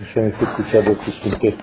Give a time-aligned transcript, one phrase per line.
[0.00, 1.62] השם יפה קודשה בתשכינתך.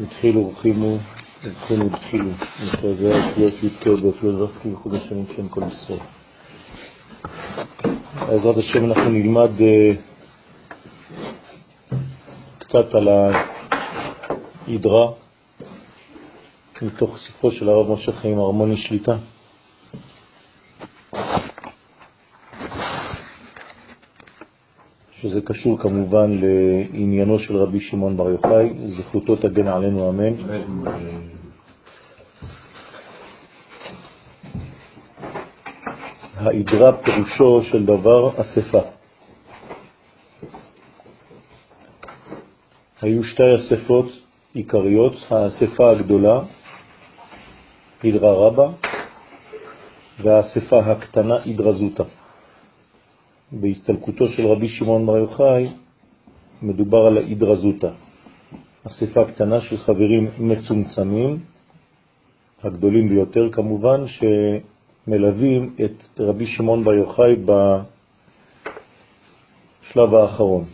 [0.00, 0.96] התחילו ורחימו,
[1.44, 2.30] התחילו התחילו.
[2.66, 5.98] מכרזי הקריאות י"ק בפילוסופי וחוג השנים שם כל ישראל.
[8.26, 9.96] בעזרת השם אנחנו נלמד uh,
[12.58, 13.08] קצת על
[14.66, 15.10] ההידרה
[16.82, 19.16] מתוך ספרו של הרב משה חיים הרמוני שליטה.
[25.28, 30.34] שזה קשור כמובן לעניינו של רבי שמעון בר יוחאי, זכותו תגן עלינו אמן.
[36.36, 38.80] האידרה פירושו של דבר אספה.
[43.02, 44.06] היו שתי אספות
[44.54, 46.40] עיקריות, האספה הגדולה,
[48.02, 48.68] הידרה רבה,
[50.22, 52.04] והאספה הקטנה, הידרה זוטה.
[53.52, 55.68] בהסתלקותו של רבי שמעון בר יוחאי
[56.62, 57.90] מדובר על ההידרזותה,
[58.86, 61.38] אספה קטנה של חברים מצומצמים,
[62.62, 67.36] הגדולים ביותר כמובן, שמלווים את רבי שמעון בר יוחאי
[69.84, 70.64] בשלב האחרון.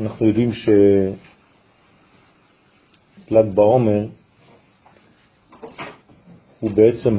[0.00, 1.14] אנחנו יודעים של"ג
[3.54, 4.06] בעומר
[6.60, 7.18] הוא בעצם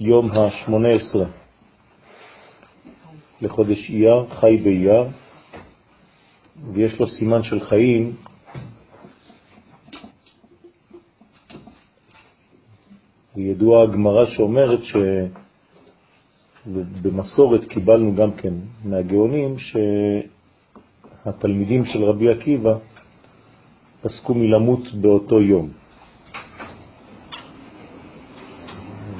[0.00, 1.43] היום ה-18
[3.40, 5.04] לחודש אייר, חי באייר,
[6.72, 8.12] ויש לו סימן של חיים,
[13.36, 14.80] וידוע הגמרא שאומרת
[16.66, 19.56] שבמסורת קיבלנו גם כן מהגאונים
[21.24, 22.74] שהתלמידים של רבי עקיבא
[24.02, 25.68] פסקו מלמות באותו יום.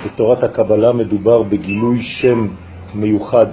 [0.05, 2.48] בתורת הקבלה מדובר בגילוי שם
[2.95, 3.47] מיוחד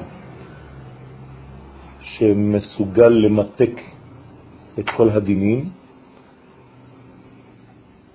[2.21, 3.75] שמסוגל למתק
[4.79, 5.69] את כל הדינים.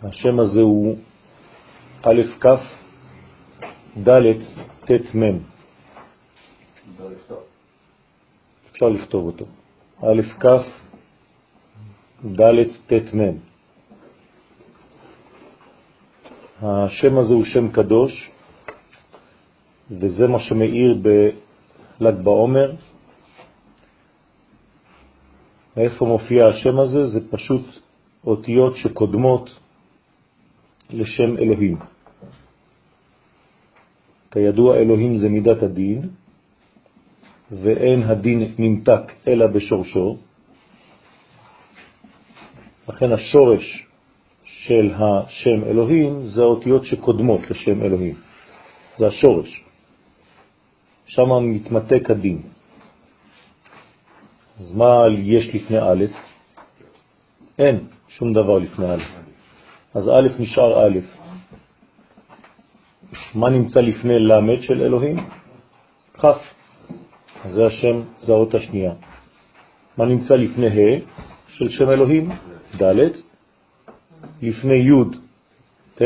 [0.03, 0.97] השם הזה הוא
[2.03, 2.47] א' כ'
[4.09, 4.33] ד'
[4.85, 5.39] ט' מ'.
[8.71, 9.45] אפשר לכתוב אותו.
[10.03, 10.47] א' כ'
[12.25, 13.37] ד' ט' מ'.
[16.63, 18.31] השם הזה הוא שם קדוש,
[19.91, 22.73] וזה מה שמאיר בל"ג בעומר,
[25.77, 27.07] מאיפה מופיע השם הזה?
[27.07, 27.65] זה פשוט
[28.27, 29.51] אותיות שקודמות
[30.91, 31.77] לשם אלוהים.
[34.31, 36.09] כידוע, אלוהים זה מידת הדין,
[37.51, 40.17] ואין הדין נמתק אלא בשורשו.
[42.89, 43.87] לכן השורש
[44.45, 48.15] של השם אלוהים זה האותיות שקודמות לשם אלוהים.
[48.99, 49.65] זה השורש.
[51.07, 52.56] שם מתמתק הדין.
[54.61, 56.05] אז מה יש לפני א'?
[57.59, 59.03] אין שום דבר לפני א'.
[59.95, 60.99] אז א' נשאר א'.
[63.35, 65.17] מה נמצא לפני ל' של אלוהים?
[66.19, 66.25] כ'.
[67.45, 68.93] זה השם, זה האות השנייה.
[69.97, 71.01] מה נמצא לפני ה'
[71.49, 72.31] של שם אלוהים?
[72.83, 73.13] ד'.
[74.43, 75.17] לפני י'
[75.95, 76.03] ט'.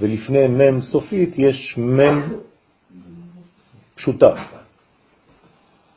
[0.00, 2.00] ולפני מ' סופית יש מ'
[3.94, 4.55] פשוטה.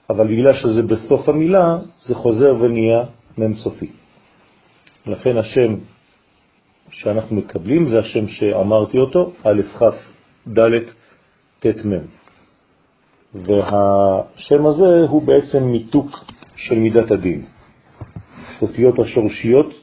[0.09, 3.03] אבל בגלל שזה בסוף המילה, זה חוזר ונהיה
[3.37, 3.89] מם סופי.
[5.05, 5.75] לכן השם
[6.91, 9.83] שאנחנו מקבלים זה השם שאמרתי אותו, א' כ'
[10.47, 10.79] ד'
[11.59, 12.05] ט' מ'.
[13.33, 17.45] והשם הזה הוא בעצם מיתוק של מידת הדין.
[18.61, 19.73] אותיות השורשיות,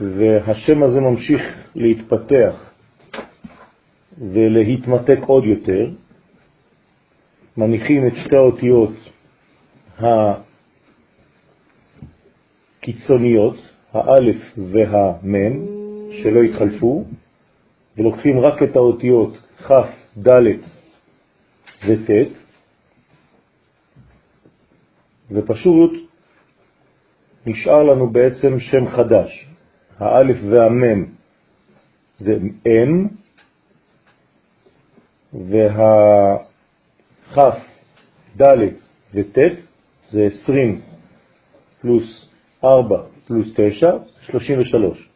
[0.00, 1.42] והשם הזה ממשיך
[1.74, 2.70] להתפתח
[4.18, 5.90] ולהתמתק עוד יותר,
[7.56, 8.92] מניחים את שתי האותיות
[12.78, 13.56] הקיצוניות,
[13.92, 14.36] האלף
[14.72, 15.66] והמם,
[16.22, 17.04] שלא התחלפו,
[17.98, 19.72] ולוקחים רק את האותיות כ',
[20.18, 20.38] ד'
[21.88, 22.10] וט',
[25.30, 25.92] ופשוט
[27.46, 29.46] נשאר לנו בעצם שם חדש.
[29.98, 31.04] האלף והמם
[32.18, 33.08] זה אם,
[35.32, 36.53] וה...
[37.34, 37.38] כ',
[38.36, 38.44] ד'
[39.14, 39.38] וט'
[40.08, 40.80] זה 20
[41.80, 42.28] פלוס
[42.64, 43.90] 4 פלוס 9,
[44.20, 45.08] 33.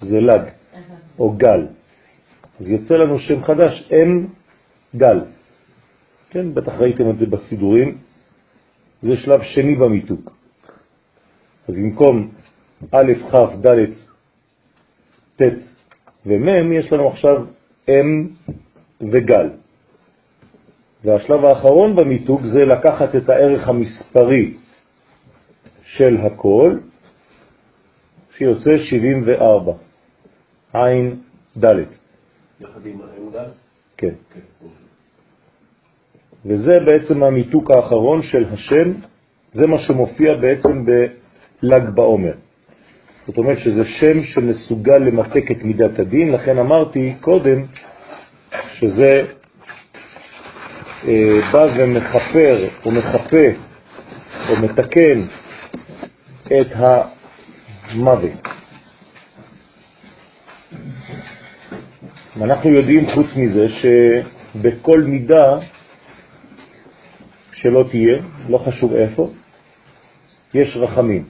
[0.00, 0.40] זה לג
[1.18, 1.66] או גל.
[2.60, 4.26] אז יוצא לנו שם חדש, אם
[4.96, 5.20] גל.
[6.30, 7.98] כן, בטח ראיתם את זה בסידורים.
[9.02, 10.32] זה שלב שני במיתוק.
[11.68, 12.30] אז במקום
[12.92, 13.92] א', כ', ד',
[15.36, 15.42] ט'
[16.26, 17.46] ומ', יש לנו עכשיו
[17.88, 18.28] אם
[19.00, 19.50] וגל.
[21.04, 24.54] והשלב האחרון במיתוג זה לקחת את הערך המספרי
[25.84, 26.78] של הכל,
[28.36, 29.72] שיוצא 74,
[30.72, 31.16] עין
[31.64, 31.74] ד'.
[32.60, 32.98] יחד עם
[33.34, 33.48] ד'?
[33.96, 34.14] כן.
[34.34, 34.66] כן.
[36.46, 38.92] וזה בעצם המיתוק האחרון של השם,
[39.50, 42.34] זה מה שמופיע בעצם בל"ג בעומר.
[43.26, 47.64] זאת אומרת שזה שם שמסוגל למתק את מידת הדין, לכן אמרתי קודם
[48.74, 49.37] שזה
[51.52, 53.46] בא ומחפר או מחפה
[54.48, 55.22] או מתקן
[56.46, 58.48] את המוות.
[62.42, 65.58] אנחנו יודעים חוץ מזה שבכל מידה
[67.52, 69.30] שלא תהיה, לא חשוב איפה,
[70.54, 71.24] יש רחמים.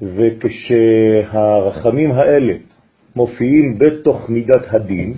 [0.00, 1.32] וכשהרחמים
[2.12, 2.54] האלה
[3.16, 5.14] מופיעים בתוך מידת הדין,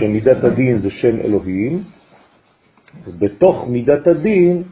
[0.00, 1.82] שמידת הדין זה שם אלוהים,
[3.18, 4.62] בתוך מידת הדין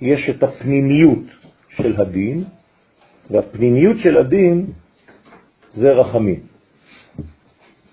[0.00, 1.24] יש את הפנימיות
[1.68, 2.44] של הדין,
[3.30, 4.66] והפנימיות של הדין
[5.72, 6.40] זה רחמים.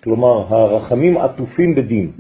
[0.03, 2.11] כלומר, הרחמים עטופים בדין.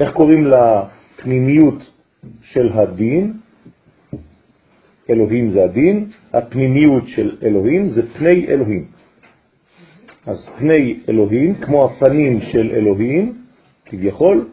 [0.00, 1.90] איך קוראים לפנימיות
[2.42, 3.32] של הדין?
[5.10, 8.97] אלוהים זה הדין, הפנימיות של אלוהים זה פני אלוהים.
[10.28, 13.42] אז פני אלוהים, כמו הפנים של אלוהים,
[13.86, 14.48] כביכול,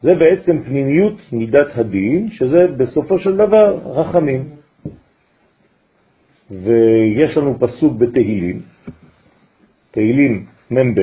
[0.00, 4.44] זה בעצם פנימיות מידת הדין, שזה בסופו של דבר רחמים.
[6.50, 8.62] ויש לנו פסוק בתהילים,
[9.90, 11.00] תהילים מ"ב,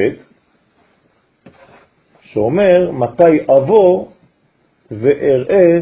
[2.22, 4.08] שאומר מתי אבוא
[4.92, 5.80] ואראה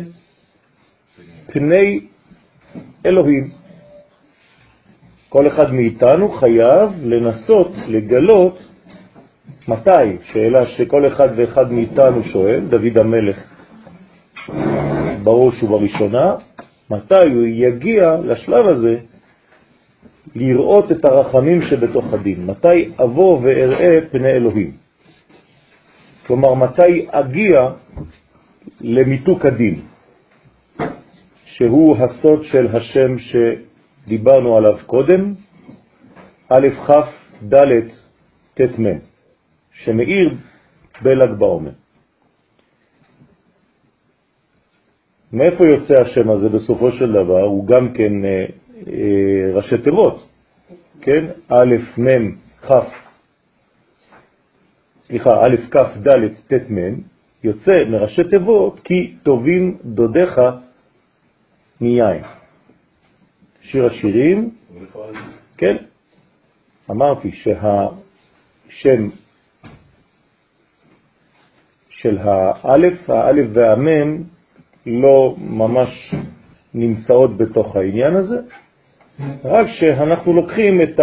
[1.48, 2.00] פני
[3.06, 3.63] אלוהים.
[5.34, 8.60] כל אחד מאיתנו חייב לנסות לגלות
[9.68, 13.38] מתי, שאלה שכל אחד ואחד מאיתנו שואל, דוד המלך
[15.24, 16.36] בראש ובראשונה,
[16.90, 18.98] מתי הוא יגיע לשלב הזה
[20.36, 24.72] לראות את הרחמים שבתוך הדין, מתי אבוא ואראה פני אלוהים.
[26.28, 27.60] כלומר, מתי אגיע
[28.82, 29.82] למיתוק הדין,
[31.46, 33.18] שהוא הסוד של השם
[34.06, 35.34] שדיברנו עליו קודם,
[36.50, 36.92] א' כ'
[37.44, 37.90] ד'
[38.54, 39.00] ט' מ',
[39.74, 40.36] שמאיר
[41.02, 41.72] בל"ג בעומר.
[45.34, 47.42] מאיפה יוצא השם הזה בסופו של דבר?
[47.42, 48.46] הוא גם כן אה,
[48.88, 50.28] אה, ראשי תיבות,
[51.02, 51.26] כן?
[51.50, 52.72] א', מ', כ',
[55.04, 57.02] סליחה, א', כ', ד', ט', מ',
[57.44, 60.42] יוצא מראשי תיבות כי טובים דודיך
[61.82, 62.43] מיין.
[63.64, 64.50] שיר השירים,
[65.58, 65.76] כן,
[66.92, 69.10] אמרתי שהשם
[71.90, 74.24] של האלף, האלף והמם
[74.86, 76.16] לא ממש
[76.74, 78.36] נמצאות בתוך העניין הזה,
[79.44, 81.00] רק שאנחנו לוקחים את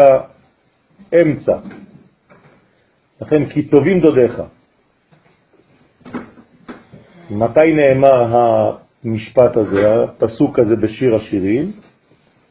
[1.13, 1.59] האמצע.
[3.21, 4.43] לכן, כי טובים דודיך.
[7.31, 8.37] מתי נאמר
[9.05, 11.73] המשפט הזה, הפסוק הזה בשיר השירים?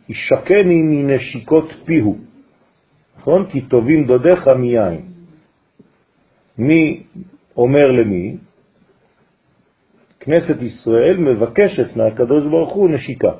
[0.10, 2.18] ישקני מנשיקות פיהו,
[3.18, 3.50] נכון?
[3.50, 5.02] כי טובים דודיך מיין.
[6.58, 7.04] מי
[7.58, 8.38] אומר למי?
[10.20, 13.32] כנסת ישראל מבקשת מהקדוש ברוך הוא נשיקה.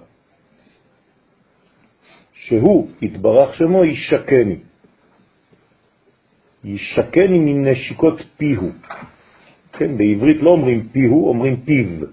[2.34, 4.60] שהוא, יתברך שמו, ישקני.
[6.64, 8.70] ישקני מנשיקות פיהו.
[9.74, 12.08] כן, בעברית לא אומרים פיהו, אומרים פיו.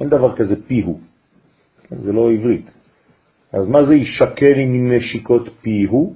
[0.00, 1.00] אין דבר כזה פיהו.
[1.88, 2.75] כן, זה לא עברית.
[3.52, 6.14] אז מה זה ישקני מנשיקות פיהו?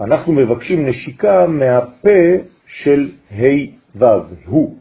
[0.00, 2.20] אנחנו מבקשים נשיקה מהפה
[2.66, 3.44] של ה'
[3.96, 4.04] ו',
[4.44, 4.78] הוא,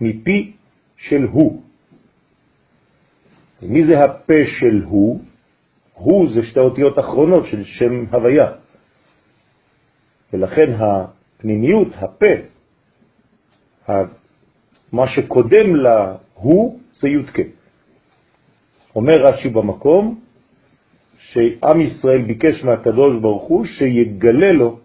[0.00, 0.52] מפי
[0.96, 1.62] של הוא.
[3.62, 5.20] מי זה הפה של הוא?
[5.94, 8.52] הוא זה שתי אותיות אחרונות של שם הוויה.
[10.32, 12.34] ולכן הפנימיות, הפה,
[14.92, 17.59] מה שקודם להוא זה יודקה.
[18.96, 20.20] אומר רש"י במקום
[21.18, 24.78] שעם ישראל ביקש מהקדוש ברוך הוא שיגלה לו,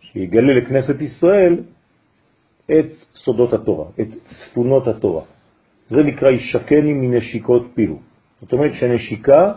[0.00, 1.62] שיגלה לכנסת ישראל
[2.70, 5.22] את סודות התורה, את צפונות התורה.
[5.88, 7.98] זה נקרא ישקני מנשיקות פיהו.
[8.40, 9.52] זאת אומרת שנשיקה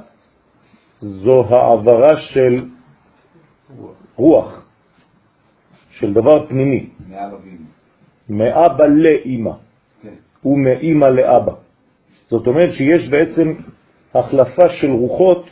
[0.99, 2.65] זו העברה של
[4.15, 4.65] רוח,
[5.91, 6.89] של דבר פנימי.
[8.29, 9.51] מאבא לאמא,
[10.01, 10.13] כן.
[10.45, 11.66] ומאמא לאבא.
[12.27, 13.53] זאת אומרת שיש בעצם
[14.13, 15.49] החלפה של רוחות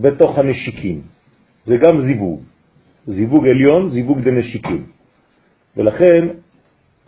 [0.00, 1.00] בתוך הנשיקים.
[1.66, 2.40] זה גם זיווג.
[3.06, 4.86] זיווג עליון, זיווג דנשיקים.
[5.76, 6.28] ולכן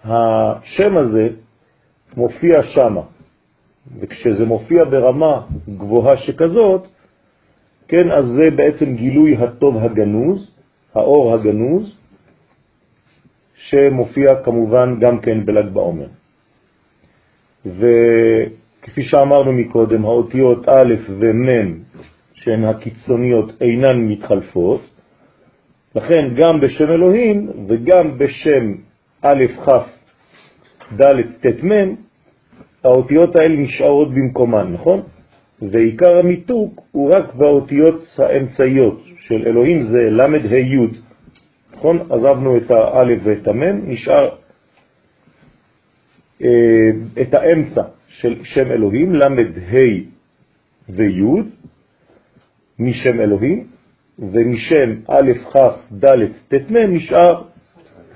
[0.04, 1.28] השם הזה
[2.16, 3.02] מופיע שמה,
[4.00, 6.86] וכשזה מופיע ברמה גבוהה שכזאת,
[7.88, 10.54] כן, אז זה בעצם גילוי הטוב הגנוז,
[10.94, 11.96] האור הגנוז,
[13.54, 16.08] שמופיע כמובן גם כן בל"ג בעומר.
[17.66, 21.78] וכפי שאמרנו מקודם, האותיות א' ומ'
[22.34, 24.80] שהן הקיצוניות אינן מתחלפות,
[25.94, 28.74] לכן גם בשם אלוהים וגם בשם
[29.22, 29.70] א', כ',
[31.00, 31.94] ד', ט', מ',
[32.84, 35.02] האותיות האלה נשארות במקומן, נכון?
[35.62, 40.88] ועיקר המיתוק הוא רק באותיות האמצעיות של אלוהים, זה ל' ה' י',
[41.76, 41.98] נכון?
[42.10, 44.43] עזבנו את הא' ואת המ', נשאר
[47.22, 49.76] את האמצע של שם אלוהים, ל' ה'
[50.88, 51.42] וי',
[52.78, 53.66] משם אלוהים,
[54.18, 57.42] ומשם א', כ', ד', ט', מ', נשאר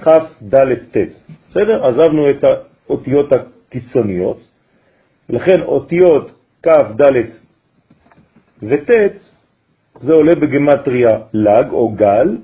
[0.03, 0.09] כ',
[0.43, 0.97] ד', ט'.
[1.49, 1.87] בסדר?
[1.87, 4.41] עזבנו את האותיות הקיצוניות,
[5.29, 6.31] לכן אותיות
[6.63, 6.69] כ',
[7.01, 7.49] ד'
[8.63, 8.91] וט'
[9.99, 12.37] זה עולה בגמטריה לג או גל,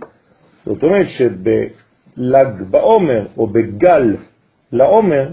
[0.67, 4.17] זאת אומרת שבלג בעומר או בגל
[4.73, 5.33] לעומר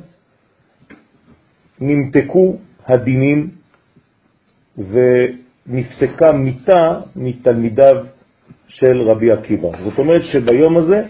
[1.82, 2.56] נמתקו
[2.88, 3.50] הדינים
[4.78, 7.96] ונפסקה מיטה מתלמידיו
[8.68, 9.70] של רבי עקיבא.
[9.78, 11.02] זאת אומרת שביום הזה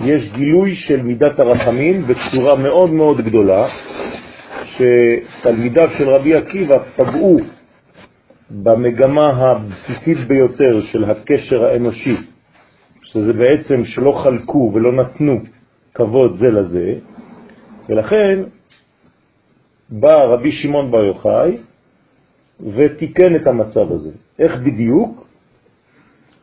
[0.00, 3.68] יש גילוי של מידת הרחמים בצורה מאוד מאוד גדולה,
[4.64, 7.38] שתלמידיו של רבי עקיבא פגעו
[8.50, 12.16] במגמה הבסיסית ביותר של הקשר האנושי,
[13.02, 15.40] שזה בעצם שלא חלקו ולא נתנו
[15.94, 16.94] כבוד זה לזה,
[17.88, 18.42] ולכן
[19.90, 21.56] בא רבי שמעון בר יוחאי
[22.60, 24.10] ותיקן את המצב הזה.
[24.38, 25.26] איך בדיוק?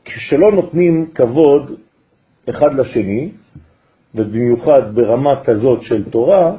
[0.05, 1.71] כשלא נותנים כבוד
[2.49, 3.29] אחד לשני,
[4.15, 6.57] ובמיוחד ברמה כזאת של תורה,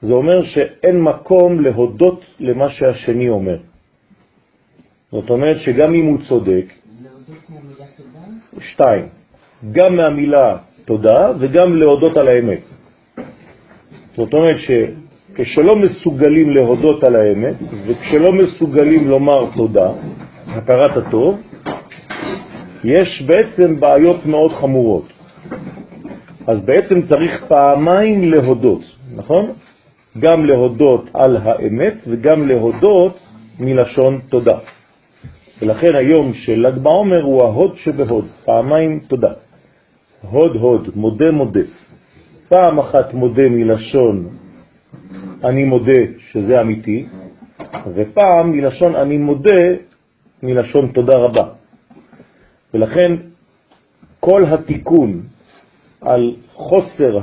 [0.00, 3.58] זה אומר שאין מקום להודות למה שהשני אומר.
[5.12, 6.64] זאת אומרת שגם אם הוא צודק,
[8.58, 9.08] שתיים,
[9.72, 12.62] גם מהמילה תודה וגם להודות על האמת.
[14.16, 14.56] זאת אומרת
[15.32, 17.54] שכשלא מסוגלים להודות על האמת
[17.86, 19.90] וכשלא מסוגלים לומר תודה,
[20.46, 21.40] הכרת הטוב,
[22.84, 25.12] יש בעצם בעיות מאוד חמורות.
[26.46, 28.82] אז בעצם צריך פעמיים להודות,
[29.14, 29.50] נכון?
[30.18, 33.18] גם להודות על האמת וגם להודות
[33.60, 34.58] מלשון תודה.
[35.62, 39.32] ולכן היום של ל"ג בעומר הוא ההוד שבהוד, פעמיים תודה.
[40.30, 41.60] הוד הוד, מודה מודה.
[42.48, 44.39] פעם אחת מודה מלשון
[45.44, 47.06] אני מודה שזה אמיתי,
[47.94, 49.62] ופעם מלשון אני מודה
[50.42, 51.48] מלשון תודה רבה.
[52.74, 53.12] ולכן
[54.20, 55.22] כל התיקון
[56.00, 57.18] על חוסר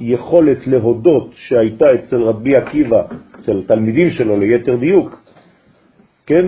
[0.00, 3.02] היכולת להודות שהייתה אצל רבי עקיבא,
[3.34, 5.22] אצל תלמידים שלו ליתר דיוק,
[6.26, 6.46] כן?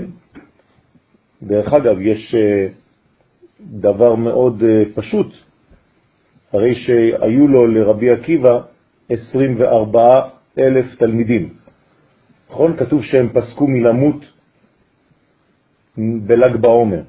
[1.43, 2.67] דרך אגב, יש אה,
[3.61, 5.33] דבר מאוד אה, פשוט,
[6.53, 8.61] הרי שהיו לו לרבי עקיבא
[9.11, 10.01] 24
[10.59, 11.49] אלף תלמידים.
[12.51, 12.77] נכון?
[12.77, 14.25] כתוב שהם פסקו מלמות
[15.99, 17.03] בל"ג בעומר.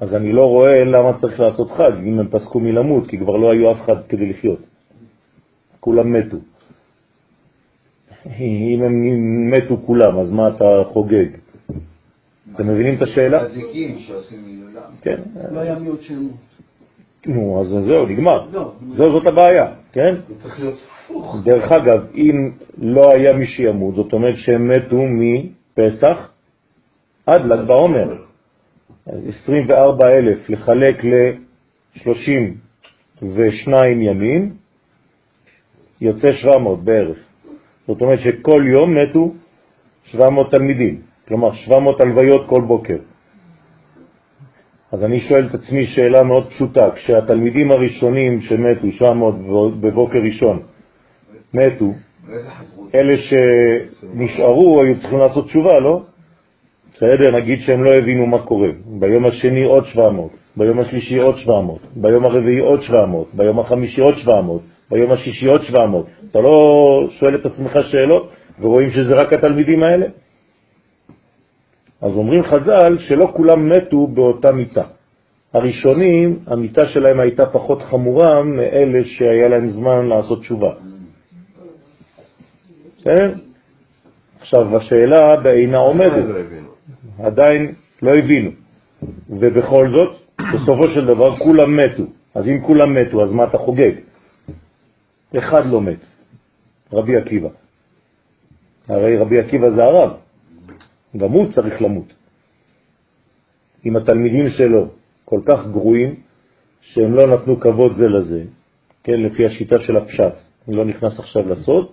[0.00, 3.52] אז אני לא רואה למה צריך לעשות חג אם הם פסקו מלמות, כי כבר לא
[3.52, 4.66] היו אף אחד כדי לחיות.
[5.80, 6.36] כולם מתו.
[8.26, 8.94] אם הם
[9.50, 11.26] מתו כולם, אז מה אתה חוגג?
[12.54, 13.48] אתם מבינים את השאלה?
[13.48, 14.90] צדיקים שעושים מילולם.
[15.02, 15.20] כן.
[15.52, 16.36] לא היה מי עוד שימות.
[17.26, 18.46] נו, אז זהו, נגמר.
[18.52, 18.72] לא.
[18.88, 20.14] זאת הבעיה, כן?
[20.28, 21.36] זה צריך להיות הפוך.
[21.44, 26.32] דרך אגב, אם לא היה מי שימות, זאת אומרת שהם מתו מפסח
[27.26, 28.16] עד ל"ג בעומר.
[29.06, 34.52] אז 24,000 לחלק ל-32 ימים,
[36.00, 37.18] יוצא 700 בערך.
[37.86, 39.34] זאת אומרת שכל יום מתו
[40.04, 42.96] 700 תלמידים, כלומר 700 הלוויות כל בוקר.
[44.92, 49.34] אז אני שואל את עצמי שאלה מאוד פשוטה, כשהתלמידים הראשונים שמתו, 700
[49.80, 50.62] בבוקר ראשון,
[51.54, 51.92] מתו?
[52.94, 56.02] אלה שנשארו היו צריכים לעשות תשובה, לא?
[56.94, 58.68] בסדר, נגיד שהם לא הבינו מה קורה.
[58.86, 64.14] ביום השני עוד 700, ביום השלישי עוד 700, ביום הרביעי עוד 700, ביום החמישי עוד
[64.16, 66.06] 700, ביום השישי עוד 700.
[66.30, 66.50] אתה לא
[67.10, 68.30] שואל את עצמך שאלות
[68.60, 70.06] ורואים שזה רק התלמידים האלה?
[72.02, 74.84] אז אומרים חז"ל שלא כולם מתו באותה מיטה.
[75.54, 80.70] הראשונים, המיטה שלהם הייתה פחות חמורה מאלה שהיה להם זמן לעשות תשובה.
[82.98, 83.34] בסדר?
[84.40, 86.24] עכשיו, השאלה בעינה עומדת.
[86.24, 87.24] לא.
[87.26, 88.50] עדיין לא הבינו.
[89.30, 90.16] ובכל זאת,
[90.54, 92.02] בסופו של דבר כולם מתו.
[92.34, 93.92] אז אם כולם מתו, אז מה אתה חוגג?
[95.38, 96.04] אחד לא מת,
[96.92, 97.48] רבי עקיבא.
[98.88, 100.10] הרי רבי עקיבא זה הרב,
[101.16, 102.12] גם הוא צריך למות.
[103.86, 104.88] אם התלמידים שלו
[105.24, 106.14] כל כך גרועים,
[106.80, 108.44] שהם לא נתנו כבוד זה לזה,
[109.04, 110.34] כן, לפי השיטה של הפשט,
[110.68, 111.86] אני לא נכנס עכשיו לסוד,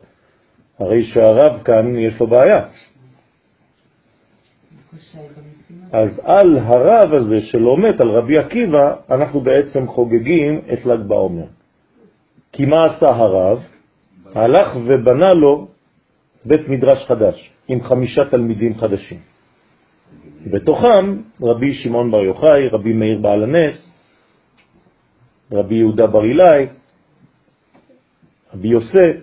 [0.79, 2.67] הרי שהרב כאן יש לו בעיה.
[5.91, 11.45] אז על הרב הזה שלא מת, על רבי עקיבא, אנחנו בעצם חוגגים את ל"ג בעומר.
[12.51, 13.63] כי מה עשה הרב?
[14.35, 15.67] הלך ובנה לו
[16.45, 19.19] בית מדרש חדש, עם חמישה תלמידים חדשים.
[20.51, 23.93] בתוכם רבי שמעון בר יוחאי, רבי מאיר בעל הנס,
[25.51, 26.67] רבי יהודה בר אילאי,
[28.53, 29.15] רבי יוסף.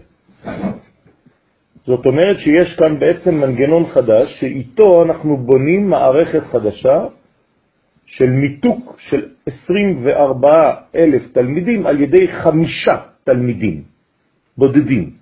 [1.87, 6.99] זאת אומרת שיש כאן בעצם מנגנון חדש שאיתו אנחנו בונים מערכת חדשה
[8.07, 10.49] של מיתוק של 24
[10.95, 13.83] אלף תלמידים על ידי חמישה תלמידים
[14.59, 15.16] בודדים.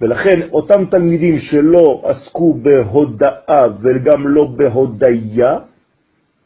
[0.00, 5.58] ולכן אותם תלמידים שלא עסקו בהודאה וגם לא בהודיה,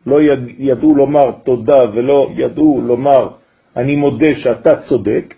[0.06, 0.18] לא
[0.58, 3.28] ידעו לומר תודה ולא ידעו לומר
[3.76, 5.34] אני מודה שאתה צודק,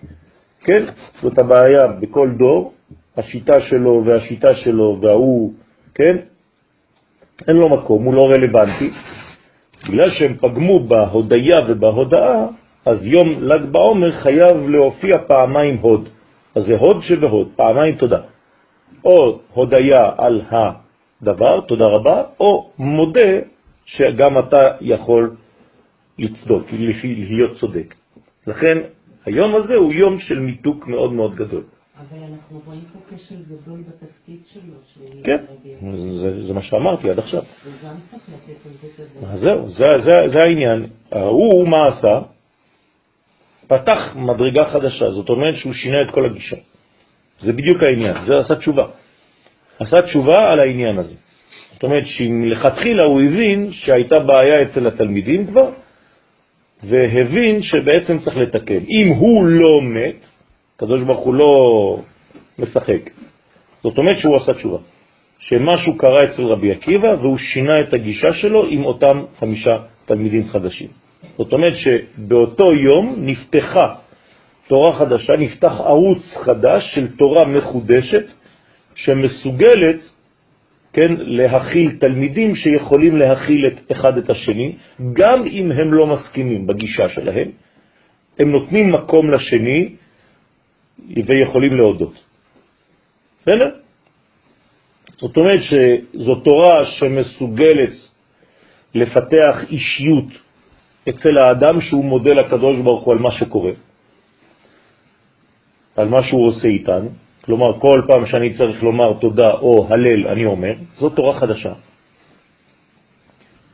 [0.61, 0.85] כן?
[1.23, 2.73] זאת הבעיה בכל דור,
[3.17, 5.53] השיטה שלו והשיטה שלו והוא,
[5.95, 6.17] כן?
[7.49, 8.91] אין לו מקום, הוא לא רלוונטי.
[9.89, 12.47] בגלל שהם פגמו בהודיה ובהודאה,
[12.87, 16.09] אז יום ל"ג בעומר חייב להופיע פעמיים הוד.
[16.55, 18.21] אז זה הוד שבהוד, פעמיים תודה.
[19.05, 23.31] או הודיה על הדבר, תודה רבה, או מודה
[23.85, 25.37] שגם אתה יכול
[26.19, 27.95] לצדוק, להיות צודק.
[28.47, 28.79] לכן
[29.27, 31.63] היום הזה הוא יום של מיתוק מאוד מאוד גדול.
[31.99, 34.75] אבל אנחנו רואים פה כשל גדול בתפקיד שלו.
[35.25, 35.45] כן,
[36.21, 37.43] זה, זה מה שאמרתי עד עכשיו.
[37.65, 39.37] וגם צריך לתת על זה כזה.
[39.37, 40.87] זהו, זה, זה, זה העניין.
[41.13, 42.21] הוא מה עשה?
[43.73, 46.57] פתח מדרגה חדשה, זאת אומרת שהוא שינה את כל הגישה.
[47.41, 48.87] זה בדיוק העניין, זה עשה תשובה.
[49.79, 51.17] עשה תשובה על העניין הזה.
[51.73, 55.71] זאת אומרת שמלכתחילה הוא הבין שהייתה בעיה אצל התלמידים כבר,
[56.83, 58.83] והבין שבעצם צריך לתקן.
[58.89, 60.27] אם הוא לא מת,
[60.77, 61.53] הקדוש ברוך הוא לא
[62.59, 63.11] משחק.
[63.83, 64.79] זאת אומרת שהוא עשה תשובה.
[65.39, 71.02] שמשהו קרה אצל רבי עקיבא והוא שינה את הגישה שלו עם אותם חמישה תלמידים חדשים.
[71.23, 73.95] זאת אומרת שבאותו יום נפתחה
[74.69, 78.25] תורה חדשה, נפתח ערוץ חדש של תורה מחודשת
[78.95, 80.01] שמסוגלת
[80.93, 84.77] כן, להכיל תלמידים שיכולים להכיל את אחד את השני,
[85.13, 87.51] גם אם הם לא מסכימים בגישה שלהם,
[88.39, 89.95] הם נותנים מקום לשני
[91.09, 92.15] ויכולים להודות.
[93.41, 93.71] בסדר?
[95.21, 97.95] זאת אומרת שזו תורה שמסוגלת
[98.95, 100.42] לפתח אישיות
[101.09, 103.73] אצל האדם שהוא מודה לקדוש ברוך הוא על מה שקורה,
[105.97, 107.09] על מה שהוא עושה איתנו,
[107.45, 111.73] כלומר כל פעם שאני צריך לומר תודה או הלל אני אומר, זו תורה חדשה.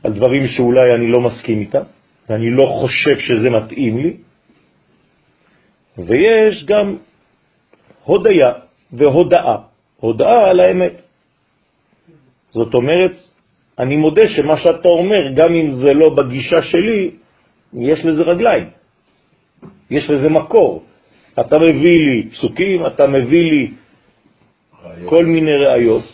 [0.05, 1.83] על דברים שאולי אני לא מסכים איתה,
[2.29, 4.17] ואני לא חושב שזה מתאים לי,
[5.99, 6.97] ויש גם
[8.05, 8.53] הודיה
[8.93, 9.57] והודאה,
[10.01, 11.03] הודאה על האמת.
[12.51, 13.13] זאת אומרת,
[13.79, 17.11] אני מודה שמה שאתה אומר, גם אם זה לא בגישה שלי,
[17.73, 18.69] יש לזה רגליים,
[19.91, 20.85] יש לזה מקור.
[21.41, 23.71] אתה מביא לי פסוקים, אתה מביא לי
[24.83, 25.11] ראיות.
[25.11, 26.05] כל מיני ראיות,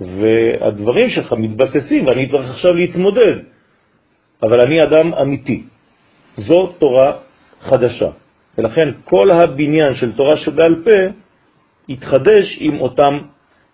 [0.00, 3.36] והדברים שלך מתבססים, ואני צריך עכשיו להתמודד,
[4.42, 5.62] אבל אני אדם אמיתי.
[6.36, 7.12] זו תורה
[7.60, 8.10] חדשה.
[8.58, 10.98] ולכן כל הבניין של תורה שבעל פה
[11.88, 13.18] יתחדש עם אותם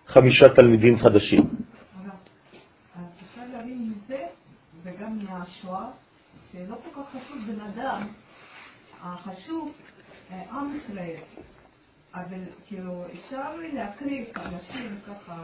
[0.07, 1.43] חמישה תלמידים חדשים.
[1.43, 4.17] אפשר להבין מזה,
[5.63, 5.85] מהשואה,
[6.51, 8.07] שלא כל כך חשוב בן אדם,
[9.01, 9.71] החשוב
[10.51, 11.15] עם ישראל.
[12.15, 15.37] אבל כאילו, אפשר להקריא אנשים ככה,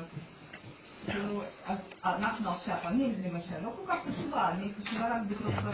[1.06, 5.66] כאילו, אז אנחנו עכשיו, אני למשל, לא כל כך חשובה, אני חשובה רק בתוך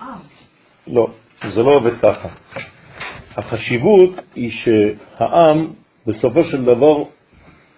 [0.00, 0.18] העם.
[0.86, 1.10] לא,
[1.54, 2.28] זה לא עובד ככה.
[3.36, 5.72] החשיבות היא שהעם
[6.06, 7.04] בסופו של דבר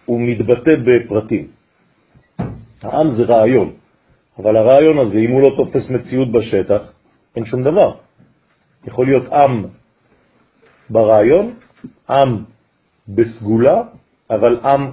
[0.05, 1.49] הוא מתבטא בפרטים.
[2.83, 3.73] העם זה רעיון,
[4.39, 6.93] אבל הרעיון הזה, אם הוא לא תופס מציאות בשטח,
[7.37, 7.95] אין שום דבר.
[8.87, 9.65] יכול להיות עם
[10.91, 11.55] ברעיון,
[12.11, 12.45] עם
[13.09, 13.83] בסגולה,
[14.31, 14.91] אבל עם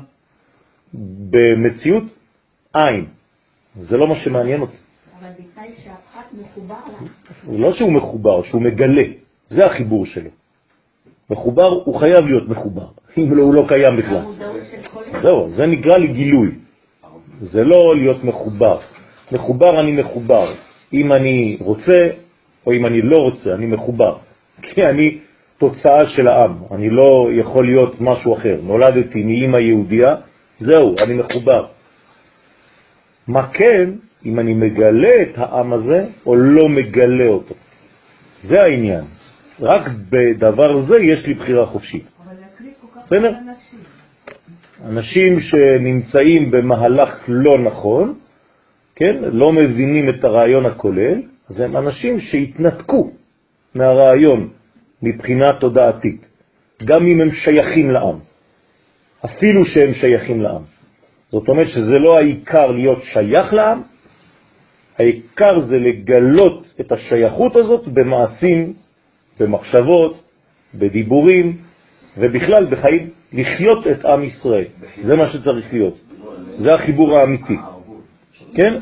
[1.30, 2.04] במציאות,
[2.76, 3.06] אין.
[3.76, 4.78] זה לא מה שמעניין אותי.
[5.20, 7.58] אבל בתנאי שהפחת מחובר לה.
[7.60, 9.04] לא שהוא מחובר, שהוא מגלה.
[9.48, 10.30] זה החיבור שלו.
[11.30, 14.26] מחובר, הוא חייב להיות מחובר, אם לא, הוא לא קיים בכלל.
[15.22, 16.52] זהו, זה נקרא לי גילוי.
[17.42, 18.80] זה לא להיות מחובר.
[19.32, 20.54] מחובר אני מחובר.
[20.94, 22.10] אם אני רוצה
[22.68, 24.18] או אם אני לא רוצה, אני מחובר.
[24.62, 25.18] כי אני
[25.58, 28.60] תוצאה של העם, אני לא יכול להיות משהו אחר.
[28.64, 30.16] נולדתי מאמא יהודייה,
[30.60, 31.66] זהו, אני מחובר.
[33.28, 33.90] מה כן,
[34.26, 37.56] אם אני מגלה את העם הזה או לא מגלה אותו.
[38.44, 39.04] זה העניין.
[39.60, 42.04] רק בדבר זה יש לי בחירה חופשית.
[42.24, 43.18] אבל להקריב כל כך בסדר.
[43.18, 43.80] הרבה אנשים.
[44.86, 48.14] אנשים שנמצאים במהלך לא נכון,
[48.96, 53.12] כן, לא מבינים את הרעיון הכולל, אז הם אנשים שהתנתקו
[53.76, 54.50] מהרעיון
[55.02, 56.26] מבחינה תודעתית,
[56.84, 58.20] גם אם הם שייכים לעם,
[59.26, 60.62] אפילו שהם שייכים לעם.
[61.32, 63.82] זאת אומרת שזה לא העיקר להיות שייך לעם,
[64.98, 68.74] העיקר זה לגלות את השייכות הזאת במעשים,
[69.40, 70.22] במחשבות,
[70.76, 71.58] בדיבורים
[72.18, 74.66] ובכלל בחיים, לחיות את עם ישראל.
[75.02, 75.98] זה מה שצריך להיות.
[76.58, 77.58] זה החיבור האמיתי.
[78.56, 78.74] כן?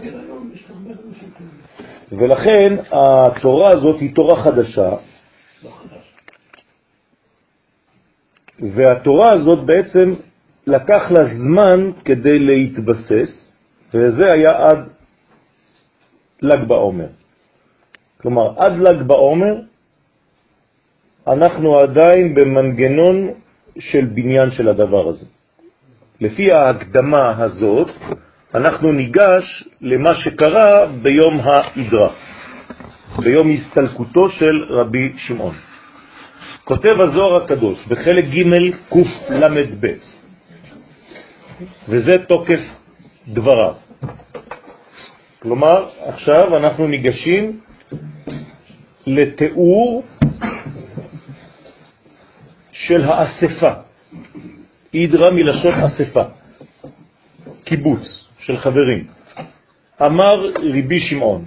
[2.12, 4.90] ולכן התורה הזאת היא תורה חדשה,
[8.60, 10.10] והתורה הזאת בעצם
[10.68, 13.56] לקח לה זמן כדי להתבסס,
[13.94, 14.90] וזה היה עד
[16.42, 17.08] ל"ג בעומר.
[18.22, 19.56] כלומר, עד ל"ג בעומר
[21.28, 23.30] אנחנו עדיין במנגנון
[23.80, 25.26] של בניין של הדבר הזה.
[26.22, 27.90] לפי ההקדמה הזאת,
[28.56, 32.10] אנחנו ניגש למה שקרה ביום ההידרה,
[33.18, 35.56] ביום הסתלקותו של רבי שמעון.
[36.64, 39.88] כותב הזוהר הקדוש בחלק ג' קל"ב,
[41.90, 42.60] וזה תוקף
[43.28, 43.76] דבריו.
[45.40, 47.60] כלומר, עכשיו אנחנו ניגשים
[49.08, 50.04] לתיאור
[52.72, 53.74] של האספה.
[54.94, 56.24] הידרה מלשון אספה,
[57.64, 59.08] קיבוץ של חברים.
[60.02, 61.46] אמר רבי שמעון,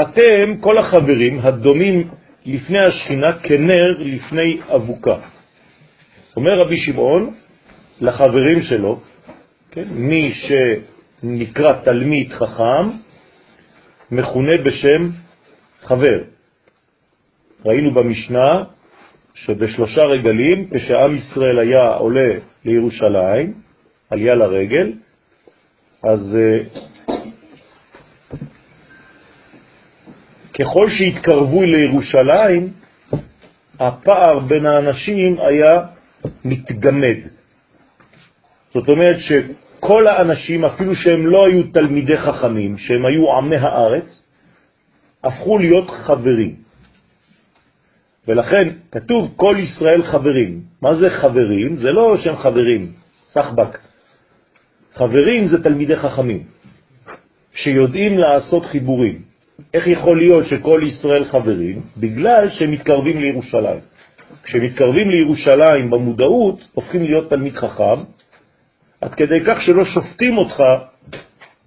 [0.00, 2.08] אתם, כל החברים, הדומים
[2.46, 5.16] לפני השכינה כנר לפני אבוקה.
[6.36, 7.34] אומר רבי שמעון
[8.00, 9.00] לחברים שלו,
[9.70, 12.88] כן, מי שנקרא תלמיד חכם,
[14.10, 15.10] מכונה בשם
[15.82, 16.24] חבר.
[17.64, 18.64] ראינו במשנה
[19.34, 23.63] שבשלושה רגלים, כשעם ישראל היה עולה לירושלים,
[24.10, 24.92] עלייה לרגל,
[26.02, 26.78] אז uh,
[30.58, 32.72] ככל שהתקרבו לירושלים,
[33.80, 35.86] הפער בין האנשים היה
[36.44, 37.16] מתגמד.
[38.74, 44.22] זאת אומרת שכל האנשים, אפילו שהם לא היו תלמידי חכמים, שהם היו עמי הארץ,
[45.24, 46.54] הפכו להיות חברים.
[48.28, 50.60] ולכן כתוב כל ישראל חברים.
[50.82, 51.76] מה זה חברים?
[51.76, 52.92] זה לא שהם חברים,
[53.26, 53.78] סחבק.
[54.94, 56.42] חברים זה תלמידי חכמים,
[57.54, 59.18] שיודעים לעשות חיבורים.
[59.74, 61.80] איך יכול להיות שכל ישראל חברים?
[61.96, 63.80] בגלל שהם מתקרבים לירושלים.
[64.44, 68.00] כשמתקרבים לירושלים במודעות, הופכים להיות תלמיד חכם,
[69.00, 70.62] עד כדי כך שלא שופטים אותך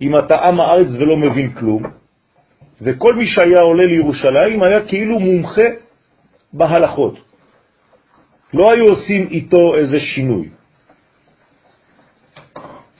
[0.01, 1.83] אם אתה עם הארץ ולא מבין כלום,
[2.81, 5.67] וכל מי שהיה עולה לירושלים היה כאילו מומחה
[6.53, 7.19] בהלכות.
[8.53, 10.49] לא היו עושים איתו איזה שינוי.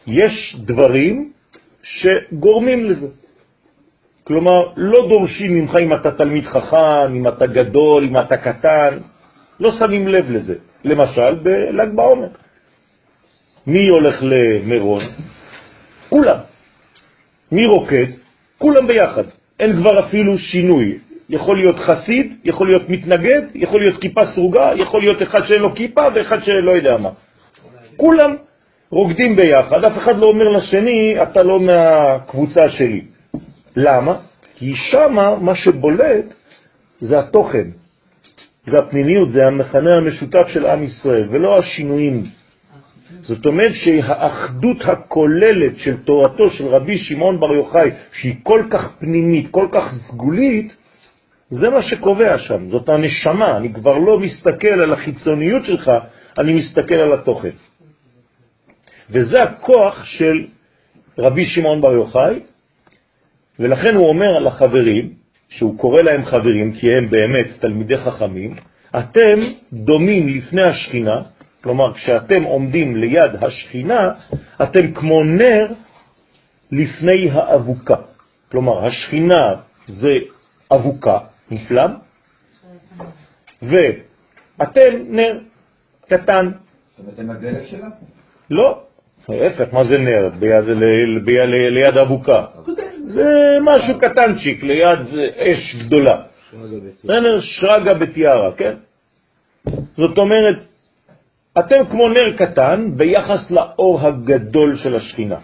[0.08, 1.32] יש דברים
[1.84, 3.08] שגורמים לזה.
[4.24, 8.98] כלומר, לא דורשים ממך אם אתה תלמיד חכם, אם אתה גדול, אם אתה קטן,
[9.60, 10.56] לא שמים לב לזה.
[10.84, 12.28] למשל, בל"ג בעומר.
[13.68, 15.04] מי הולך למירון?
[16.10, 16.38] כולם.
[17.52, 18.06] מי רוקד?
[18.58, 19.24] כולם ביחד.
[19.60, 20.98] אין כבר אפילו שינוי.
[21.30, 25.76] יכול להיות חסיד, יכול להיות מתנגד, יכול להיות כיפה סרוגה, יכול להיות אחד שאין לו
[25.76, 27.10] כיפה ואחד שלא יודע מה.
[27.98, 28.36] כולם
[28.92, 33.02] רוקדים ביחד, אף אחד לא אומר לשני, אתה לא מהקבוצה שלי.
[33.76, 34.16] למה?
[34.56, 36.34] כי שמה מה שבולט
[37.00, 37.68] זה התוכן,
[38.66, 42.24] זה הפנימיות, זה המכנה המשותף של עם ישראל, ולא השינויים.
[43.22, 49.48] זאת אומרת שהאחדות הכוללת של תורתו של רבי שמעון בר יוחאי, שהיא כל כך פנימית,
[49.52, 50.76] כל כך סגולית,
[51.50, 55.92] זה מה שקובע שם, זאת הנשמה, אני כבר לא מסתכל על החיצוניות שלך,
[56.38, 57.50] אני מסתכל על התוכן.
[59.10, 60.46] וזה הכוח של
[61.18, 62.40] רבי שמעון בר יוחאי,
[63.60, 65.14] ולכן הוא אומר על החברים,
[65.50, 68.56] שהוא קורא להם חברים כי הם באמת תלמידי חכמים,
[69.00, 69.40] אתם
[69.74, 71.22] דומים לפני השכינה,
[71.64, 74.12] כלומר כשאתם עומדים ליד השכינה,
[74.64, 75.68] אתם כמו נר
[76.72, 77.96] לפני האבוקה.
[78.52, 79.56] כלומר, השכינה
[79.88, 80.14] זה
[80.72, 81.20] אבוקה,
[81.52, 81.94] נפלם,
[83.62, 85.40] ואתם נר
[86.10, 86.52] קטן.
[87.14, 87.88] אתם הדלק שלה?
[88.50, 88.87] לא,
[89.30, 90.30] ההפך, מה זה נר?
[90.40, 92.46] ביד, ל, ב, ל, ליד אבוקה.
[93.06, 95.00] זה משהו קטנצ'יק, ליד
[95.38, 96.22] אש גדולה.
[97.04, 97.40] בסדר?
[97.42, 98.74] שרגא בטיארה, כן?
[99.98, 100.58] זאת אומרת,
[101.60, 105.38] אתם כמו נר קטן ביחס לאור הגדול של השכינה.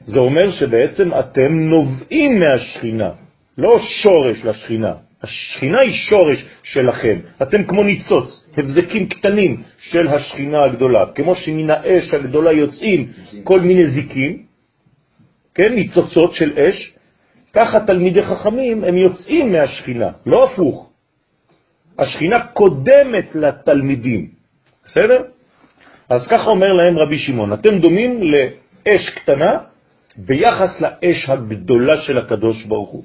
[0.00, 3.10] זה אומר שבעצם אתם נובעים מהשכינה,
[3.58, 4.94] לא שורש לשכינה.
[5.22, 7.18] השכינה היא שורש שלכם.
[7.42, 11.04] אתם כמו ניצוץ, הבזקים קטנים של השכינה הגדולה.
[11.14, 13.08] כמו שמן האש הגדולה יוצאים
[13.44, 14.42] כל מיני זיקים,
[15.54, 16.92] כן, ניצוצות של אש,
[17.52, 20.90] ככה תלמידי חכמים הם יוצאים מהשכינה, לא הפוך.
[21.98, 24.28] השכינה קודמת לתלמידים,
[24.84, 25.22] בסדר?
[26.08, 29.58] אז ככה אומר להם רבי שמעון, אתם דומים לאש קטנה
[30.16, 33.04] ביחס לאש הגדולה של הקדוש ברוך הוא.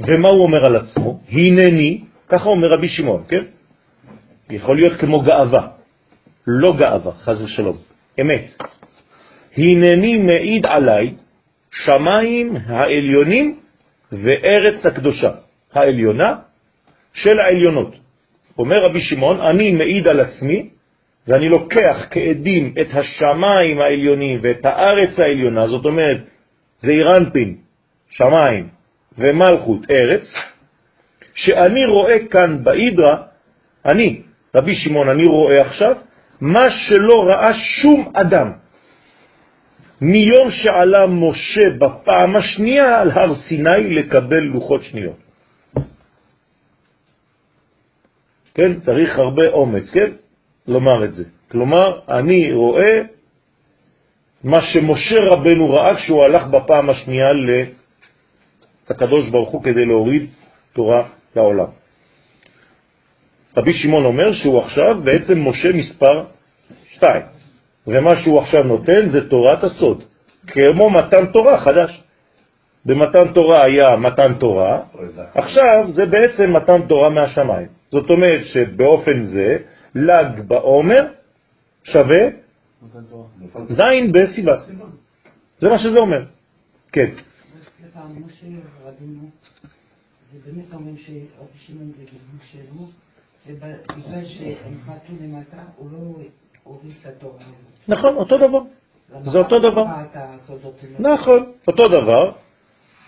[0.00, 1.20] ומה הוא אומר על עצמו?
[1.32, 3.44] הנני, ככה אומר רבי שמעון, כן?
[4.50, 5.68] יכול להיות כמו גאווה,
[6.46, 7.76] לא גאווה, חז ושלום,
[8.20, 8.50] אמת.
[9.56, 11.14] הנני מעיד עליי
[11.70, 13.56] שמיים העליונים
[14.12, 15.30] וארץ הקדושה,
[15.72, 16.36] העליונה
[17.12, 17.96] של העליונות.
[18.58, 20.70] אומר רבי שמעון, אני מעיד על עצמי,
[21.28, 26.20] ואני לוקח כעדים את השמיים העליונים ואת הארץ העליונה, זאת אומרת,
[26.80, 27.56] זה אירנפין,
[28.08, 28.68] שמיים,
[29.20, 30.24] ומלכות ארץ,
[31.34, 33.16] שאני רואה כאן בהידרה,
[33.84, 34.22] אני,
[34.54, 35.96] רבי שמעון, אני רואה עכשיו,
[36.40, 38.52] מה שלא ראה שום אדם.
[40.00, 45.16] מיום שעלה משה בפעם השנייה על הר סיני לקבל לוחות שניות.
[48.54, 50.10] כן, צריך הרבה אומץ, כן?
[50.68, 51.24] לומר את זה.
[51.50, 53.02] כלומר, אני רואה
[54.44, 57.32] מה שמשה רבנו ראה כשהוא הלך בפעם השנייה
[58.90, 60.26] לקדוש ברוך הוא כדי להוריד
[60.72, 61.66] תורה לעולם.
[63.56, 66.24] רבי שמעון אומר שהוא עכשיו בעצם משה מספר
[66.88, 67.22] 2.
[67.86, 70.04] ומה שהוא עכשיו נותן זה תורת הסוד,
[70.46, 72.02] כמו מתן תורה חדש.
[72.84, 74.80] במתן תורה היה מתן תורה,
[75.34, 77.68] עכשיו זה בעצם מתן תורה מהשמיים.
[77.90, 79.56] זאת אומרת שבאופן זה
[79.94, 81.06] ל"ג בעומר
[81.84, 82.28] שווה
[83.68, 84.52] זין בסיבה.
[85.58, 86.24] זה מה שזה אומר.
[86.92, 87.10] כן.
[88.12, 88.46] משה
[88.84, 89.22] רבינו,
[90.32, 92.86] זה באמת אומרים שרבי שמעון זה גיבוש שלו,
[93.46, 95.98] ובגלל שהם חטאו למטה, הוא לא
[96.64, 97.44] הוריד את התורה.
[97.88, 98.60] נכון, אותו דבר.
[99.22, 99.84] זה אותו דבר.
[100.98, 102.32] נכון, אותו דבר.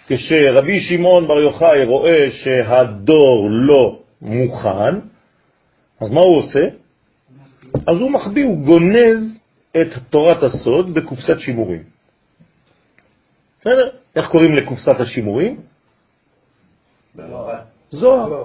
[0.07, 4.95] כשרבי שמעון בר יוחאי רואה שהדור לא מוכן,
[6.01, 6.69] אז מה הוא עושה?
[7.75, 11.83] אז הוא מחביא, הוא גונז את תורת הסוד בקופסת שימורים.
[13.61, 13.91] בסדר?
[14.16, 15.61] איך קוראים לקופסת השימורים?
[17.90, 18.44] זוהר.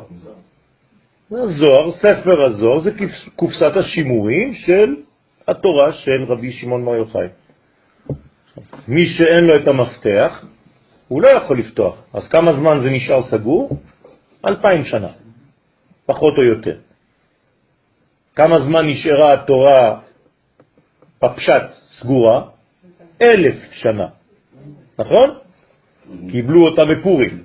[1.29, 2.91] זה הזוהר, ספר הזוהר, זה
[3.35, 4.95] קופסת השימורים של
[5.47, 7.27] התורה של רבי שמעון בר יוחאי.
[8.87, 10.45] מי שאין לו את המפתח,
[11.07, 12.03] הוא לא יכול לפתוח.
[12.13, 13.69] אז כמה זמן זה נשאר סגור?
[14.45, 15.09] אלפיים שנה,
[16.05, 16.77] פחות או יותר.
[18.35, 19.99] כמה זמן נשארה התורה
[21.23, 21.63] בפשט
[21.99, 22.43] סגורה?
[23.21, 24.07] אלף שנה,
[24.99, 25.37] נכון?
[26.31, 27.43] קיבלו אותה בפורים.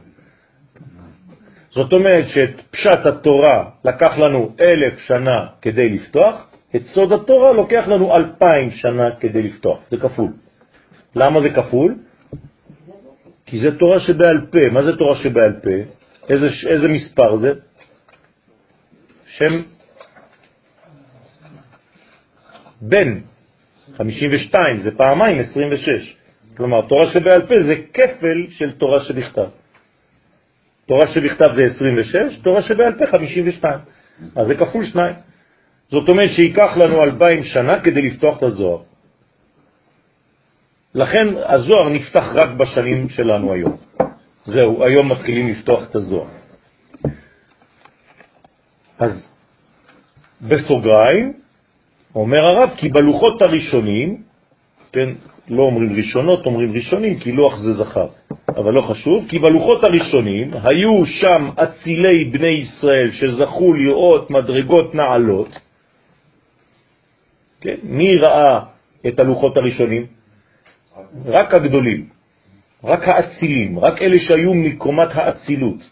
[1.71, 7.85] זאת אומרת שאת פשט התורה לקח לנו אלף שנה כדי לפתוח, את סוד התורה לוקח
[7.89, 10.33] לנו אלפיים שנה כדי לפתוח, זה כפול.
[11.17, 11.95] למה זה כפול?
[13.47, 14.71] כי זה תורה שבעל פה.
[14.73, 15.71] מה זה תורה שבעל פה?
[16.29, 17.53] איזה, איזה מספר זה?
[19.27, 19.63] שם
[22.83, 23.19] בן
[23.97, 26.17] 52, זה פעמיים 26.
[26.57, 29.49] כלומר, תורה שבעל פה זה כפל של תורה שבכתב.
[30.87, 33.79] תורה שבכתב זה 26, תורה שבעל פה 52.
[34.37, 35.15] אז זה כפול שניים.
[35.89, 38.83] זאת אומרת שייקח לנו אלפיים שנה כדי לפתוח את הזוהר.
[40.95, 43.77] לכן הזוהר נפתח רק בשנים שלנו היום.
[44.47, 46.29] זהו, היום מתחילים לפתוח את הזוהר.
[48.99, 49.33] אז
[50.43, 51.33] בסוגריים,
[52.15, 54.23] אומר הרב, כי בלוחות הראשונים,
[54.93, 55.09] כן,
[55.49, 58.07] לא אומרים ראשונות, אומרים ראשונים, כי לוח זה זכר,
[58.49, 65.49] אבל לא חשוב, כי בלוחות הראשונים היו שם אצילי בני ישראל שזכו לראות מדרגות נעלות.
[67.61, 67.77] כן?
[67.83, 68.61] מי ראה
[69.09, 70.07] את הלוחות הראשונים?
[71.27, 72.07] רק הגדולים,
[72.85, 75.91] רק האצילים, רק אלה שהיו מקומת האצילות.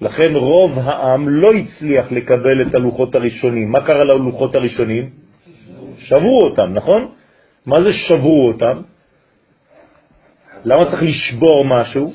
[0.00, 3.70] לכן רוב העם לא הצליח לקבל את הלוחות הראשונים.
[3.70, 5.10] מה קרה ללוחות הראשונים?
[5.98, 7.08] שברו אותם, נכון?
[7.66, 8.82] מה זה שברו אותם?
[10.64, 12.14] למה צריך לשבור משהו?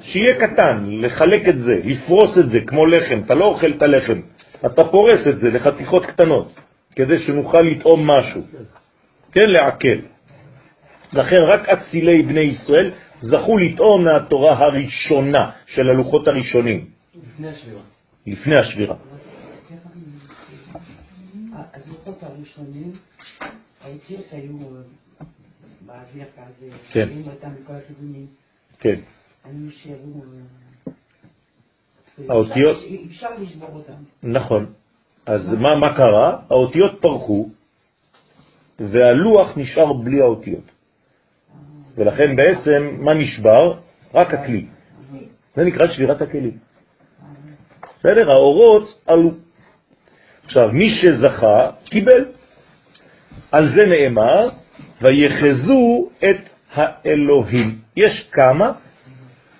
[0.00, 3.20] שיהיה קטן, לחלק את זה, לפרוס את זה כמו לחם.
[3.26, 4.20] אתה לא אוכל את הלחם,
[4.66, 6.60] אתה פורס את זה לחתיכות קטנות.
[6.96, 8.42] כדי שנוכל לטעום משהו,
[9.32, 9.98] כן, לעכל.
[11.12, 17.80] לכן רק אצילי בני ישראל זכו לטעום מהתורה הראשונה של הלוחות הראשונים, לפני השבירה.
[18.26, 18.96] לפני השבירה.
[21.52, 22.92] הלוחות הראשונים,
[23.80, 25.26] האותיות היו אה,
[25.86, 27.06] באוויר כזה, כן.
[27.08, 28.26] שומעים אותם מכל הכיוונים,
[28.80, 29.00] כן.
[29.44, 30.22] הם נשארו...
[30.86, 30.92] אה,
[32.28, 32.76] האותיות?
[32.76, 33.92] אפשר- אפשר לשבור אותם.
[34.22, 34.66] נכון.
[35.26, 36.38] אז מה, מה קרה?
[36.50, 37.48] האותיות פרחו,
[38.78, 40.64] והלוח נשאר בלי האותיות.
[41.94, 43.78] ולכן בעצם, מה נשבר?
[44.14, 44.66] רק הכלי.
[45.54, 46.58] זה נקרא שבירת הכלים.
[47.98, 48.30] בסדר?
[48.30, 49.30] האורות עלו.
[50.44, 52.24] עכשיו, מי שזכה, קיבל.
[53.52, 54.48] על זה נאמר,
[55.02, 56.36] ויחזו את
[56.74, 57.78] האלוהים.
[57.96, 58.72] יש כמה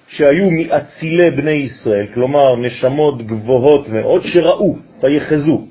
[0.08, 5.66] שהיו מאצילי בני ישראל, כלומר נשמות גבוהות מאוד, שראו, ויחזו.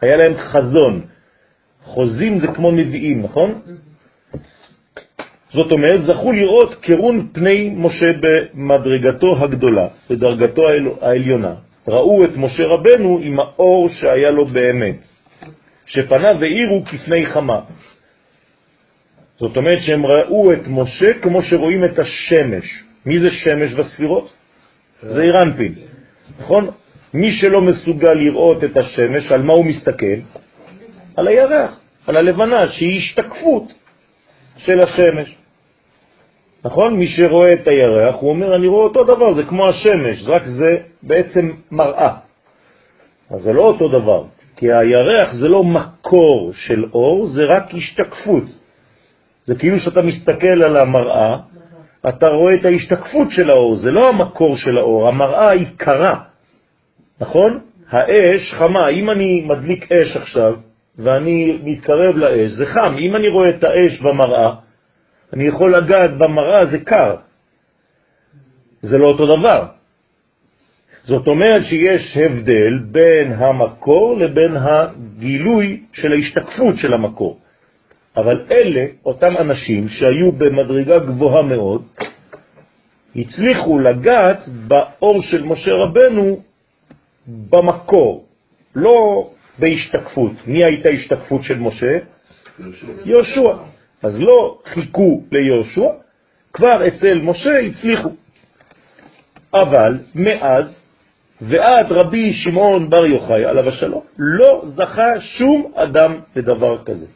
[0.00, 1.00] היה להם חזון.
[1.82, 3.54] חוזים זה כמו נביאים, נכון?
[5.50, 11.54] זאת אומרת, זכו לראות קרון פני משה במדרגתו הגדולה, בדרגתו העל- העליונה.
[11.88, 14.96] ראו את משה רבנו עם האור שהיה לו באמת,
[15.88, 17.60] שפניו האירו כפני חמה.
[19.38, 22.84] זאת אומרת שהם ראו את משה כמו שרואים את השמש.
[23.06, 24.30] מי זה שמש בספירות?
[25.02, 25.74] זה אירנפין,
[26.40, 26.68] נכון?
[27.14, 30.18] מי שלא מסוגל לראות את השמש, על מה הוא מסתכל?
[31.16, 33.72] על הירח, על הלבנה, שהיא השתקפות
[34.56, 35.34] של השמש.
[36.64, 36.96] נכון?
[36.96, 40.76] מי שרואה את הירח, הוא אומר, אני רואה אותו דבר, זה כמו השמש, רק זה
[41.02, 42.16] בעצם מראה.
[43.30, 44.24] אז זה לא אותו דבר,
[44.58, 48.44] כי הירח זה לא מקור של אור, זה רק השתקפות.
[49.46, 51.36] זה כאילו שאתה מסתכל על המראה,
[52.08, 56.20] אתה רואה את ההשתקפות של האור, זה לא המקור של האור, המראה היא קרה,
[57.20, 57.60] נכון?
[57.88, 60.54] האש חמה, אם אני מדליק אש עכשיו,
[60.98, 62.96] ואני מתקרב לאש, זה חם.
[62.98, 64.54] אם אני רואה את האש במראה,
[65.32, 67.16] אני יכול לגעת במראה, זה קר.
[68.82, 69.77] זה לא אותו דבר.
[71.08, 77.38] זאת אומרת שיש הבדל בין המקור לבין הגילוי של ההשתקפות של המקור.
[78.16, 81.82] אבל אלה, אותם אנשים שהיו במדרגה גבוהה מאוד,
[83.16, 86.40] הצליחו לגעת באור של משה רבנו
[87.26, 88.24] במקור,
[88.74, 90.32] לא בהשתקפות.
[90.46, 91.98] מי הייתה השתקפות של משה?
[93.04, 93.52] יהושע.
[94.02, 95.88] אז לא חיכו ליהושע,
[96.52, 98.10] כבר אצל משה הצליחו.
[99.54, 100.77] אבל מאז
[101.40, 107.06] ועד רבי שמעון בר יוחאי, עליו השלום, לא זכה שום אדם לדבר כזה.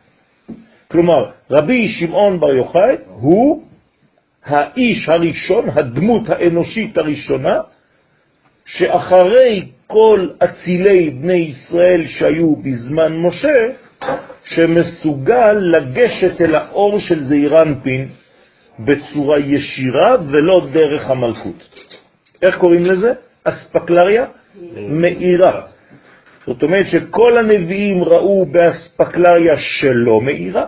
[0.91, 3.63] כלומר, רבי שמעון בר יוחאי הוא
[4.45, 7.61] האיש הראשון, הדמות האנושית הראשונה,
[8.67, 13.69] שאחרי כל אצילי בני ישראל שהיו בזמן משה,
[14.45, 18.09] שמסוגל לגשת אל האור של זעירנפין
[18.79, 21.87] בצורה ישירה ולא דרך המלכות.
[22.43, 23.13] איך קוראים לזה?
[23.45, 24.25] אספקלריה
[24.77, 25.61] מאירה.
[26.47, 30.67] זאת אומרת שכל הנביאים ראו באספקלריה שלא מאירה,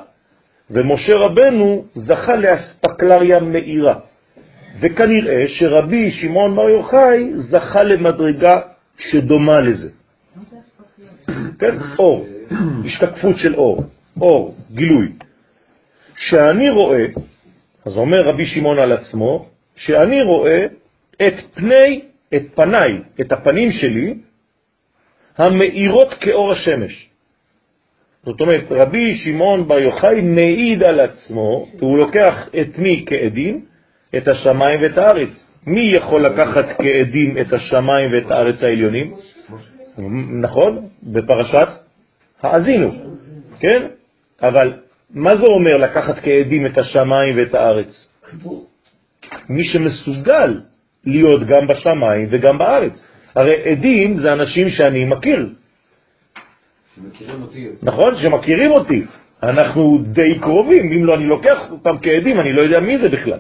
[0.71, 3.95] ומשה רבנו זכה לאספקלריה מאירה.
[4.81, 8.61] וכנראה שרבי שמעון בר יוחאי זכה למדרגה
[8.99, 9.89] שדומה לזה.
[11.59, 12.27] כן, אור,
[12.85, 13.83] השתקפות של אור,
[14.21, 15.09] אור, גילוי.
[16.17, 17.05] שאני רואה,
[17.87, 20.67] אז אומר רבי שמעון על עצמו, שאני רואה
[21.17, 22.01] את פני,
[22.37, 24.15] את פניי, את הפנים שלי,
[25.39, 27.09] המאירות כאור השמש.
[28.25, 33.65] זאת אומרת, רבי שמעון בר יוחאי מעיד על עצמו, והוא לוקח את מי כעדים?
[34.17, 35.47] את השמיים ואת הארץ.
[35.67, 39.15] מי יכול לקחת כעדים את השמיים ואת הארץ העליונים?
[40.41, 40.89] נכון?
[41.03, 41.69] בפרשת
[42.43, 42.93] האזינו,
[43.61, 43.87] כן?
[44.43, 44.73] אבל
[45.11, 48.09] מה זה אומר לקחת כעדים את השמיים ואת הארץ?
[49.49, 50.61] מי שמסוגל
[51.07, 53.05] להיות גם בשמיים וגם בארץ.
[53.35, 55.49] הרי עדים זה אנשים שאני מכיר,
[56.97, 57.69] שמכירים אותי.
[57.83, 58.17] נכון?
[58.17, 59.05] שמכירים אותי.
[59.43, 63.39] אנחנו די קרובים, אם לא אני לוקח אותם כעדים, אני לא יודע מי זה בכלל.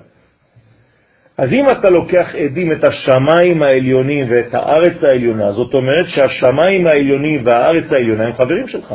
[1.39, 7.47] אז אם אתה לוקח עדים את השמיים העליונים ואת הארץ העליונה, זאת אומרת שהשמיים העליונים
[7.47, 8.95] והארץ העליונה הם חברים שלך.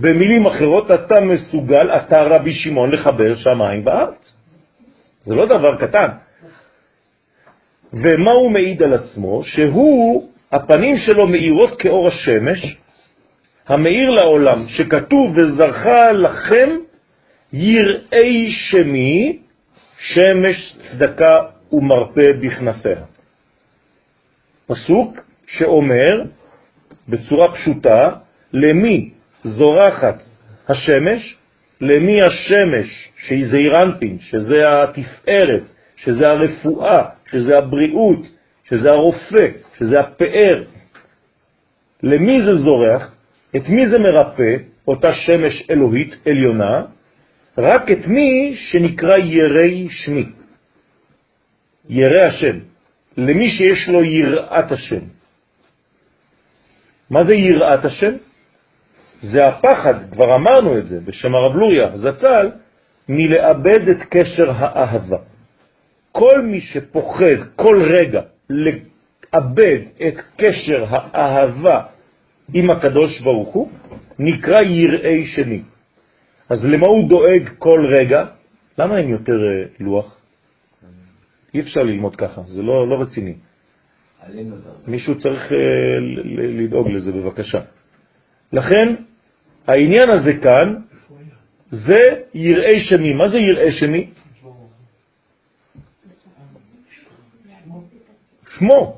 [0.00, 4.32] במילים אחרות, אתה מסוגל, אתה רבי שמעון, לחבר שמיים וארץ.
[5.24, 6.08] זה לא דבר קטן.
[7.92, 9.44] ומה הוא מעיד על עצמו?
[9.44, 12.76] שהוא, הפנים שלו מאירות כאור השמש,
[13.66, 16.70] המאיר לעולם, שכתוב וזרחה לכם
[17.52, 19.38] יראי שמי,
[19.98, 21.38] שמש צדקה
[21.72, 23.04] ומרפא בכנפיה.
[24.66, 26.22] פסוק שאומר
[27.08, 28.10] בצורה פשוטה
[28.52, 29.10] למי
[29.42, 30.22] זורחת
[30.68, 31.36] השמש,
[31.80, 35.62] למי השמש, שהיא זעירנטין, שזה התפארת,
[35.96, 38.26] שזה הרפואה, שזה הבריאות,
[38.64, 39.46] שזה הרופא,
[39.78, 40.64] שזה הפאר.
[42.02, 43.14] למי זה זורח?
[43.56, 44.56] את מי זה מרפא?
[44.88, 46.82] אותה שמש אלוהית עליונה,
[47.58, 50.26] רק את מי שנקרא ירי שמי,
[51.88, 52.58] ירא השם,
[53.16, 55.00] למי שיש לו יראת השם.
[57.10, 58.12] מה זה יראת השם?
[59.20, 62.50] זה הפחד, כבר אמרנו את זה בשם הרב לוריה זצ"ל,
[63.08, 65.18] מלאבד את קשר האהבה.
[66.18, 71.82] כל מי שפוחד כל רגע לאבד את קשר האהבה
[72.54, 73.70] עם הקדוש ברוך הוא,
[74.18, 75.62] נקרא יראי שני.
[76.48, 78.24] אז למה הוא דואג כל רגע?
[78.78, 80.20] למה אין יותר אה, לוח?
[81.54, 83.34] אי אפשר ללמוד ככה, זה לא, לא רציני.
[84.86, 85.58] מישהו צריך אה,
[86.64, 87.60] לדאוג לזה בבקשה.
[88.52, 88.94] לכן,
[89.66, 90.74] העניין הזה כאן,
[91.70, 92.00] זה
[92.34, 93.14] יראי שני.
[93.14, 94.06] מה זה יראי שני?
[98.58, 98.96] שמו.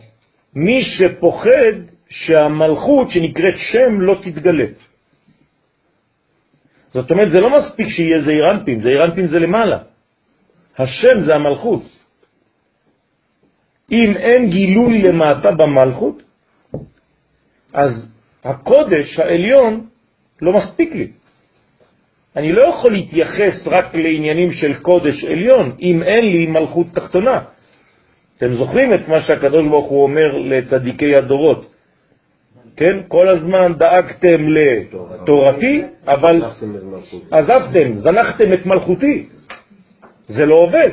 [0.55, 1.75] מי שפוחד
[2.11, 4.67] שהמלכות שנקראת שם לא תתגלה.
[6.89, 9.79] זאת אומרת, זה לא מספיק שיהיה זעירנפין, זעירנפין זה למעלה.
[10.79, 11.83] השם זה המלכות.
[13.93, 16.23] אם אין גילוי למטה במלכות,
[17.73, 18.11] אז
[18.45, 19.87] הקודש העליון
[20.43, 21.09] לא מספיק לי.
[22.37, 27.58] אני לא יכול להתייחס רק לעניינים של קודש עליון, אם אין לי מלכות תחתונה.
[28.39, 31.75] אתם זוכרים את מה שהקדוש ברוך הוא אומר לצדיקי הדורות,
[32.77, 33.03] כן?
[33.09, 36.45] כל הזמן דאגתם לתורתי, אבל
[37.31, 39.29] עזבתם, זנחתם את מלכותי.
[40.27, 40.91] זה לא עובד.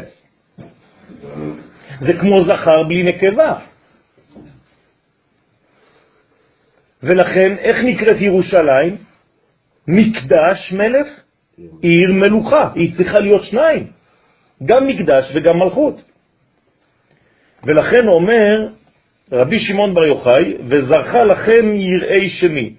[1.99, 3.53] זה כמו זכר בלי נקבה.
[7.03, 8.97] ולכן, איך נקראת ירושלים?
[9.87, 11.07] מקדש מלך,
[11.81, 12.69] עיר מלוכה.
[12.75, 13.87] היא צריכה להיות שניים,
[14.65, 16.14] גם מקדש וגם מלכות.
[17.66, 18.68] ולכן אומר
[19.32, 22.74] רבי שמעון בר יוחאי, וזרחה לכם יראי שמי.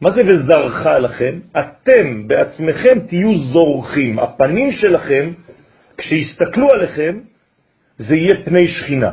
[0.00, 1.40] מה זה וזרחה לכם?
[1.58, 4.18] אתם בעצמכם תהיו זורחים.
[4.18, 5.32] הפנים שלכם,
[5.96, 7.18] כשיסתכלו עליכם,
[7.98, 9.10] זה יהיה פני שכינה.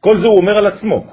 [0.00, 1.06] כל זה הוא אומר על עצמו.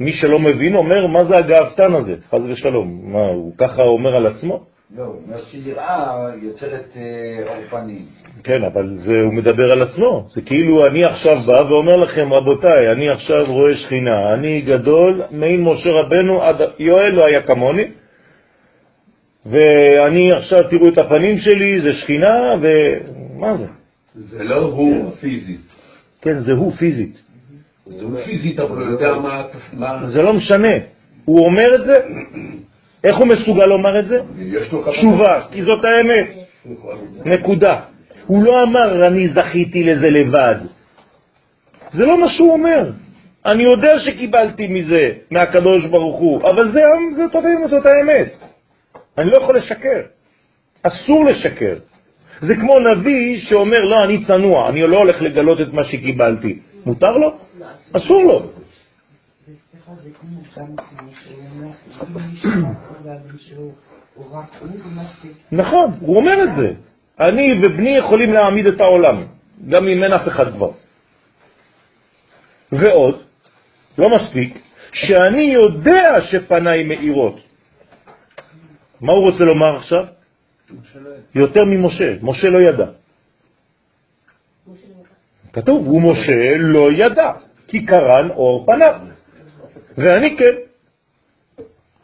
[0.00, 2.16] מי שלא מבין אומר, מה זה הגאוותן הזה?
[2.30, 3.12] חז ושלום.
[3.12, 4.66] מה, הוא ככה אומר על עצמו?
[4.94, 8.04] לא, הוא אומר שיראה יוצרת אה, פנים.
[8.44, 10.26] כן, אבל זה, הוא מדבר על עצמו.
[10.34, 15.62] זה כאילו אני עכשיו בא ואומר לכם, רבותיי, אני עכשיו רואה שכינה, אני גדול, מעין
[15.62, 17.84] משה רבנו, עד יואל לא היה כמוני,
[19.46, 23.66] ואני עכשיו תראו את הפנים שלי, זה שכינה, ומה זה?
[24.14, 25.60] זה לא הוא פיזית.
[26.22, 27.22] כן, זה הוא פיזית.
[27.86, 29.08] זה הוא פיזית, אבל הוא יודע
[29.72, 30.06] מה...
[30.06, 30.74] זה לא משנה.
[31.24, 31.94] הוא אומר את זה,
[33.06, 34.18] איך הוא מסוגל לומר את זה?
[34.90, 36.26] תשובה, כי זאת האמת.
[37.24, 37.80] נקודה.
[38.26, 40.54] הוא לא אמר, אני זכיתי לזה לבד.
[41.92, 42.90] זה לא מה שהוא אומר.
[43.46, 46.80] אני יודע שקיבלתי מזה, מהקדוש ברוך הוא, אבל זה,
[47.16, 48.36] זאת, זאת האמת.
[49.18, 50.00] אני לא יכול לשקר.
[50.82, 51.74] אסור לשקר.
[52.40, 56.58] זה כמו נביא שאומר, לא, אני צנוע, אני לא הולך לגלות את מה שקיבלתי.
[56.86, 57.34] מותר לו?
[57.92, 58.42] אסור לו.
[65.52, 66.72] נכון, הוא אומר את זה.
[67.20, 69.16] אני ובני יכולים להעמיד את העולם,
[69.68, 70.70] גם אם אין אף אחד כבר.
[72.72, 73.22] ועוד,
[73.98, 74.58] לא מספיק,
[74.92, 77.40] שאני יודע שפניי מאירות.
[79.00, 80.04] מה הוא רוצה לומר עכשיו?
[81.34, 82.86] יותר ממשה, משה לא ידע.
[85.52, 87.32] כתוב, ומשה לא ידע,
[87.68, 89.15] כי קרן אור פניו.
[89.98, 90.54] ואני כן.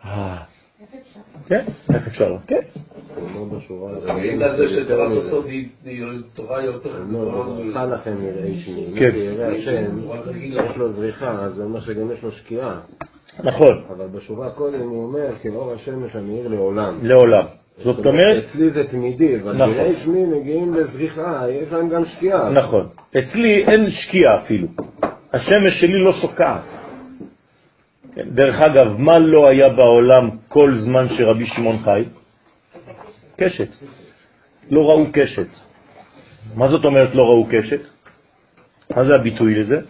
[0.04, 0.36] אה,
[1.46, 1.64] כן,
[1.94, 2.36] איך אפשר?
[2.46, 2.60] כן.
[4.42, 5.46] על זה שתורת הסוד
[5.84, 7.02] היא טובה יותר.
[7.86, 8.86] לכם יראי שמי.
[8.98, 9.10] כן.
[9.52, 9.98] השם,
[10.34, 12.80] יש לו זריחה, אז זה אומר שגם יש לו שקיעה.
[13.44, 16.98] נכון, אבל בשורה קודם הוא אומר, כאור השמש המאיר לעולם.
[17.02, 17.44] לעולם.
[17.78, 19.94] זאת אומרת, אצלי זה תמידי, אבל נכון.
[20.04, 22.50] שמי מגיעים לזריחה, יש להם גם שקיעה.
[22.50, 22.88] נכון.
[23.18, 24.68] אצלי אין שקיעה אפילו.
[25.32, 26.81] השמש שלי לא שוקעת.
[28.14, 32.04] כן, דרך אגב, מה לא היה בעולם כל זמן שרבי שמעון חי?
[33.36, 33.68] קשת.
[34.70, 35.48] לא ראו קשת.
[36.56, 37.80] מה זאת אומרת לא ראו קשת?
[38.96, 39.80] מה זה הביטוי לזה?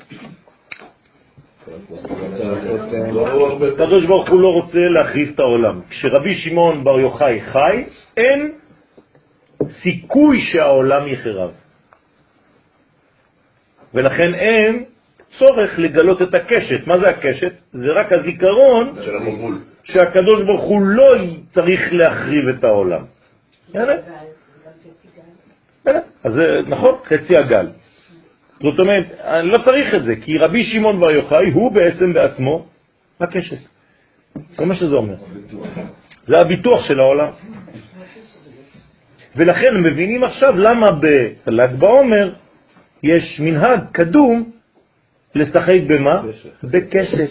[3.74, 5.80] הקדוש ברוך הוא לא רוצה להחריב את העולם.
[5.90, 7.84] כשרבי שמעון בר יוחאי חי,
[8.16, 8.52] אין
[9.82, 11.50] סיכוי שהעולם יחרב.
[13.94, 14.84] ולכן אין
[15.38, 16.86] צורך לגלות את הקשת.
[16.86, 17.52] מה זה הקשת?
[17.72, 19.58] זה רק הזיכרון של המבול.
[19.84, 21.14] שהקדוש ברוך הוא לא
[21.54, 23.04] צריך להחריב את העולם.
[26.24, 27.68] אז זה נכון, חצי הגל.
[28.60, 32.66] זאת אומרת, אני לא צריך את זה, כי רבי שמעון בר יוחאי הוא בעצם בעצמו
[33.20, 33.56] הקשת.
[34.34, 35.16] זה מה שזה אומר.
[36.26, 37.30] זה הביטוח של העולם.
[39.36, 42.32] ולכן מבינים עכשיו למה בל"ג בעומר
[43.02, 44.50] יש מנהג קדום
[45.34, 46.22] לשחק במה?
[46.64, 47.30] בקשת,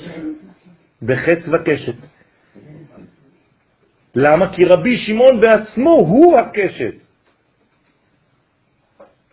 [1.01, 1.95] בחץ וקשת.
[4.15, 4.53] למה?
[4.53, 6.93] כי רבי שמעון בעצמו הוא הקשת.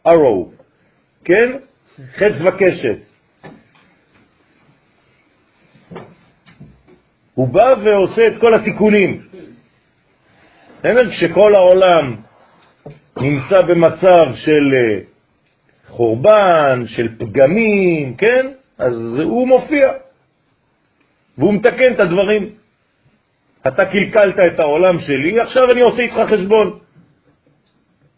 [0.07, 0.51] ארו,
[1.25, 1.53] כן?
[2.15, 2.99] חץ וקשת.
[7.35, 9.29] הוא בא ועושה את כל התיקונים.
[11.11, 12.17] כשכל העולם
[13.21, 15.01] נמצא במצב של אה,
[15.89, 18.47] חורבן, של פגמים, כן?
[18.79, 19.93] אז הוא מופיע,
[21.39, 22.51] והוא מתקן את הדברים.
[23.67, 26.79] אתה קלקלת את העולם שלי, עכשיו אני עושה איתך חשבון.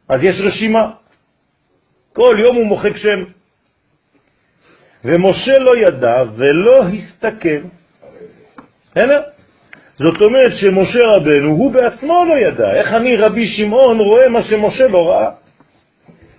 [0.09, 0.91] אז יש רשימה.
[2.13, 3.25] כל יום הוא מוחק שם.
[5.05, 7.61] ומשה לא ידע ולא הסתכל.
[8.97, 9.15] הנה,
[9.97, 12.73] זאת אומרת שמשה רבנו הוא בעצמו לא ידע.
[12.75, 15.31] איך אני רבי שמעון רואה מה שמשה לא ראה?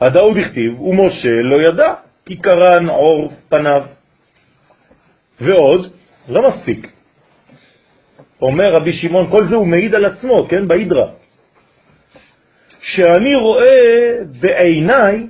[0.01, 1.93] הדאוד הכתיב, ומשה לא ידע,
[2.25, 3.83] כי קרן עור פניו.
[5.41, 5.91] ועוד,
[6.29, 6.87] לא מספיק.
[8.41, 11.07] אומר רבי שמעון, כל זה הוא מעיד על עצמו, כן, בהידרה.
[12.81, 15.27] שאני רואה בעיניי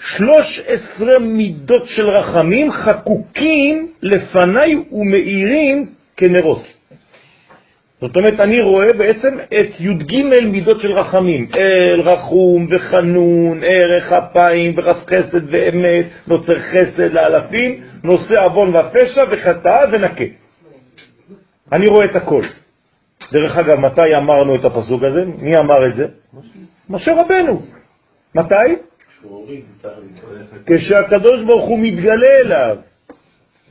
[0.00, 5.86] שלוש עשרה מידות של רחמים חקוקים לפניי ומאירים
[6.16, 6.73] כנרות.
[8.04, 14.74] זאת אומרת, אני רואה בעצם את י"ג מידות של רחמים, אל, רחום וחנון, ערך אפיים
[14.76, 20.24] ורב חסד ואמת, נוצר חסד לאלפים, נושא עוון ופשע וחטאה ונקה.
[21.72, 22.42] אני רואה את הכל.
[23.32, 25.24] דרך אגב, מתי אמרנו את הפסוק הזה?
[25.24, 26.06] מי אמר את זה?
[26.90, 27.62] משה רבנו.
[28.34, 28.54] מתי?
[30.66, 32.76] כשהקדוש ברוך הוא מתגלה אליו,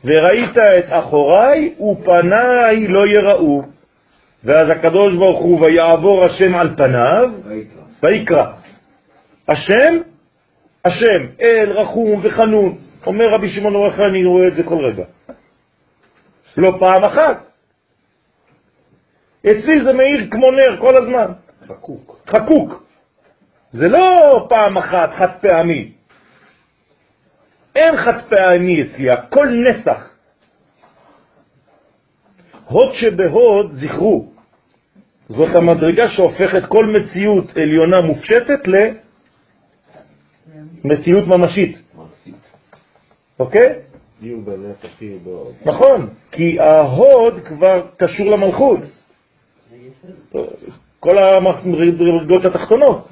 [0.05, 3.72] וראית את אחוריי ופניי לא יראו.
[4.43, 7.31] ואז הקדוש ברוך הוא ויעבור השם על פניו,
[8.03, 8.45] ויקרא.
[9.47, 10.01] השם,
[10.85, 12.77] השם, אל, רחום וחנון.
[13.05, 15.03] אומר רבי שמעון אורך, אני רואה את זה כל רגע.
[16.57, 17.37] לא פעם אחת.
[19.47, 21.31] אצלי זה מאיר כמו נר כל הזמן.
[21.67, 22.19] חקוק.
[22.27, 22.83] חקוק.
[23.69, 25.91] זה לא פעם אחת, חד פעמי.
[27.75, 30.09] אין חד פעמי אצלי, הכל נצח.
[32.65, 34.32] הוד שבהוד, זכרו,
[35.35, 38.67] זאת המדרגה שהופכת כל מציאות עליונה מופשטת
[40.85, 41.77] למציאות ממשית.
[43.39, 43.75] אוקיי?
[45.65, 48.79] נכון, כי ההוד כבר קשור למלכות.
[50.99, 53.07] כל המדרגות התחתונות.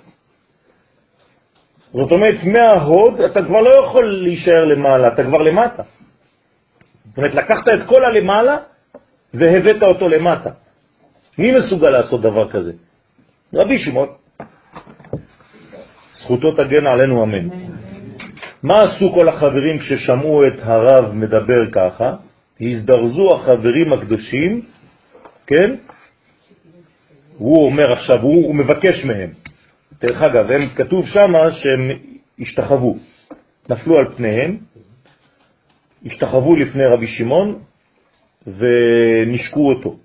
[1.93, 5.83] זאת אומרת, מההוד אתה כבר לא יכול להישאר למעלה, אתה כבר למטה.
[7.09, 8.57] זאת אומרת, לקחת את כל הלמעלה
[9.33, 10.49] והבאת אותו למטה.
[11.37, 12.73] מי מסוגל לעשות דבר כזה?
[13.53, 14.07] רבי שמעון.
[16.15, 17.49] זכותו תגן עלינו אמן.
[18.63, 22.15] מה עשו כל החברים כששמעו את הרב מדבר ככה?
[22.61, 24.61] הזדרזו החברים הקדושים,
[25.47, 25.75] כן?
[27.37, 29.29] הוא אומר עכשיו, הוא, הוא מבקש מהם.
[30.01, 31.91] דרך אגב, הם כתוב שם שהם
[32.39, 32.97] השתחוו,
[33.69, 34.57] נפלו על פניהם,
[36.05, 37.59] השתחוו לפני רבי שמעון
[38.47, 39.95] ונשקו אותו.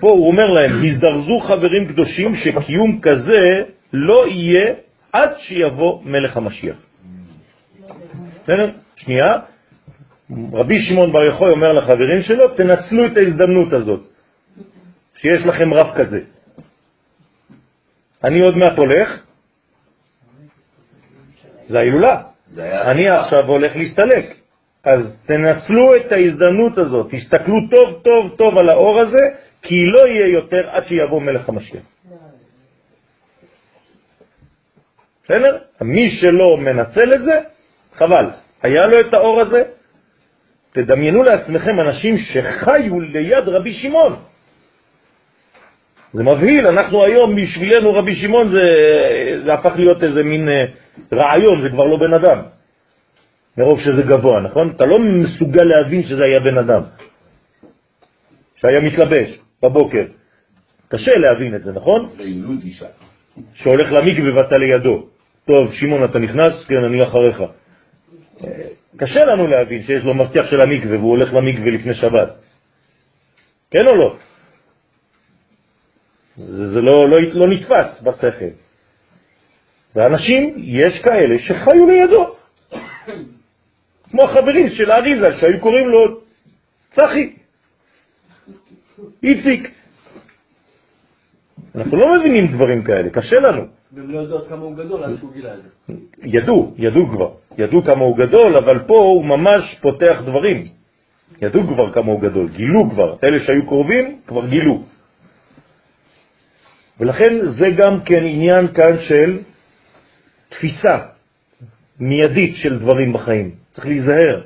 [0.00, 3.62] פה הוא אומר להם, הזדרזו חברים קדושים שקיום כזה
[3.92, 4.74] לא יהיה
[5.12, 6.76] עד שיבוא מלך המשיח.
[8.96, 9.38] שנייה,
[10.52, 14.00] רבי שמעון בר יחוי אומר לחברים שלו, תנצלו את ההזדמנות הזאת,
[15.16, 16.20] שיש לכם רב כזה.
[18.24, 19.22] אני עוד מעט הולך,
[21.66, 22.22] זה ההילולה.
[22.90, 24.24] אני עכשיו הולך להסתלק.
[24.84, 29.24] אז תנצלו את ההזדמנות הזאת, תסתכלו טוב טוב טוב על האור הזה,
[29.62, 31.82] כי לא יהיה יותר עד שיבוא מלך המשיח.
[35.24, 35.58] בסדר?
[35.80, 37.40] מי שלא מנצל את זה,
[37.94, 38.26] חבל.
[38.62, 39.62] היה לו את האור הזה.
[40.72, 44.16] תדמיינו לעצמכם אנשים שחיו ליד רבי שמעון.
[46.12, 48.62] זה מבהיל, אנחנו היום בשבילנו רבי שמעון זה,
[49.44, 50.64] זה הפך להיות איזה מין אה,
[51.12, 52.42] רעיון, זה כבר לא בן אדם.
[53.58, 54.72] מרוב שזה גבוה, נכון?
[54.76, 56.82] אתה לא מסוגל להבין שזה היה בן אדם,
[58.56, 59.38] שהיה מתלבש.
[59.62, 60.04] בבוקר.
[60.88, 62.10] קשה להבין את זה, נכון?
[63.54, 65.06] שהולך למקווה ואתה לידו.
[65.46, 66.64] טוב, שמעון, אתה נכנס?
[66.68, 67.42] כן, אני אחריך.
[68.96, 72.28] קשה לנו להבין שיש לו מבטיח של המקווה והוא הולך למקווה לפני שבת.
[73.70, 74.16] כן או לא?
[76.36, 78.52] זה, זה לא, לא, לא נתפס בשכל.
[79.94, 82.34] ואנשים, יש כאלה שחיו לידו.
[84.10, 86.20] כמו החברים של האריזה, שהיו קוראים לו
[86.90, 87.32] צחי,
[89.22, 89.70] איציק.
[91.74, 93.66] אנחנו לא מבינים דברים כאלה, קשה לנו.
[93.92, 95.94] והם לא יודעות כמה הוא גדול עד שהוא גילה את זה.
[96.22, 100.64] ידעו, ידעו כבר, ידעו כמה הוא גדול, אבל פה הוא ממש פותח דברים.
[101.42, 104.82] ידעו כבר כמה הוא גדול, גילו כבר, אלה שהיו קרובים כבר גילו.
[107.00, 109.38] ולכן זה גם כן עניין כאן של
[110.48, 110.98] תפיסה
[112.00, 113.50] מיידית של דברים בחיים.
[113.70, 114.42] צריך להיזהר,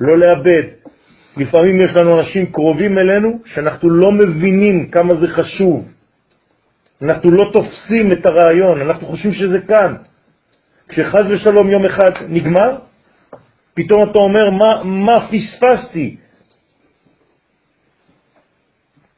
[0.00, 0.81] לא לאבד.
[1.36, 5.88] לפעמים יש לנו אנשים קרובים אלינו שאנחנו לא מבינים כמה זה חשוב.
[7.02, 9.96] אנחנו לא תופסים את הרעיון, אנחנו חושבים שזה כאן.
[10.88, 12.78] כשחז ושלום יום אחד נגמר,
[13.74, 16.16] פתאום אתה אומר, מה, מה פספסתי?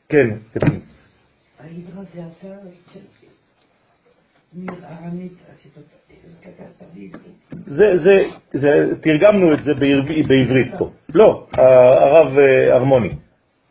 [0.08, 0.80] כן, קטנים.
[1.60, 2.48] ההידרה זה אתה
[4.54, 5.93] מארמית, כתבת בעברית.
[7.66, 8.70] זה, זה, זה,
[9.00, 10.90] תרגמנו את זה בעברית, בעברית פה.
[11.14, 13.10] לא, הרב אה, הרמוני.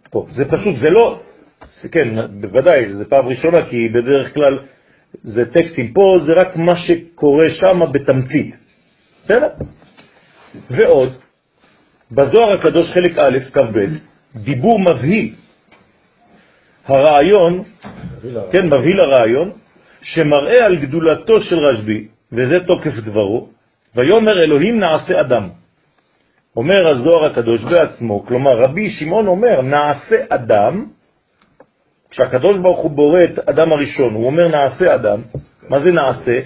[0.09, 0.25] פה.
[0.31, 1.19] זה פשוט, זה לא,
[1.91, 2.09] כן,
[2.41, 4.59] בוודאי, זה פעם ראשונה, כי בדרך כלל
[5.23, 5.93] זה טקסטים.
[5.93, 8.55] פה זה רק מה שקורה שם בתמצית.
[9.23, 9.49] בסדר?
[10.69, 11.13] ועוד,
[12.11, 13.85] בזוהר הקדוש חלק א', כ"ב,
[14.35, 15.33] דיבור מבהיל.
[16.85, 17.63] הרעיון,
[18.51, 19.51] כן, מבהיל הרעיון,
[20.01, 23.47] שמראה על גדולתו של רשב"י, וזה תוקף דברו,
[23.95, 25.49] ויאמר אלוהים נעשה אדם.
[26.55, 30.85] אומר הזוהר הקדוש בעצמו, כלומר רבי שמעון אומר נעשה אדם,
[32.09, 35.21] כשהקדוש ברוך הוא בורא את אדם הראשון, הוא אומר נעשה אדם,
[35.69, 36.39] מה זה נעשה?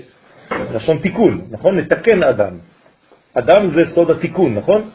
[0.52, 1.78] לשון תיקון, נכון?
[1.78, 2.58] נתקן אדם.
[3.34, 4.90] אדם זה סוד התיקון, נכון?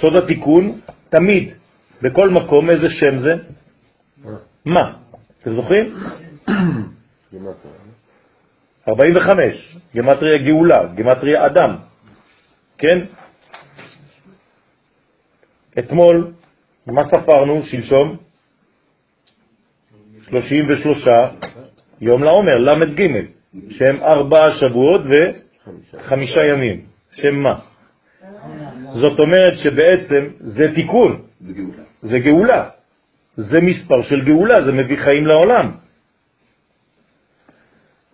[0.00, 1.54] סוד התיקון, תמיד,
[2.02, 3.34] בכל מקום, איזה שם זה?
[4.64, 4.92] מה?
[5.42, 5.96] אתם זוכרים?
[8.88, 11.76] 45, גמטריה גאולה, גמטריה אדם,
[12.78, 12.98] כן?
[15.78, 16.32] אתמול,
[16.86, 18.16] מה ספרנו שלשום?
[20.28, 21.08] 33
[22.00, 23.06] יום לעומר, למד ג',
[23.70, 26.80] שהם ארבעה שבועות וחמישה ימים.
[27.12, 27.58] שם מה?
[28.92, 31.82] זאת אומרת שבעצם זה תיקון, זה גאולה.
[32.02, 32.68] זה גאולה.
[33.36, 35.85] זה מספר של גאולה, זה מביא חיים לעולם.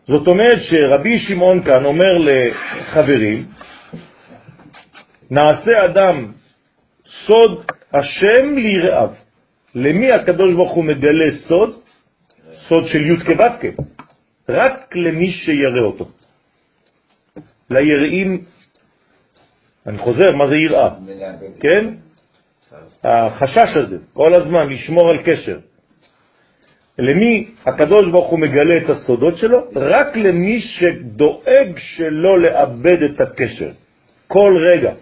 [0.07, 3.45] זאת אומרת שרבי שמעון כאן אומר לחברים,
[5.31, 6.33] נעשה אדם
[7.27, 9.11] סוד השם ליראיו.
[9.75, 11.81] למי הקדוש ברוך הוא מגלה סוד?
[12.69, 13.83] סוד של י' כבתקה.
[14.49, 16.09] רק למי שירא אותו.
[17.71, 18.45] ליראים,
[19.87, 20.91] אני חוזר, מה זה יראה?
[21.61, 21.95] כן?
[23.05, 25.59] החשש הזה, כל הזמן לשמור על קשר.
[27.03, 29.59] למי הקדוש ברוך הוא מגלה את הסודות שלו?
[29.77, 33.71] רק למי שדואג שלא לאבד את הקשר.
[34.29, 34.93] כל רגע.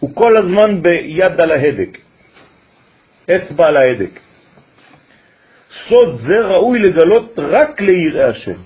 [0.00, 1.98] הוא כל הזמן ביד על ההדק,
[3.30, 4.20] אצבע על ההדק.
[5.88, 8.60] סוד זה ראוי לגלות רק ליראי השם.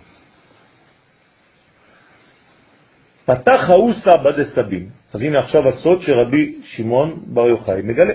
[3.24, 4.88] פתח ההוא סבא דסבים.
[5.12, 8.14] אז הנה עכשיו הסוד שרבי שמעון בר יוחאי מגלה.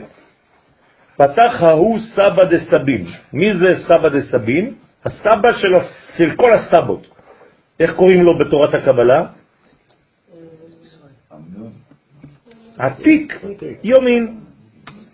[1.18, 3.06] פתח ההוא סבא דסבים.
[3.34, 4.74] מי זה סבא דסבים?
[5.06, 5.74] הסבא של,
[6.18, 7.08] של כל הסבות.
[7.80, 9.26] איך קוראים לו בתורת הקבלה?
[12.78, 13.42] עתיק
[13.84, 14.38] יומין.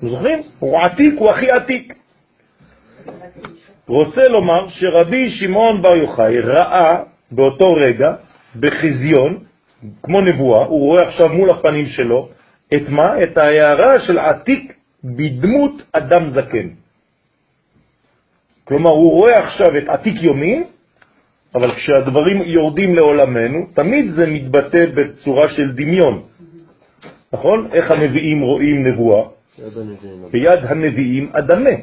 [0.01, 0.39] זוכרים?
[0.59, 1.93] הוא עתיק, הוא הכי עתיק.
[3.87, 8.13] רוצה לומר שרבי שמעון בר יוחאי ראה באותו רגע
[8.59, 9.37] בחזיון,
[10.03, 12.29] כמו נבואה, הוא רואה עכשיו מול הפנים שלו,
[12.73, 13.21] את מה?
[13.23, 16.67] את ההערה של עתיק בדמות אדם זקן.
[18.63, 20.63] כלומר, הוא רואה עכשיו את עתיק יומין,
[21.55, 26.21] אבל כשהדברים יורדים לעולמנו, תמיד זה מתבטא בצורה של דמיון.
[27.33, 27.67] נכון?
[27.73, 29.23] איך הנביאים רואים נבואה?
[30.31, 31.75] ביד הנביאים אדמה.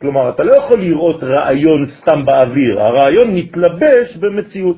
[0.00, 4.76] כלומר, אתה לא יכול לראות רעיון סתם באוויר, הרעיון מתלבש במציאות.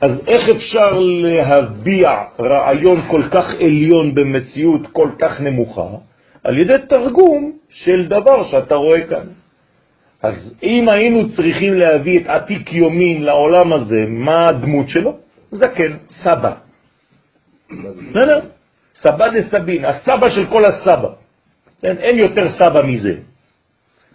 [0.00, 5.88] אז איך אפשר להביע רעיון כל כך עליון במציאות כל כך נמוכה?
[6.44, 9.26] על ידי תרגום של דבר שאתה רואה כאן.
[10.22, 15.16] אז אם היינו צריכים להביא את עתיק יומין לעולם הזה, מה הדמות שלו?
[15.50, 16.54] זקן, סבא.
[18.10, 18.40] בסדר?
[18.94, 21.08] סבא דה סבין, הסבא של כל הסבא.
[21.82, 23.14] אין, אין יותר סבא מזה.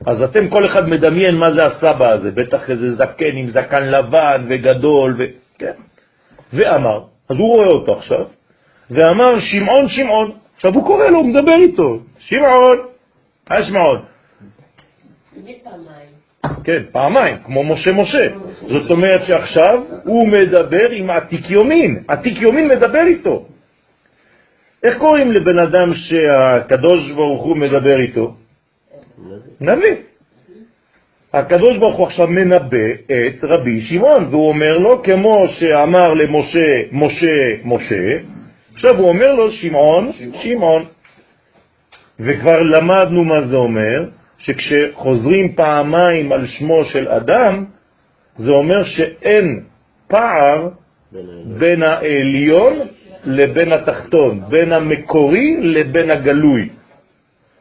[0.05, 4.47] אז אתם כל אחד מדמיין מה זה הסבא הזה, בטח איזה זקן עם זקן לבן
[4.49, 5.23] וגדול, ו...
[5.57, 5.73] כן.
[6.53, 6.99] ואמר,
[7.29, 8.25] אז הוא רואה אותו עכשיו,
[8.91, 12.77] ואמר שמעון שמעון, עכשיו הוא קורא לו, הוא מדבר איתו, שמעון,
[13.49, 14.01] היי שמעון,
[16.63, 18.27] כן, פעמיים, כמו משה משה.
[18.67, 23.45] זאת אומרת שעכשיו הוא מדבר עם עתיק יומין, עתיק יומין מדבר איתו.
[24.83, 28.35] איך קוראים לבן אדם שהקדוש ברוך הוא מדבר איתו?
[29.61, 29.95] נביא.
[31.33, 37.63] הקדוש ברוך הוא עכשיו מנבא את רבי שמעון, והוא אומר לו, כמו שאמר למשה, משה,
[37.63, 38.17] משה,
[38.77, 40.85] עכשיו הוא אומר לו, שמעון, שמעון.
[42.19, 47.65] וכבר למדנו מה זה אומר, שכשחוזרים פעמיים על שמו של אדם,
[48.37, 49.63] זה אומר שאין
[50.07, 50.69] פער
[51.59, 52.73] בין העליון
[53.25, 56.69] לבין התחתון, בין המקורי לבין הגלוי,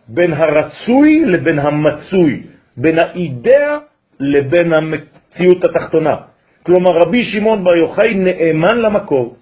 [0.08, 2.42] בין הרצוי לבין המצוי,
[2.76, 3.78] בין האידאה
[4.20, 6.16] לבין המציאות התחתונה.
[6.62, 9.36] כלומר, רבי שמעון בר יוחאי נאמן למקור.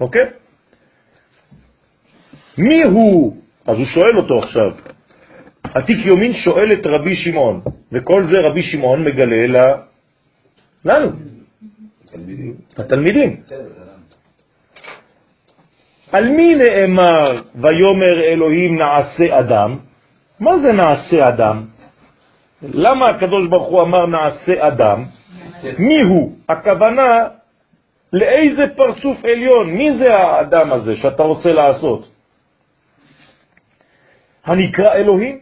[0.00, 0.26] אוקיי?
[2.58, 3.36] מי הוא?
[3.66, 4.70] אז הוא שואל אותו עכשיו.
[5.74, 7.60] עתיק יומין שואל את רבי שמעון,
[7.92, 9.62] וכל זה רבי שמעון מגלה לה...
[10.84, 11.08] לנו,
[12.76, 13.40] התלמידים.
[16.12, 19.78] על מי נאמר ויומר אלוהים נעשה אדם?
[20.40, 21.64] מה זה נעשה אדם?
[22.62, 25.04] למה הקדוש ברוך הוא אמר נעשה אדם?
[25.78, 26.36] מי הוא?
[26.48, 27.39] הכוונה
[28.12, 32.08] לאיזה פרצוף עליון, מי זה האדם הזה שאתה רוצה לעשות?
[34.44, 35.40] הנקרא אלוהים?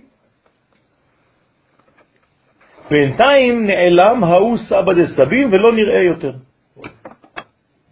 [2.90, 6.32] בינתיים נעלם ההוא סבא דסבים ולא נראה יותר.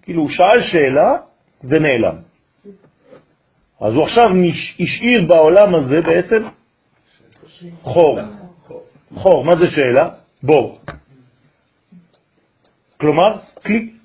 [0.02, 1.16] כאילו הוא שאל שאלה
[1.64, 2.16] ונעלם.
[3.80, 4.30] אז הוא עכשיו
[4.80, 6.42] השאיר בעולם הזה בעצם
[7.82, 8.18] חור.
[9.14, 10.08] חור, מה זה שאלה?
[10.42, 10.78] בור.
[13.00, 13.95] כלומר, כלי.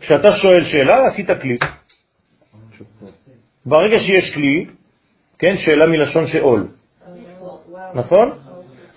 [0.00, 1.58] כשאתה שואל שאלה, עשית כלי.
[3.66, 4.66] ברגע שיש כלי,
[5.38, 6.66] כן, שאלה מלשון שאול.
[7.94, 8.30] נכון?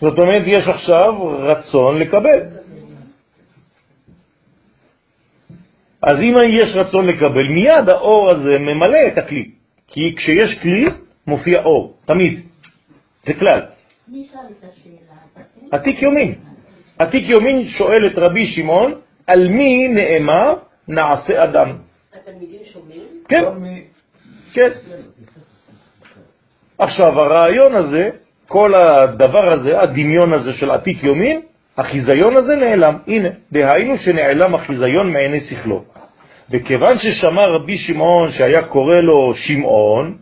[0.02, 2.40] זאת אומרת, יש עכשיו רצון לקבל.
[6.02, 9.52] אז אם יש רצון לקבל, מיד האור הזה ממלא את הכלי.
[9.88, 10.86] כי כשיש כלי,
[11.28, 12.40] מופיע אור, תמיד.
[13.26, 13.62] זה כלל.
[15.72, 16.36] עתיק יומין.
[17.00, 18.94] עתיק יומין שואל את רבי שמעון,
[19.28, 20.54] על מי נאמר
[20.90, 21.70] נעשה אדם?
[22.14, 23.04] התלמידים שומעים?
[23.28, 23.44] כן,
[24.54, 24.70] כן.
[26.78, 28.10] עכשיו, הרעיון הזה,
[28.48, 31.42] כל הדבר הזה, הדמיון הזה של עתיק יומין,
[31.78, 32.98] החיזיון הזה נעלם.
[33.08, 35.84] הנה, דהיינו שנעלם החיזיון מעיני שכלו.
[36.52, 40.18] וכיוון ששמע רבי שמעון שהיה קורא לו שמעון,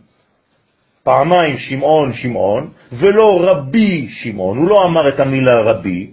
[1.02, 6.10] פעמיים שמעון שמעון, ולא רבי שמעון, הוא לא אמר את המילה רבי,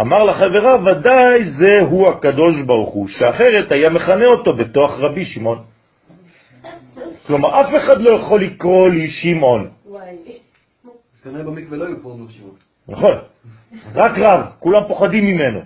[0.00, 5.62] אמר לחברה, ודאי זה הוא הקדוש ברוך הוא, שאחרת היה מכנה אותו בתוך רבי שמעון.
[7.26, 9.70] כלומר, אף אחד לא יכול לקרוא לי שמעון.
[11.14, 12.54] אז כנראה במקווה לא היו קוראים לו שמעון.
[12.88, 13.14] נכון,
[13.94, 15.60] רק רב, כולם פוחדים ממנו.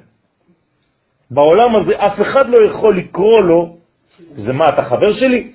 [1.30, 3.76] בעולם הזה אף אחד לא יכול לקרוא לו,
[4.36, 5.52] זה מה, אתה חבר שלי?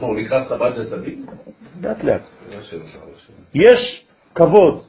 [0.00, 1.26] הוא נקרא סבד לסבים?
[1.82, 2.22] לאט לאט.
[3.54, 4.04] יש
[4.34, 4.82] כבוד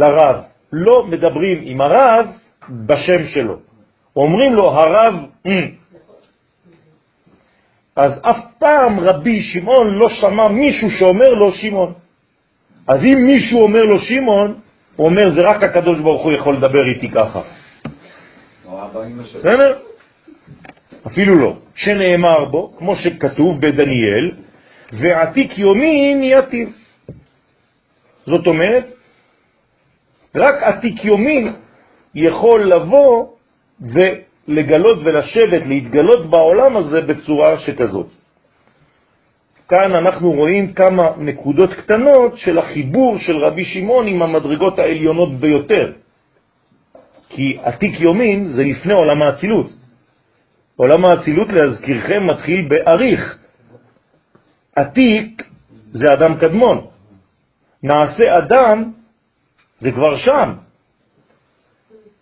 [0.00, 2.26] לרב, לא מדברים עם הרב
[2.70, 3.56] בשם שלו.
[4.16, 5.14] אומרים לו הרב,
[5.46, 5.68] "אמ".
[7.96, 11.92] אז אף פעם רבי שמעון לא שמע מישהו שאומר לו שמעון.
[12.88, 14.54] אז אם מישהו אומר לו שמעון,
[14.96, 17.42] הוא אומר זה רק הקדוש ברוך הוא יכול לדבר איתי ככה.
[19.38, 19.78] בסדר?
[21.06, 21.56] אפילו לא.
[21.74, 24.30] שנאמר בו, כמו שכתוב בדניאל,
[24.92, 26.68] ועתיק יומין יתיב.
[28.26, 28.86] זאת אומרת,
[30.36, 31.52] רק עתיק יומין
[32.14, 33.26] יכול לבוא
[33.80, 38.06] ולגלות ולשבת, להתגלות בעולם הזה בצורה שכזאת.
[39.68, 45.92] כאן אנחנו רואים כמה נקודות קטנות של החיבור של רבי שמעון עם המדרגות העליונות ביותר.
[47.28, 49.66] כי עתיק יומין זה לפני עולם האצילות.
[50.76, 53.38] עולם האצילות, להזכירכם, מתחיל באריך.
[54.76, 55.42] עתיק
[55.92, 56.86] זה אדם קדמון.
[57.82, 58.92] נעשה אדם
[59.78, 60.52] זה כבר שם.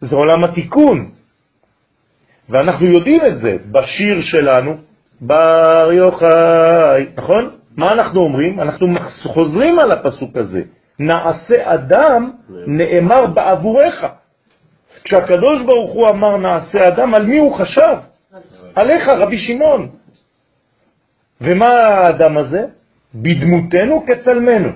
[0.00, 1.10] זה עולם התיקון.
[2.48, 4.76] ואנחנו יודעים את זה בשיר שלנו,
[5.20, 7.50] בר יוחאי, נכון?
[7.76, 8.60] מה אנחנו אומרים?
[8.60, 8.86] אנחנו
[9.24, 10.62] חוזרים על הפסוק הזה.
[10.98, 12.30] נעשה אדם
[12.66, 14.04] נאמר בעבורך.
[15.04, 17.96] כשהקדוש ברוך הוא אמר נעשה אדם, על מי הוא חשב?
[18.74, 19.88] עליך, רבי שמעון.
[21.40, 22.64] ומה האדם הזה?
[23.14, 24.70] בדמותנו כצלמנו,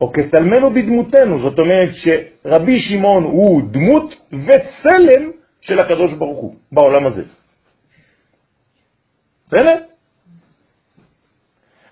[0.00, 1.38] או כצלמנו בדמותנו.
[1.38, 5.30] זאת אומרת שרבי שמעון הוא דמות וצלם
[5.60, 7.22] של הקדוש ברוך הוא בעולם הזה.
[9.46, 9.76] בסדר?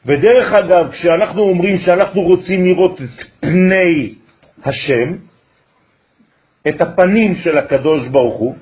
[0.06, 4.14] ודרך אגב, כשאנחנו אומרים שאנחנו רוצים לראות את פני
[4.64, 5.16] השם,
[6.68, 8.54] את הפנים של הקדוש ברוך הוא,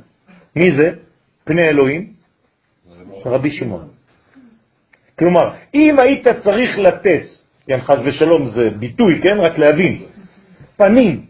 [0.56, 0.90] מי זה?
[1.44, 2.12] פני אלוהים?
[3.26, 3.88] רבי שמעון.
[5.18, 7.24] כלומר, אם היית צריך לתת,
[7.66, 10.02] כן, חס ושלום זה ביטוי, כן, רק להבין,
[10.76, 11.26] פנים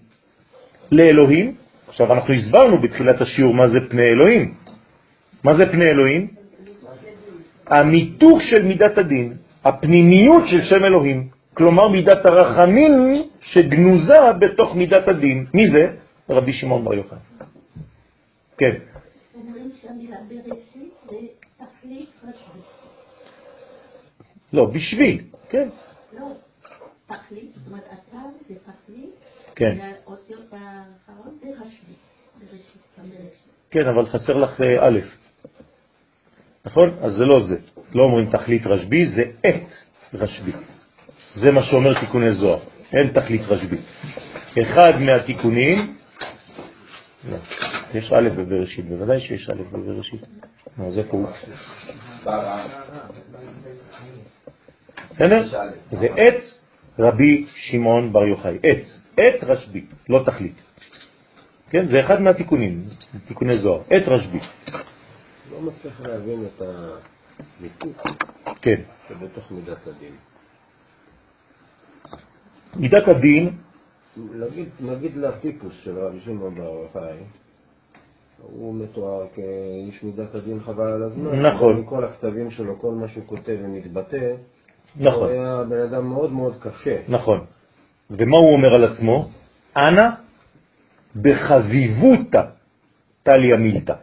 [0.93, 1.55] לאלוהים,
[1.89, 4.55] עכשיו אנחנו הסברנו בתחילת השיעור מה זה פני אלוהים.
[5.45, 6.29] מה זה פני אלוהים?
[7.67, 15.47] המיתוך של מידת הדין, הפנימיות של שם אלוהים, כלומר מידת הרחמים שגנוזה בתוך מידת הדין.
[15.55, 15.91] מי זה?
[16.29, 17.19] רבי שמעון בר יוחאי.
[18.59, 18.75] כן.
[24.53, 25.69] לא, בשביל, כן.
[27.17, 29.11] תכלית, זאת אומרת, אתה זה תכלית,
[29.55, 29.77] כן.
[29.79, 31.49] והאותיות האחרון זה.
[32.99, 33.53] בראשית.
[33.71, 35.01] כן, אבל חסר לך אה, א',
[36.65, 36.99] נכון?
[37.03, 37.57] אז זה לא זה.
[37.95, 39.73] לא אומרים תכלית רשבי, זה עת
[40.15, 40.53] רשבי.
[41.35, 42.59] זה מה שאומר תיקוני זוהר.
[42.93, 43.77] אין תכלית רשבי.
[44.63, 45.97] אחד מהתיקונים,
[47.31, 47.37] לא,
[47.95, 50.21] יש א' בבראשית, בוודאי שיש א' בבראשית.
[50.79, 51.29] אז איפה הוא?
[55.11, 55.45] בסדר?
[55.91, 56.62] זה עת
[56.99, 58.59] רבי שמעון בר יוחאי.
[58.63, 58.85] עת,
[59.17, 60.63] עת רשבי, לא תכלית.
[61.71, 62.85] כן, זה אחד מהתיקונים,
[63.29, 63.83] תיקוני זוהר.
[63.91, 64.41] עת רשבי.
[65.53, 66.63] לא מצליח להבין את
[67.61, 68.07] המיתוק
[68.63, 68.81] כן.
[69.09, 70.15] שבתוך מידת הדין.
[72.77, 73.51] מידת הדין,
[74.17, 77.19] נגיד, נגיד לטיפוס של רבי שמעון בר יוחאי,
[78.43, 81.47] הוא מתואר כאיש מידת הדין חבל על הזמן.
[81.47, 81.81] נכון.
[81.81, 84.35] מכל הכתבים שלו, כל מה שהוא כותב ומתבטא,
[84.99, 86.97] הוא נכון, היה בן אדם מאוד מאוד קשה.
[87.09, 87.45] נכון.
[88.11, 89.29] ומה הוא אומר על עצמו?
[89.77, 90.09] אנא
[91.17, 92.43] בחביבותא
[93.23, 93.95] טליה מילתא.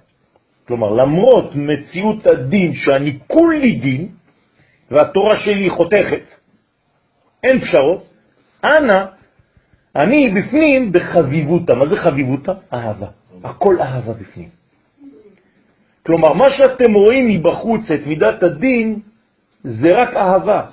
[0.67, 4.07] כלומר, למרות מציאות הדין שאני כולי דין,
[4.91, 6.21] והתורה שלי חותכת,
[7.43, 8.09] אין פשרות,
[8.63, 9.05] אנא,
[9.95, 11.73] אני בפנים בחביבותא.
[11.73, 12.53] מה זה חביבותא?
[12.73, 13.07] אהבה.
[13.43, 14.49] הכל אהבה בפנים.
[16.05, 18.99] כלומר, מה שאתם רואים מבחוץ, את מידת הדין,
[19.63, 20.65] זה רק אהבה.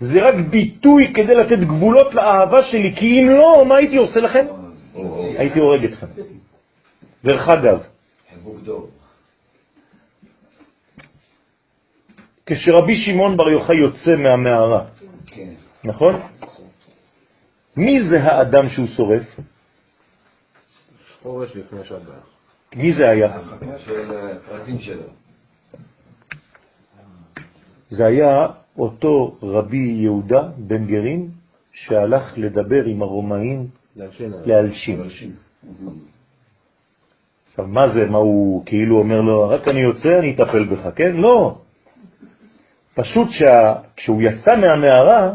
[0.00, 4.46] זה רק ביטוי כדי לתת גבולות לאהבה שלי, כי אם לא, מה הייתי עושה לכם?
[5.38, 6.06] הייתי הורג אתכם.
[7.24, 7.82] דרך אגב.
[12.46, 14.84] כשרבי שמעון בר יוחאי יוצא מהמערה.
[15.84, 16.20] נכון?
[17.76, 19.40] מי זה האדם שהוא שורף?
[21.22, 22.00] חורש לפני שבת.
[22.76, 23.38] מי זה היה?
[23.78, 25.02] של הפרטים שלו.
[27.88, 28.46] זה היה
[28.78, 31.28] אותו רבי יהודה בן גרין
[31.72, 33.66] שהלך לדבר עם הרומאים
[34.46, 35.02] להלשין.
[37.48, 38.06] עכשיו, מה זה?
[38.06, 41.16] מה הוא כאילו אומר לו, רק אני יוצא, אני אטפל בך, כן?
[41.16, 41.58] לא.
[42.94, 45.34] פשוט שכשהוא יצא מהמערה,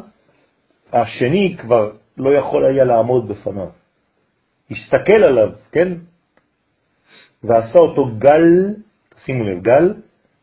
[0.93, 3.69] השני כבר לא יכול היה לעמוד בפניו.
[4.71, 5.93] הסתכל עליו, כן?
[7.43, 8.75] ועשה אותו גל,
[9.17, 9.93] שימו לב, גל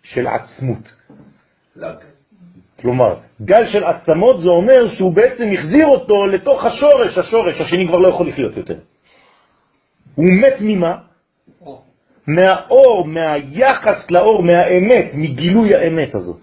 [0.02, 0.94] של עצמות.
[1.76, 2.15] לק.
[2.80, 7.98] כלומר, גל של עצמות זה אומר שהוא בעצם החזיר אותו לתוך השורש, השורש, השני כבר
[7.98, 8.76] לא יכול לחיות יותר.
[10.14, 10.96] הוא מת ממה?
[12.26, 16.40] מהאור, מהיחס לאור, מהאמת, מגילוי האמת הזאת.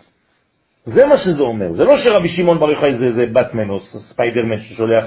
[0.84, 1.74] זה מה שזה אומר.
[1.74, 5.06] זה לא שרבי שמעון בר יוחאי זה, זה בטמן או ספיידרמן ששולח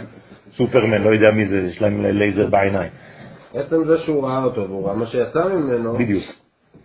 [0.53, 2.91] סופרמן, לא יודע מי זה, יש להם לייזר בעיניים.
[3.55, 6.24] עצם זה שהוא ראה אותו והוא ראה מה שיצא ממנו, בדיוק.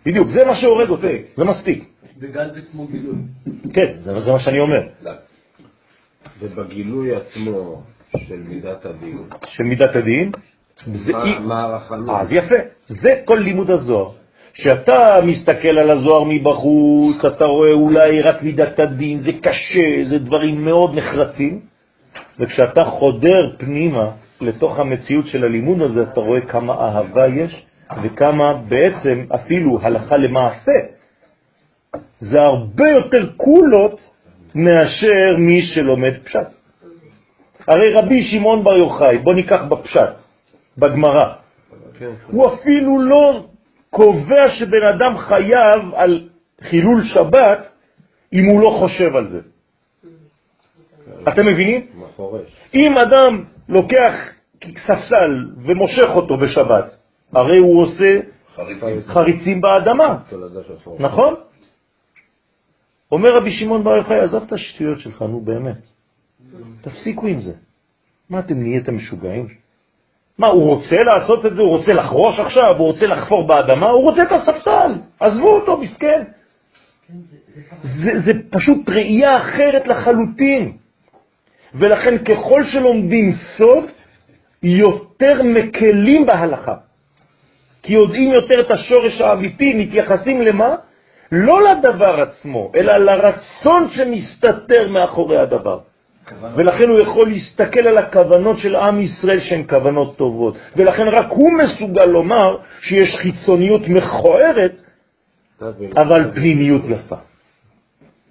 [0.06, 1.91] בדיוק, זה מה שהורג אותו, זה מספיק.
[2.22, 3.16] בגלל זה כמו גילוי.
[3.74, 4.82] כן, זה, זה מה שאני אומר.
[5.02, 5.18] לק.
[6.40, 7.82] ובגילוי עצמו
[8.18, 10.32] של מידת הדין, של מידת הדין,
[10.86, 12.10] זה מה- אי- מה הרחמים?
[12.10, 12.56] אז יפה,
[12.88, 14.10] זה כל לימוד הזוהר.
[14.54, 20.66] כשאתה מסתכל על הזוהר מבחוץ, אתה רואה אולי רק מידת הדין, זה קשה, זה דברים
[20.66, 21.60] מאוד נחרצים,
[22.40, 24.12] וכשאתה חודר פנימה
[24.42, 27.66] לתוך המציאות של הלימוד הזה, אתה רואה כמה אהבה יש,
[28.04, 30.72] וכמה בעצם אפילו הלכה למעשה.
[32.22, 34.00] זה הרבה יותר קולות
[34.56, 36.48] מאשר מי שלומד פשט.
[37.68, 40.16] הרי רבי שמעון בר יוחאי, בוא ניקח בפשט,
[40.78, 41.34] בגמרא,
[42.28, 43.46] הוא אפילו לא
[43.90, 46.30] קובע שבן אדם חייב על
[46.62, 47.70] חילול שבת
[48.34, 49.40] אם הוא לא חושב על זה.
[51.28, 51.88] אתם מבינים?
[52.74, 54.14] אם אדם לוקח
[54.64, 56.86] ספסל ומושך אותו בשבת,
[57.34, 58.20] הרי הוא עושה
[59.08, 59.62] חריצים.
[59.62, 60.18] באדמה.
[61.00, 61.36] נכון?
[63.12, 65.86] אומר רבי שמעון בר יוחאי, עזוב את השטויות שלך, נו באמת.
[66.82, 67.54] תפסיקו עם זה.
[68.30, 69.48] מה אתם נהייתם משוגעים?
[70.38, 71.62] מה, הוא רוצה לעשות את זה?
[71.62, 72.78] הוא רוצה לחרוש עכשיו?
[72.78, 73.90] הוא רוצה לחפור באדמה?
[73.90, 74.92] הוא רוצה את הספסל.
[75.20, 76.24] עזבו אותו, מסכן.
[77.84, 80.78] זה, זה פשוט ראייה אחרת לחלוטין.
[81.76, 83.84] ולכן ככל שלומדים סוד,
[84.64, 86.76] יותר מקלים בהלכה.
[87.84, 90.76] כי יודעים יותר את השורש האמיתי, מתייחסים למה?
[91.32, 95.80] לא לדבר עצמו, אלא לרצון שמסתתר מאחורי הדבר.
[96.56, 100.56] ולכן הוא יכול להסתכל על הכוונות של עם ישראל שהן כוונות טובות.
[100.76, 104.82] ולכן רק הוא מסוגל לומר שיש חיצוניות מכוערת,
[105.98, 107.16] אבל פנימיות יפה.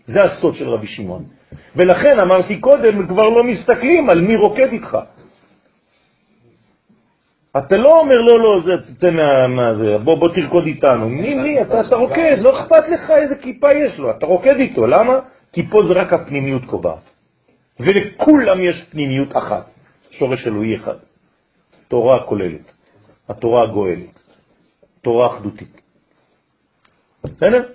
[0.07, 1.25] זה הסוד של רבי שמעון.
[1.77, 4.99] ולכן אמרתי קודם, כבר לא מסתכלים על מי רוקד איתך.
[7.59, 9.17] אתה לא אומר, לא, לא, זה, תתן
[9.57, 11.09] מה זה, בוא, בוא תרקוד איתנו.
[11.09, 14.87] מי, מי, אתה, אתה רוקד, לא אכפת לך איזה כיפה יש לו, אתה רוקד איתו,
[14.87, 15.21] למה?
[15.53, 17.11] כי פה זה רק הפנימיות קובעת.
[17.81, 19.71] ולכולם יש פנימיות אחת,
[20.11, 20.97] שורש אלוהי אחד.
[21.89, 22.73] תורה כוללת,
[23.29, 24.21] התורה הגואלת,
[25.03, 25.81] תורה אחדותית.
[27.25, 27.73] בסדר?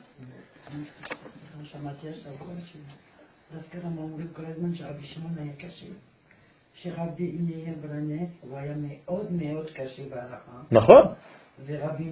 [3.51, 5.85] שדווקא גם אומרים כל הזמן שרבי שמעון היה קשה.
[6.81, 10.51] שרבי מאיר ברנס הוא היה מאוד מאוד קשה בהלכה.
[10.71, 11.01] נכון.
[11.65, 12.09] ורבי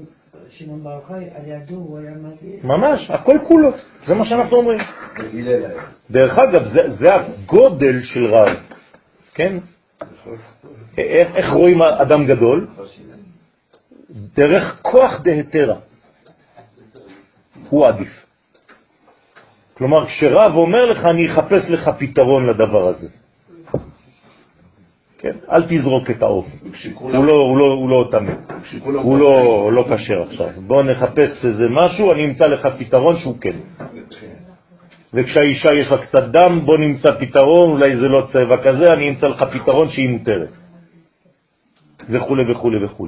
[0.50, 2.60] שמעון בר יוחאי על ידו הוא היה מזהיר.
[2.64, 3.70] ממש, הכל כולו,
[4.08, 4.80] זה מה שאנחנו אומרים.
[6.12, 8.58] דרך אגב, זה, זה הגודל של רב,
[9.34, 9.58] כן?
[10.98, 12.68] איך, איך רואים אדם גדול?
[14.36, 15.80] דרך כוח דהתרה.
[17.70, 18.26] הוא עדיף.
[19.74, 23.23] כלומר, כשרב אומר לך, אני אחפש לך פתרון לדבר הזה.
[25.24, 25.38] כן?
[25.52, 26.46] אל תזרוק את העוף.
[26.94, 28.38] הוא לא, הוא לא, הוא לא תמיד.
[28.84, 30.50] הוא לא, לא קשר עכשיו.
[30.68, 33.58] בוא נחפש איזה משהו, אני אמצא לך פתרון שהוא כן.
[35.14, 39.28] וכשהאישה יש לה קצת דם, בוא נמצא פתרון, אולי זה לא צבע כזה, אני אמצא
[39.28, 40.54] לך פתרון שהיא מותרת.
[42.10, 43.08] וכו' וכו' וכו'.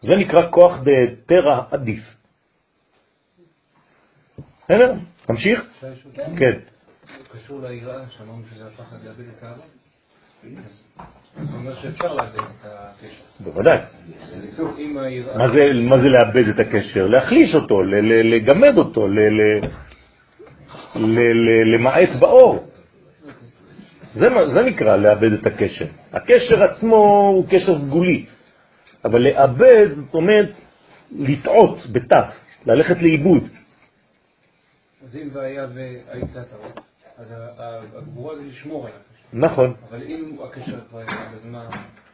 [0.00, 2.16] זה נקרא כוח דתרא עדיף.
[4.64, 4.94] בסדר?
[5.26, 5.84] תמשיך?
[6.38, 6.58] כן.
[7.32, 9.42] קשור ליראה, שאמרנו שזה הפחד לאבד את
[11.38, 11.56] האהבה?
[11.56, 13.22] אומר שאפשר לאבד את הקשר.
[13.40, 13.78] בוודאי.
[15.88, 17.06] מה זה לאבד את הקשר?
[17.06, 17.82] להחליש אותו,
[18.34, 19.08] לגמד אותו,
[21.64, 22.66] למעט באור.
[24.12, 25.86] זה, נקרא לאבד את הקשר.
[26.12, 26.96] הקשר עצמו
[27.36, 28.26] הוא קשר סגולי,
[29.04, 30.50] אבל לאבד זאת אומרת
[31.12, 32.28] לטעות בתף,
[32.66, 33.48] ללכת לאיבוד.
[35.04, 36.56] אז אם והיה והיית אתה
[37.18, 37.34] אז
[37.96, 38.98] הגבורה זה לשמור עליו.
[39.32, 39.74] נכון.
[39.90, 41.68] אבל אם הקשר כבר ירד, אז מה...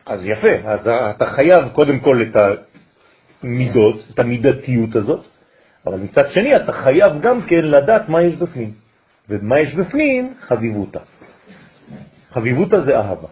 [0.07, 2.37] אז יפה, אז אתה חייב קודם כל את
[3.43, 5.25] המידות, את המידתיות הזאת,
[5.87, 8.73] אבל מצד שני אתה חייב גם כן לדעת מה יש בפנים.
[9.29, 10.35] ומה יש בפנים?
[10.41, 11.01] חביבותה.
[12.33, 13.29] חביבותה זה אהבה.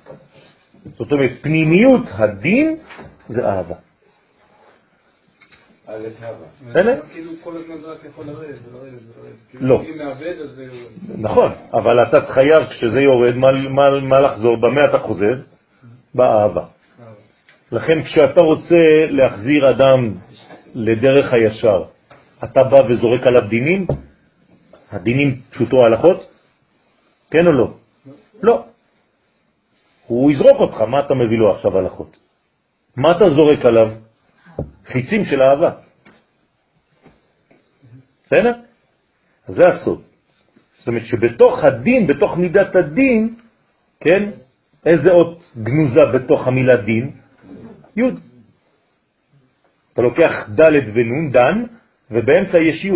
[0.98, 2.76] זאת אומרת, פנימיות הדין
[3.28, 3.74] זה אהבה.
[6.68, 7.00] בסדר?
[7.12, 9.36] כאילו כל הזמן זה רק יכול לרדת ולרדת ולרדת.
[9.50, 9.82] כאילו לא.
[9.82, 10.66] אם מאבד אז זה...
[11.18, 13.34] נכון, אבל אתה חייב כשזה יורד,
[14.02, 14.56] מה לחזור?
[14.56, 15.34] במה אתה חוזר?
[16.14, 16.64] באהבה.
[17.72, 20.14] לכן כשאתה רוצה להחזיר אדם
[20.74, 21.84] לדרך הישר,
[22.44, 23.86] אתה בא וזורק עליו דינים?
[24.90, 26.30] הדינים פשוטו הלכות?
[27.30, 27.70] כן או לא?
[28.42, 28.64] לא.
[30.06, 32.16] הוא יזרוק אותך, מה אתה מביא לו עכשיו הלכות?
[32.96, 33.90] מה אתה זורק עליו?
[34.86, 35.70] חיצים של אהבה.
[38.24, 38.52] בסדר?
[39.48, 40.02] אז זה הסוד.
[40.78, 43.34] זאת אומרת שבתוך הדין, בתוך מידת הדין,
[44.00, 44.30] כן,
[44.86, 47.10] איזה אות גנוזה בתוך המילה דין?
[47.96, 48.02] י'.
[49.92, 51.64] אתה לוקח ד' ונ', דן,
[52.10, 52.92] ובאמצע יש י'.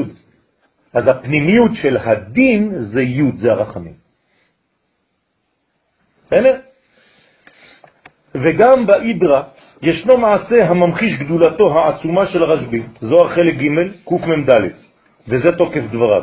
[0.92, 3.94] אז הפנימיות של הדין זה י', זה הרחמים.
[6.26, 6.60] בסדר?
[8.34, 9.42] וגם באידרה
[9.82, 13.68] ישנו מעשה הממחיש גדולתו העצומה של הרשב"י, זוהר חלק ג'
[14.04, 14.50] קמ"ד,
[15.28, 16.22] וזה תוקף דבריו.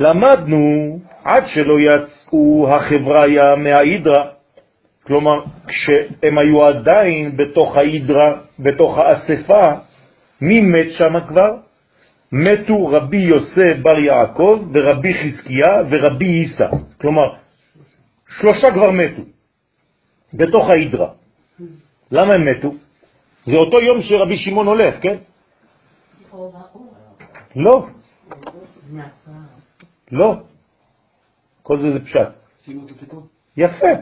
[0.00, 4.24] למדנו עד שלא יצאו החבריה מהאידרה,
[5.06, 9.62] כלומר כשהם היו עדיין בתוך האידרה, בתוך האספה,
[10.40, 11.54] מי מת שם כבר?
[12.32, 16.66] מתו רבי יוסף בר יעקב ורבי חזקיה ורבי ייסא,
[17.00, 17.34] כלומר
[18.40, 19.22] שלושה כבר מתו
[20.34, 21.08] בתוך האידרה.
[22.10, 22.74] למה הם מתו?
[23.46, 25.16] זה אותו יום שרבי שמעון הולך, כן?
[27.56, 27.86] לא.
[30.12, 30.34] לא.
[31.62, 32.28] כל זה זה פשט.
[33.56, 33.92] יפה.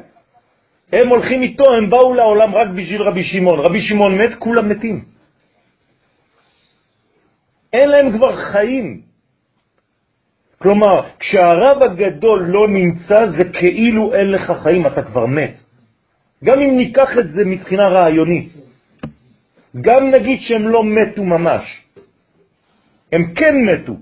[0.93, 3.59] הם הולכים איתו, הם באו לעולם רק בשביל רבי שמעון.
[3.61, 5.05] רבי שמעון מת, כולם מתים.
[7.73, 9.03] אין להם כבר חיים.
[10.59, 15.66] כלומר, כשהרב הגדול לא נמצא, זה כאילו אין לך חיים, אתה כבר מת.
[16.45, 18.49] גם אם ניקח את זה מבחינה רעיונית,
[19.81, 21.85] גם נגיד שהם לא מתו ממש,
[23.13, 23.93] הם כן מתו.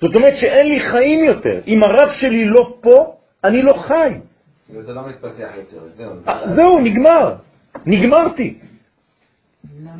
[0.00, 1.60] זאת אומרת שאין לי חיים יותר.
[1.66, 4.18] אם הרב שלי לא פה, אני לא חי.
[4.70, 6.12] וזה לא מתפתח יותר, זהו.
[6.28, 7.34] אה, זהו, נגמר.
[7.86, 8.58] נגמרתי.
[9.84, 9.90] לא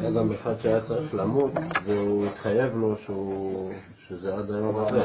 [0.00, 1.52] היה גם אחד שהיה צריך למות,
[1.84, 2.96] והוא התחייב לו
[4.08, 4.98] שזה עד היום הזה.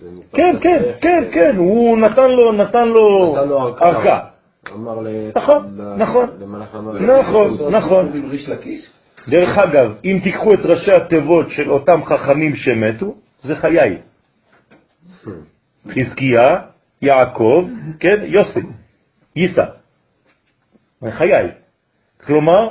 [0.00, 4.37] זה כן, כן, כן, כן, הוא נתן לו, נתן לו נתן לו ארכה.
[4.74, 5.00] אמר
[5.36, 6.28] נכון, נכון.
[6.40, 7.00] למלאך המוות.
[7.00, 8.12] נכון, נכון.
[9.28, 13.98] דרך אגב, אם תיקחו את ראשי התיבות של אותם חכמים שמתו, זה חיי.
[15.88, 16.40] חזקיה,
[17.02, 17.68] יעקב,
[18.00, 18.60] כן, יוסי,
[19.36, 19.64] ייסא.
[21.00, 21.50] זה חיי.
[22.24, 22.68] כלומר,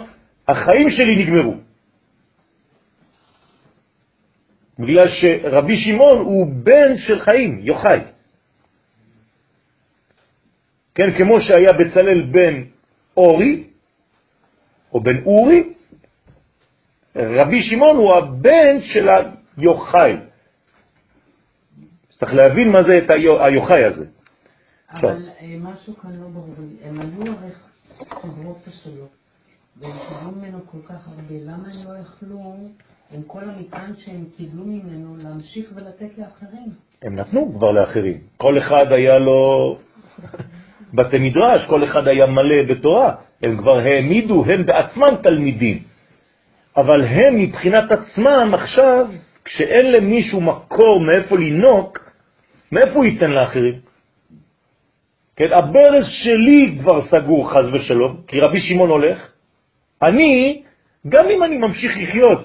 [0.47, 1.55] החיים שלי נגמרו.
[4.79, 7.99] בגלל שרבי שמעון הוא בן של חיים, יוחאי.
[10.97, 12.63] כן, כמו שהיה בצלאל בן
[13.17, 13.63] אורי,
[14.93, 15.73] או בן אורי,
[17.15, 19.07] רבי שמעון הוא הבן של
[19.57, 20.13] היוחאי.
[22.19, 24.05] צריך להבין מה זה את היו- היוחאי הזה.
[24.91, 26.75] אבל אה, משהו כאן לא ברור לי.
[26.83, 27.51] הם היו הרי
[28.09, 29.09] חברות שונות,
[29.77, 31.35] והם קיבלו ממנו כל כך הרבה.
[31.45, 32.55] למה הם לא יכלו,
[33.11, 36.69] עם כל המטען שהם קיבלו ממנו, להמשיך ולתת לאחרים?
[37.01, 38.17] הם נתנו כבר לאחרים.
[38.37, 39.77] כל אחד היה לו
[40.93, 43.11] בתי מדרש, כל אחד היה מלא בתורה.
[43.43, 45.79] הם כבר העמידו, הם בעצמם תלמידים.
[46.77, 49.05] אבל הם מבחינת עצמם עכשיו,
[49.45, 51.99] כשאין למישהו מקור מאיפה לנוק,
[52.71, 53.79] מאיפה הוא ייתן לאחרים?
[55.35, 59.31] כן, הברז שלי כבר סגור חז ושלום, כי רבי שמעון הולך.
[60.01, 60.61] אני,
[61.09, 62.39] גם אם אני ממשיך לחיות,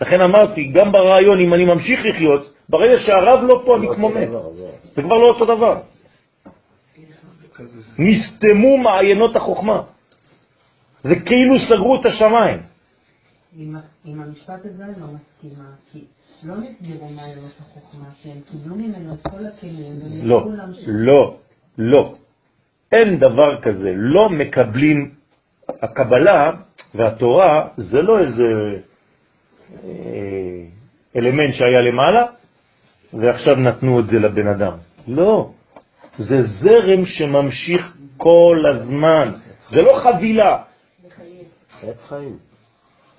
[0.00, 4.28] לכן אמרתי, גם ברעיון, אם אני ממשיך לחיות, ברגע שהרב לא פה, אני כמו מת.
[4.94, 5.80] זה כבר לא אותו דבר.
[7.98, 9.82] נסתמו מעיינות החוכמה.
[11.02, 12.62] זה כאילו סגרו את השמיים.
[14.04, 16.04] עם, המשפט הזה אני לא מסכימה, כי
[16.44, 20.46] לא נסגרו מעיינות החוכמה, כי הם קיבלו ממנו את כל הכלים, לא.
[20.86, 21.36] לא,
[21.78, 22.14] לא.
[22.92, 23.92] אין דבר כזה.
[23.94, 25.10] לא מקבלים,
[25.68, 26.50] הקבלה
[26.94, 28.44] והתורה זה לא איזה
[29.84, 30.64] אה,
[31.16, 32.26] אלמנט שהיה למעלה
[33.12, 34.72] ועכשיו נתנו את זה לבן אדם.
[35.08, 35.50] לא.
[36.18, 39.32] זה זרם שממשיך כל הזמן.
[39.68, 40.56] זה לא חבילה.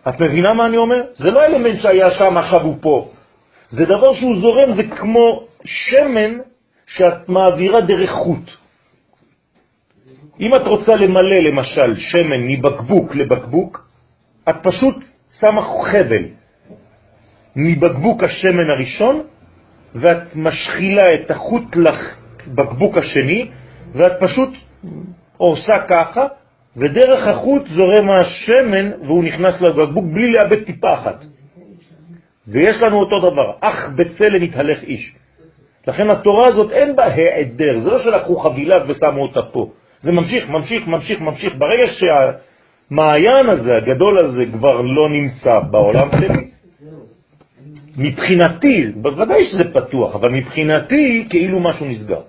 [0.10, 1.02] את מבינה מה אני אומר?
[1.14, 3.12] זה לא אלמנט שהיה שם, עכשיו הוא פה.
[3.70, 6.38] זה דבר שהוא זורם, זה כמו שמן
[6.88, 8.52] שאת מעבירה דרך חוט.
[10.40, 13.88] אם את רוצה למלא למשל שמן מבקבוק לבקבוק,
[14.50, 14.96] את פשוט
[15.40, 16.24] שמה חבל
[17.56, 19.22] מבקבוק השמן הראשון,
[19.96, 21.76] ואת משחילה את החוט
[22.48, 23.48] לבקבוק השני,
[23.94, 24.50] ואת פשוט
[25.38, 26.26] עושה ככה,
[26.78, 31.24] ודרך החוט זורם השמן והוא נכנס לבקבוק בלי לאבד טיפה אחת.
[32.48, 35.14] ויש לנו אותו דבר, אך בצלם יתהלך איש.
[35.88, 39.70] לכן התורה הזאת אין בה העדר, זה לא שלקחו חבילה ושמו אותה פה.
[40.02, 41.56] זה ממשיך, ממשיך, ממשיך, ממשיך.
[41.56, 46.48] ברגע שהמעיין הזה, הגדול הזה, כבר לא נמצא בעולם שלי,
[47.98, 52.22] מבחינתי, בוודאי שזה פתוח, אבל מבחינתי כאילו משהו נסגר.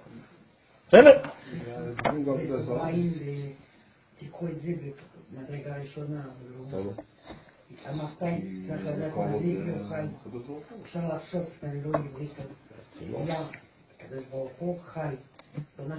[0.89, 1.19] בסדר?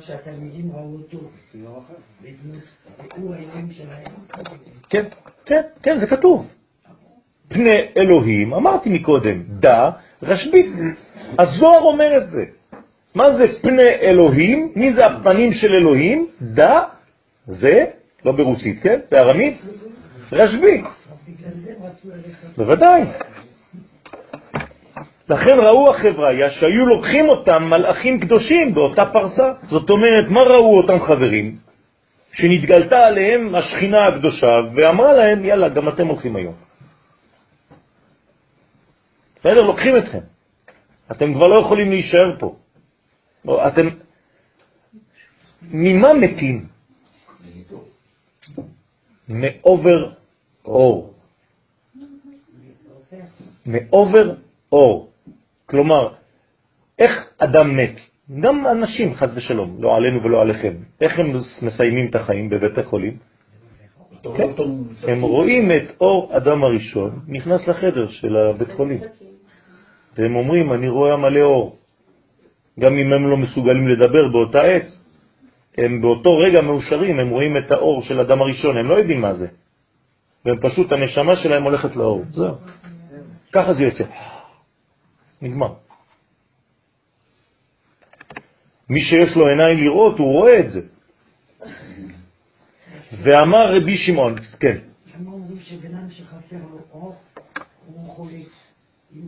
[0.02, 0.72] שהתלמידים.
[4.90, 5.06] כן,
[5.46, 6.48] כן, כן, זה כתוב.
[7.48, 9.90] פני אלוהים, אמרתי מקודם, דא
[10.24, 10.72] רשב"י.
[11.40, 12.59] הזוהר אומר את זה.
[13.16, 14.72] מה זה פני אלוהים?
[14.76, 16.28] מי זה הפנים של אלוהים?
[16.42, 16.80] דא,
[17.46, 17.86] זה,
[18.26, 19.00] לא ברוסית, כן?
[19.12, 19.62] בארמית,
[20.32, 20.84] רשב"י.
[22.58, 23.02] בוודאי.
[25.30, 29.54] לכן ראו החבריה שהיו לוקחים אותם מלאכים קדושים באותה פרסה.
[29.70, 31.56] זאת אומרת, מה ראו אותם חברים?
[32.34, 36.54] שנתגלתה עליהם השכינה הקדושה ואמרה להם, יאללה, גם אתם הולכים היום.
[39.40, 40.20] בסדר, לוקחים אתכם.
[41.12, 42.56] אתם כבר לא יכולים להישאר פה.
[43.68, 43.88] אתם...
[45.72, 46.66] ממה מתים?
[49.30, 50.12] מאובר
[50.66, 51.14] אור.
[53.66, 54.36] מאובר
[54.72, 55.10] אור.
[55.66, 56.14] כלומר,
[57.00, 57.96] איך אדם מת?
[58.40, 60.74] גם אנשים, חז ושלום, לא עלינו ולא עליכם.
[61.02, 63.18] איך הם מסיימים את החיים בבית החולים?
[64.24, 64.50] כן.
[65.08, 69.02] הם רואים את אור אדם הראשון נכנס לחדר של הבית חולים.
[70.18, 71.79] והם אומרים, אני רואה מלא אור.
[72.80, 74.86] גם אם הם לא מסוגלים לדבר באותה עת,
[75.78, 79.34] הם באותו רגע מאושרים, הם רואים את האור של אדם הראשון, הם לא יודעים מה
[79.34, 79.48] זה.
[80.46, 82.24] והם פשוט, הנשמה שלהם הולכת לאור.
[82.32, 82.56] זהו.
[83.54, 84.04] ככה זה יוצא.
[85.42, 85.74] נגמר.
[88.90, 90.82] מי שיש לו עיניים לראות, הוא רואה את זה.
[93.24, 94.78] ואמר רבי שמעון, כן.
[95.16, 97.16] למה אומרים שבן שחסר לו אור,
[97.86, 98.44] הוא חולה?
[99.16, 99.22] אם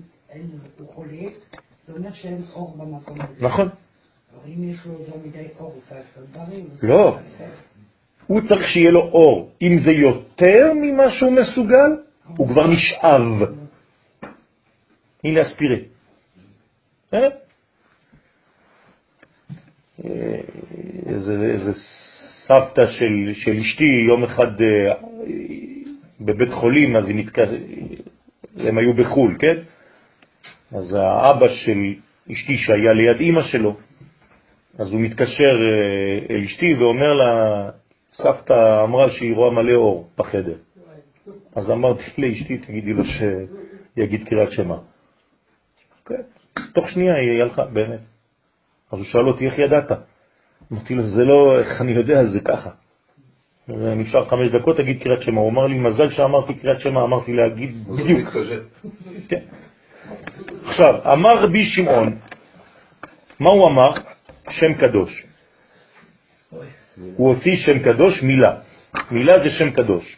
[0.77, 1.27] הוא חולה,
[1.91, 3.33] זה אומר שאין אור במקום הזה.
[3.39, 3.69] נכון.
[4.33, 6.63] אבל אם יש לו יותר מדי אור, הוא צריך להיות בריא.
[6.83, 7.17] לא.
[8.27, 9.51] הוא צריך שיהיה לו אור.
[9.61, 11.91] אם זה יותר ממה שהוא מסוגל,
[12.37, 13.49] הוא כבר נשאב.
[15.23, 15.75] הנה אספירה.
[17.13, 17.27] אה?
[21.05, 21.71] איזה, איזה
[22.47, 24.93] סבתא של, של אשתי יום אחד אה,
[26.21, 27.05] בבית חולים, אז.
[28.57, 29.61] הם היו בחול, כן?
[30.71, 31.77] אז האבא של
[32.31, 33.75] אשתי שהיה ליד אימא שלו,
[34.79, 37.69] אז הוא מתקשר אה, אל אשתי ואומר לה,
[38.13, 40.55] סבתא אמרה שהיא רואה מלא אור בחדר.
[41.55, 44.77] אז אמרתי לאשתי, תגידי לו שיגיד קריאת שמה.
[46.05, 46.21] כן,
[46.73, 47.99] תוך שנייה היא הלכה, באמת.
[48.91, 49.91] אז הוא שאל אותי, איך ידעת?
[50.73, 52.69] אמרתי לו, זה לא, איך אני יודע, זה ככה.
[53.67, 55.41] נשאר חמש דקות, תגיד קריאת שמה.
[55.41, 58.29] הוא אמר לי, מזל שאמרתי קריאת שמה, אמרתי להגיד בדיוק.
[59.29, 59.41] כן.
[60.65, 62.17] עכשיו, אמר רבי שמעון,
[63.39, 63.91] מה הוא אמר?
[64.49, 65.23] שם קדוש.
[67.15, 68.55] הוא הוציא שם קדוש מילה.
[69.11, 70.17] מילה זה שם קדוש.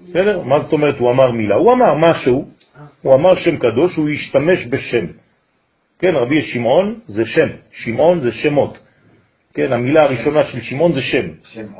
[0.00, 0.42] בסדר?
[0.42, 1.54] מה זאת אומרת הוא אמר מילה?
[1.54, 2.48] הוא אמר משהו,
[3.02, 5.06] הוא אמר שם קדוש, הוא השתמש בשם.
[5.98, 8.78] כן, רבי שמעון זה שם, שמעון זה שמות.
[9.54, 11.26] כן, המילה הראשונה של שמעון זה שם.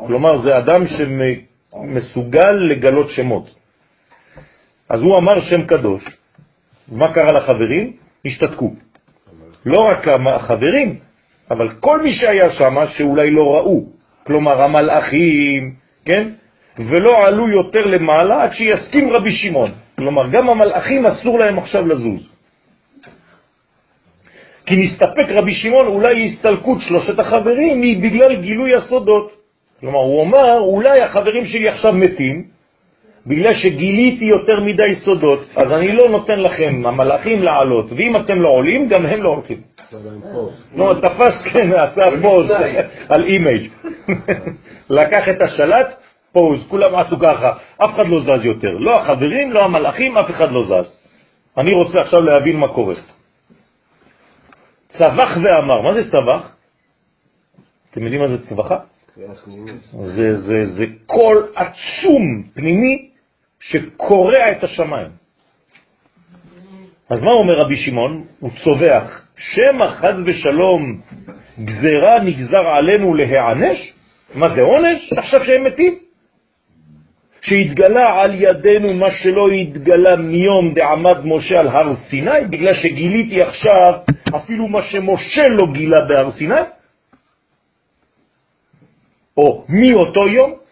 [0.06, 3.54] כלומר, זה אדם שמסוגל לגלות שמות.
[4.88, 6.04] אז הוא אמר שם קדוש.
[6.92, 7.92] מה קרה לחברים?
[8.26, 8.74] השתתקו.
[9.66, 10.98] לא רק החברים,
[11.50, 13.84] אבל כל מי שהיה שם שאולי לא ראו.
[14.26, 15.74] כלומר, המלאכים,
[16.04, 16.28] כן?
[16.78, 19.70] ולא עלו יותר למעלה עד שיסכים רבי שמעון.
[19.98, 22.34] כלומר, גם המלאכים אסור להם עכשיו לזוז.
[24.66, 29.32] כי נסתפק רבי שמעון אולי הסתלקות שלושת החברים היא בגלל גילוי הסודות.
[29.80, 32.53] כלומר, הוא אומר, אולי החברים שלי עכשיו מתים,
[33.26, 38.48] בגלל שגיליתי יותר מדי סודות, אז אני לא נותן לכם, המלאכים, לעלות, ואם אתם לא
[38.48, 39.60] עולים, גם הם לא הולכים.
[40.74, 42.50] נו, תפס, כן, עשה פוז
[43.08, 43.70] על אימייג'.
[44.90, 45.86] לקח את השלט,
[46.32, 48.70] פוז, כולם עשו ככה, אף אחד לא זז יותר.
[48.78, 50.98] לא החברים, לא המלאכים, אף אחד לא זז.
[51.58, 52.94] אני רוצה עכשיו להבין מה קורה.
[54.88, 56.56] צבח ואמר, מה זה צבח?
[57.90, 58.78] אתם יודעים מה זה צבחה?
[60.00, 63.13] זה, זה, זה קול עצום פנימי
[63.68, 65.10] שקורע את השמיים.
[67.10, 68.24] אז מה אומר רבי שמעון?
[68.40, 71.00] הוא צובח, שמא חז ושלום
[71.64, 73.92] גזרה נגזר עלינו להיענש?
[74.34, 75.12] מה זה עונש?
[75.12, 75.98] עכשיו שהם מתים?
[77.42, 83.92] שהתגלה על ידינו מה שלא התגלה מיום דעמד משה על הר סיני, בגלל שגיליתי עכשיו
[84.36, 86.60] אפילו מה שמשה לא גילה בהר סיני?
[89.36, 90.63] או מאותו יום?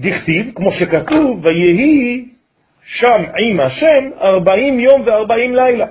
[0.00, 2.24] דכתיב, כמו שכתוב, ויהי
[2.84, 5.86] שם עם השם ארבעים יום וארבעים לילה.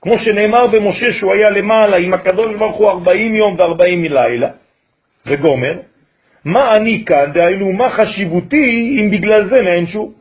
[0.00, 4.48] כמו שנאמר במשה שהוא היה למעלה עם הקדוש ברוך הוא ארבעים יום וארבעים לילה,
[5.26, 5.78] וגומר,
[6.44, 10.12] מה אני כאן, דהיינו, מה חשיבותי אם בגלל זה נענשו?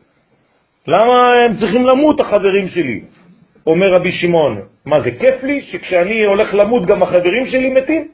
[0.88, 3.02] למה הם צריכים למות, החברים שלי?
[3.68, 8.08] אומר רבי שמעון, מה זה כיף לי שכשאני הולך למות גם החברים שלי מתים?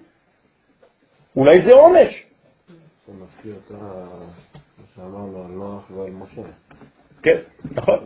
[1.36, 2.24] אולי זה עונש.
[3.46, 6.42] מזכיר את מה שאמרנו על נוח ועל משה.
[7.24, 7.38] כן,
[7.72, 8.00] נכון.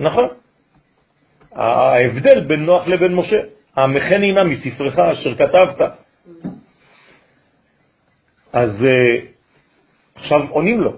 [0.00, 0.28] נכון.
[1.52, 3.40] ההבדל בין נוח לבין משה,
[3.76, 5.92] המכן הנה מספרך אשר כתבת.
[8.52, 9.26] אז אה,
[10.14, 10.96] עכשיו עונים לו.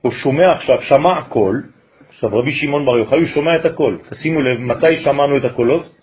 [0.00, 1.60] הוא שומע עכשיו, שמע הכל,
[2.08, 3.96] עכשיו רבי שמעון בר יוחאי הוא שומע את הכל.
[4.10, 5.96] תשימו לב, מתי שמענו את הקולות?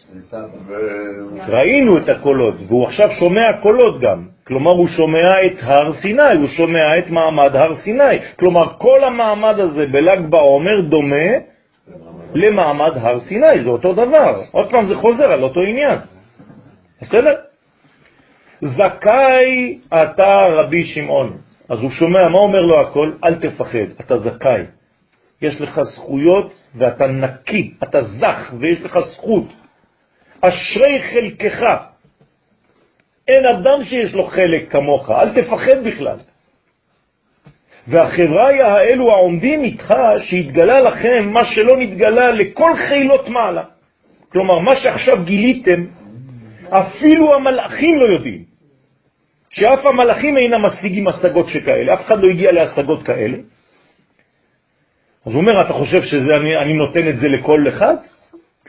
[1.47, 4.32] ראינו את הקולות, והוא עכשיו שומע קולות גם.
[4.47, 8.19] כלומר, הוא שומע את הר סיני, הוא שומע את מעמד הר סיני.
[8.39, 11.25] כלומר, כל המעמד הזה בל"ג בעומר דומה
[12.35, 14.41] למעמד הר סיני, זה אותו דבר.
[14.51, 15.99] עוד פעם זה חוזר על אותו עניין.
[17.01, 17.35] בסדר?
[18.61, 21.37] זכאי אתה רבי שמעון.
[21.69, 23.11] אז הוא שומע, מה אומר לו הכל?
[23.27, 24.63] אל תפחד, אתה זכאי.
[25.41, 29.45] יש לך זכויות ואתה נקי, אתה זך ויש לך זכות.
[30.41, 31.92] אשרי חלקך.
[33.27, 36.17] אין אדם שיש לו חלק כמוך, אל תפחד בכלל.
[37.87, 39.89] והחברה האלו העומדים איתך,
[40.19, 43.63] שהתגלה לכם מה שלא נתגלה לכל חילות מעלה.
[44.29, 45.85] כלומר, מה שעכשיו גיליתם,
[46.69, 48.43] אפילו המלאכים לא יודעים.
[49.49, 53.37] שאף המלאכים אינם משיגים השגות שכאלה, אף אחד לא הגיע להשגות כאלה.
[55.25, 57.95] אז הוא אומר, אתה חושב שאני נותן את זה לכל אחד?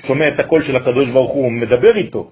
[0.06, 2.31] שומע את הקול של הקדוש ברוך הוא, מדבר איתו.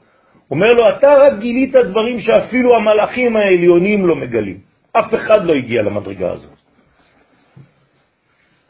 [0.53, 4.59] אומר לו, אתה רק גילית דברים שאפילו המלאכים העליונים לא מגלים.
[4.93, 6.51] אף אחד לא הגיע למדרגה הזאת.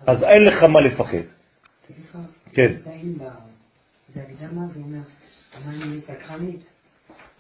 [0.06, 1.26] אז אין לך מה לפחד.
[1.86, 2.18] סליחה,
[2.52, 2.72] כן.
[3.18, 3.22] ב-
[4.14, 4.98] זה הקדמה, זה אומר,
[5.58, 6.60] אמרנו סקרנית,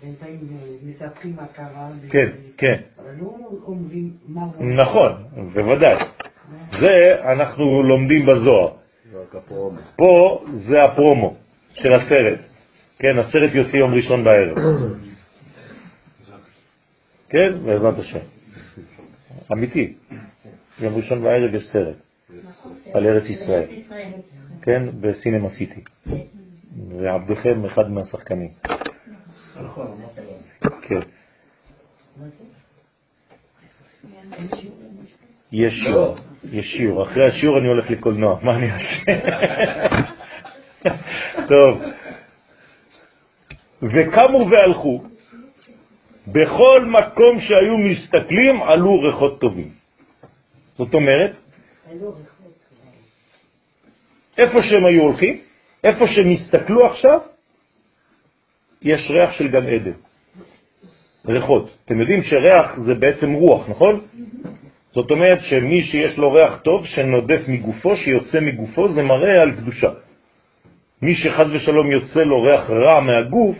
[0.02, 1.90] בינתיים אה, מספרים מה קרה.
[2.06, 2.80] ב- כן, כן.
[2.98, 3.36] אבל לא
[3.66, 4.66] אומרים מה הוא...
[4.66, 5.12] נכון,
[5.54, 5.96] בוודאי.
[6.80, 8.68] זה אנחנו לומדים בזוהר.
[9.96, 11.34] פה זה הפרומו
[11.74, 12.51] של הסרט.
[13.02, 14.56] כן, הסרט יוצא יום ראשון בערב.
[17.28, 18.18] כן, בעזרת השם.
[19.52, 19.94] אמיתי.
[20.80, 21.96] יום ראשון בערב יש סרט
[22.94, 23.66] על ארץ ישראל.
[24.62, 25.80] כן, בסינמה סיטי.
[26.88, 28.48] ועבדכם אחד מהשחקנים.
[30.82, 31.00] כן.
[35.52, 36.16] יש שיעור,
[36.52, 37.02] יש שיעור.
[37.02, 39.12] אחרי השיעור אני הולך לקולנוע, מה אני אעשה?
[41.48, 41.82] טוב.
[43.82, 45.02] וקמו והלכו,
[46.26, 49.68] בכל מקום שהיו מסתכלים עלו ריחות טובים.
[50.78, 51.36] זאת אומרת,
[54.38, 55.40] איפה שהם היו הולכים,
[55.84, 57.18] איפה שהם הסתכלו עכשיו,
[58.82, 59.98] יש ריח של גן עדן.
[61.26, 61.70] ריחות.
[61.84, 64.00] אתם יודעים שריח זה בעצם רוח, נכון?
[64.94, 69.90] זאת אומרת שמי שיש לו ריח טוב שנודף מגופו, שיוצא מגופו, זה מראה על קדושה.
[71.02, 73.56] מי שחז ושלום יוצא לו ריח רע מהגוף,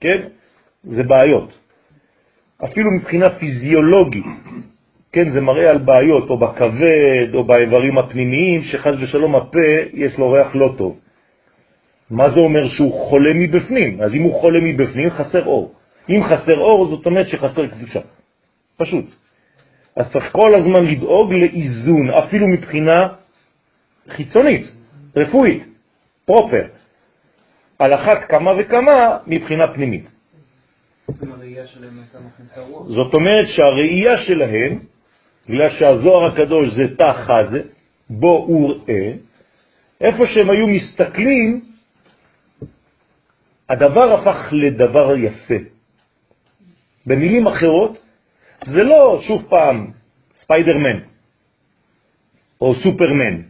[0.00, 0.28] כן,
[0.82, 1.58] זה בעיות.
[2.64, 4.24] אפילו מבחינה פיזיולוגית,
[5.12, 10.30] כן, זה מראה על בעיות, או בכבד, או באיברים הפנימיים, שחז ושלום הפה יש לו
[10.30, 10.98] ריח לא טוב.
[12.10, 14.02] מה זה אומר שהוא חולה מבפנים?
[14.02, 15.74] אז אם הוא חולה מבפנים, חסר אור.
[16.08, 18.00] אם חסר אור, זאת אומרת שחסר קדושה.
[18.76, 19.04] פשוט.
[19.96, 23.08] אז צריך כל הזמן לדאוג לאיזון, אפילו מבחינה
[24.08, 24.64] חיצונית,
[25.16, 25.64] רפואית,
[26.24, 26.79] פרופר.
[27.80, 30.12] על אחת כמה וכמה מבחינה פנימית.
[32.86, 34.78] זאת אומרת שהראייה שלהם,
[35.48, 37.62] בגלל שהזוהר הקדוש זה תא חזה,
[38.10, 39.12] בו וראה,
[40.00, 41.60] איפה שהם היו מסתכלים,
[43.68, 45.54] הדבר הפך לדבר יפה.
[47.06, 47.98] במילים אחרות,
[48.64, 49.90] זה לא שוב פעם
[50.34, 51.00] ספיידרמן
[52.60, 53.42] או סופרמן.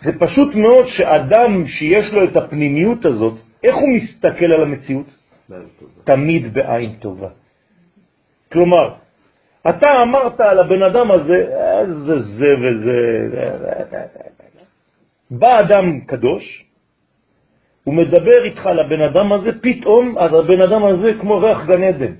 [0.00, 5.06] זה פשוט מאוד שאדם שיש לו את הפנימיות הזאת, איך הוא מסתכל על המציאות?
[6.04, 7.28] תמיד בעין טובה.
[8.52, 8.94] כלומר,
[9.68, 11.46] אתה אמרת על הבן אדם הזה,
[11.86, 12.98] זה זה וזה,
[15.30, 16.64] בא אדם קדוש,
[17.84, 22.12] הוא מדבר איתך על הבן אדם הזה, פתאום הבן אדם הזה כמו ריח גן עדן.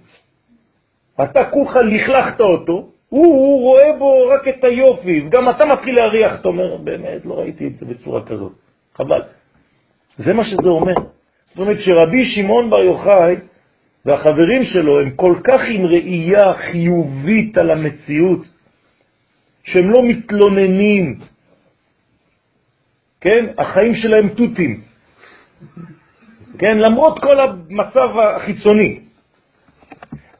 [1.24, 6.40] אתה כולך לכלכת אותו, הוא, הוא רואה בו רק את היופי, וגם אתה מתחיל להריח,
[6.40, 8.52] אתה אומר, באמת, לא ראיתי את זה בצורה כזאת,
[8.94, 9.22] חבל.
[10.18, 10.94] זה מה שזה אומר.
[11.50, 13.34] זאת אומרת שרבי שמעון בר יוחאי
[14.04, 18.40] והחברים שלו הם כל כך עם ראייה חיובית על המציאות,
[19.64, 21.18] שהם לא מתלוננים,
[23.20, 23.46] כן?
[23.58, 24.80] החיים שלהם תותים,
[26.58, 26.78] כן?
[26.78, 29.00] למרות כל המצב החיצוני.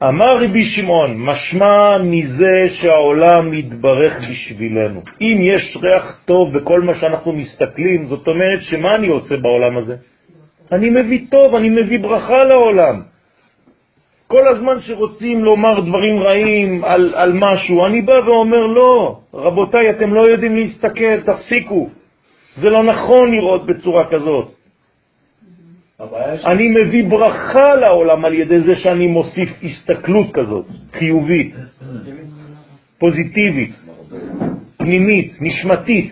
[0.03, 5.01] אמר רבי שמעון, משמע מזה שהעולם מתברך בשבילנו.
[5.21, 9.95] אם יש ריח טוב בכל מה שאנחנו מסתכלים, זאת אומרת שמה אני עושה בעולם הזה?
[10.71, 13.01] אני מביא טוב, אני מביא ברכה לעולם.
[14.27, 20.13] כל הזמן שרוצים לומר דברים רעים על, על משהו, אני בא ואומר לא, רבותיי, אתם
[20.13, 21.89] לא יודעים להסתכל, תפסיקו.
[22.55, 24.51] זה לא נכון לראות בצורה כזאת.
[26.45, 31.55] אני מביא ברכה לעולם על ידי זה שאני מוסיף הסתכלות כזאת, חיובית,
[32.97, 33.75] פוזיטיבית,
[34.77, 36.11] פנימית, נשמתית.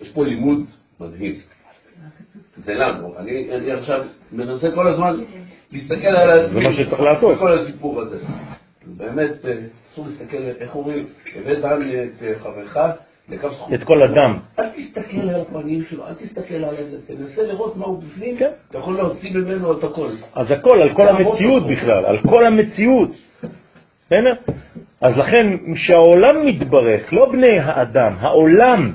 [0.00, 0.60] יש פה לימוד
[1.06, 1.34] מדהים.
[2.56, 3.14] זה לנו.
[3.18, 5.16] אני, אני עכשיו מנסה כל הזמן
[5.72, 6.64] להסתכל על עצמי.
[6.64, 7.36] זה מה שצריך לעשות.
[7.36, 8.18] בכל הסיפור הזה.
[8.86, 9.52] באמת, אה,
[9.86, 11.06] אסור להסתכל, איך אומרים,
[11.36, 12.76] הבאת את אה, חברך
[13.28, 13.74] לקו זכות.
[13.74, 14.38] את כל אדם.
[14.58, 18.50] אל תסתכל על הפנים שלו, אל תסתכל על זה, תנסה לראות מה הוא בפנים, כן.
[18.70, 20.08] אתה יכול להוציא ממנו את הכל.
[20.34, 23.10] אז הכל, על כל המציאות בכלל, על כל המציאות.
[24.06, 24.34] בסדר?
[25.00, 28.92] אז לכן, שהעולם מתברך, לא בני האדם, העולם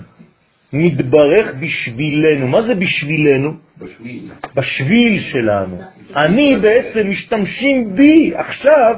[0.74, 2.48] מתברך בשבילנו.
[2.48, 3.54] מה זה בשבילנו?
[3.78, 4.32] בשביל.
[4.56, 5.78] בשביל שלנו.
[6.16, 8.96] אני בעצם משתמשים בי עכשיו,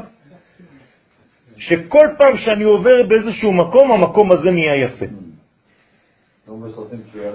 [1.58, 5.06] שכל פעם שאני עובר באיזשהו מקום, המקום הזה נהיה יפה.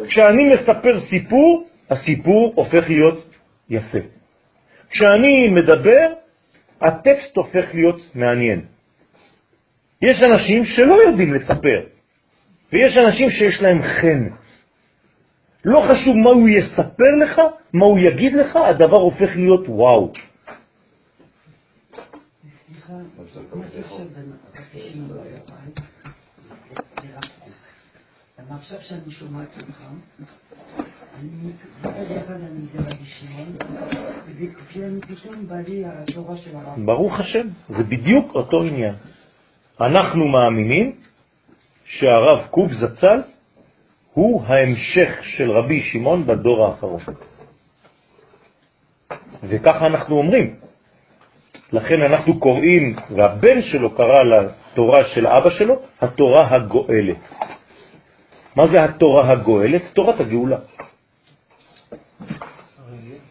[0.09, 3.25] כשאני מספר סיפור, הסיפור הופך להיות
[3.71, 3.99] יפה.
[4.91, 6.13] כשאני מדבר,
[6.81, 8.61] הטקסט הופך להיות מעניין.
[10.03, 11.98] יש אנשים שלא יודעים לספר,
[12.73, 14.29] ויש אנשים שיש להם חן.
[15.65, 17.41] לא חשוב מה הוא יספר לך,
[17.73, 20.13] מה הוא יגיד לך, הדבר הופך להיות וואו.
[28.51, 29.83] עכשיו שאני שומעת אותך,
[31.21, 31.29] אני
[31.81, 33.57] מצד אחד אני זה רבי שמעון,
[34.39, 36.87] ופתאום בא לי התורה של הרב.
[36.87, 38.95] ברוך השם, זה בדיוק אותו עניין.
[39.81, 40.97] אנחנו מאמינים
[41.89, 43.23] שהרב קוק זצ"ל
[44.15, 47.01] הוא ההמשך של רבי שמעון בדור האחרון.
[49.43, 50.55] וככה אנחנו אומרים.
[51.73, 57.23] לכן אנחנו קוראים, והבן שלו קרא לתורה של אבא שלו, התורה הגואלת.
[58.57, 59.83] מה זה התורה הגואלת?
[59.93, 60.59] תורת הגאולה.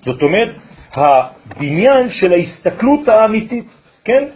[0.05, 0.55] זאת אומרת,
[0.93, 3.67] הבניין של ההסתכלות האמיתית,
[4.03, 4.29] כן?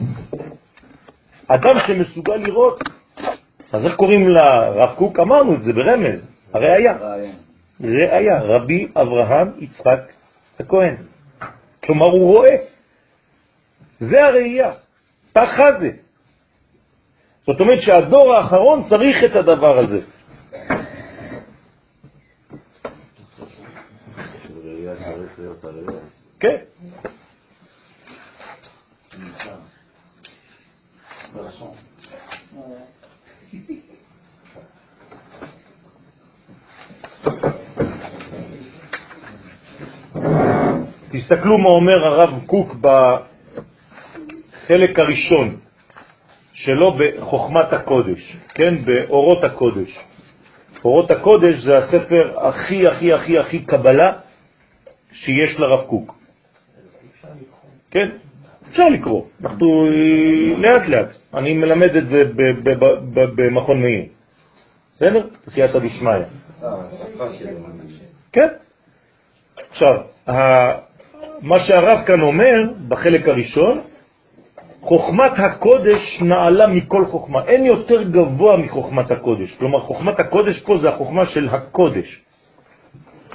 [1.48, 2.80] אדם שמסוגל לראות,
[3.73, 5.19] אז איך קוראים לרב קוק?
[5.19, 6.98] אמרנו את זה ברמז, הראיה.
[7.81, 9.99] ראיה, רבי אברהם יצחק
[10.60, 10.95] הכהן.
[11.84, 12.56] כלומר, הוא רואה.
[13.99, 14.72] זה הראייה,
[15.34, 15.89] תחה זה.
[17.45, 20.02] זאת אומרת שהדור האחרון צריך את הדבר הזה.
[26.39, 26.57] כן.
[41.11, 42.99] תסתכלו מה אומר הרב קוק בחלק
[44.99, 45.56] הראשון
[46.53, 49.99] שלו בחוכמת הקודש, כן, באורות הקודש.
[50.86, 54.14] אורות הקודש זה הספר הכי הכי הכי הכי קבלה
[55.11, 56.15] שיש לרב קוק.
[57.91, 58.10] כן,
[58.72, 59.88] אפשר לקרוא, אנחנו
[60.57, 62.19] לאט לאט, אני מלמד את זה
[63.35, 64.06] במכון מאיר,
[64.95, 65.27] בסדר?
[65.49, 66.11] סייעתא דשמיא.
[68.31, 68.48] כן.
[69.72, 69.98] עכשיו,
[71.41, 73.81] מה שהרב כאן אומר בחלק הראשון,
[74.81, 80.89] חוכמת הקודש נעלה מכל חוכמה, אין יותר גבוה מחוכמת הקודש, כלומר חוכמת הקודש פה זה
[80.89, 82.22] החוכמה של הקודש,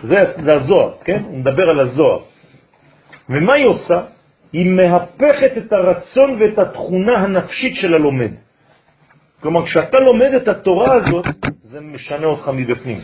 [0.03, 1.23] זה, זה הזוהר, כן?
[1.25, 2.21] הוא מדבר על הזוהר.
[3.29, 4.16] ומה היא עושה?
[4.53, 8.31] היא מהפכת את הרצון ואת התכונה הנפשית של הלומד.
[9.41, 11.25] כלומר, כשאתה לומד את התורה הזאת,
[11.61, 12.99] זה משנה אותך מבפנים.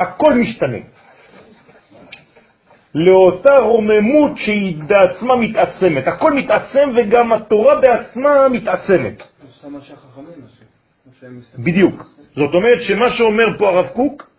[0.00, 0.78] הכל משתנה.
[2.94, 6.08] לאותה רוממות שהיא בעצמה מתעצמת.
[6.08, 9.22] הכל מתעצם וגם התורה בעצמה מתעצמת.
[11.58, 12.06] בדיוק.
[12.36, 14.30] זאת אומרת שמה שאומר פה הרב קוק,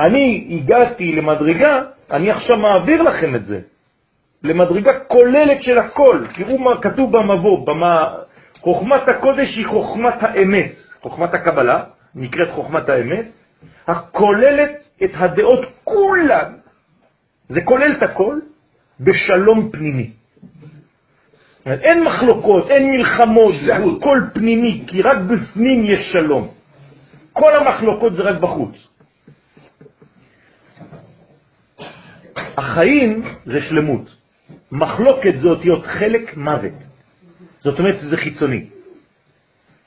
[0.00, 3.60] אני הגעתי למדרגה, אני עכשיו מעביר לכם את זה,
[4.44, 6.26] למדרגה כוללת של הכל.
[6.34, 8.14] תראו מה כתוב במבוא, במה...
[8.60, 13.26] חוכמת הקודש היא חוכמת האמת, חוכמת הקבלה, נקראת חוכמת האמת,
[13.86, 14.70] הכוללת
[15.04, 16.52] את הדעות כולן,
[17.48, 18.38] זה כולל את הכל,
[19.00, 20.10] בשלום פנימי.
[21.66, 26.48] אין מחלוקות, אין מלחמות, זה הכל פנימי, כי רק בפנים יש שלום.
[27.32, 28.88] כל המחלוקות זה רק בחוץ.
[32.56, 34.21] החיים זה שלמות.
[34.72, 36.78] מחלוקת זה אותיות חלק מוות.
[37.60, 38.66] זאת אומרת שזה חיצוני.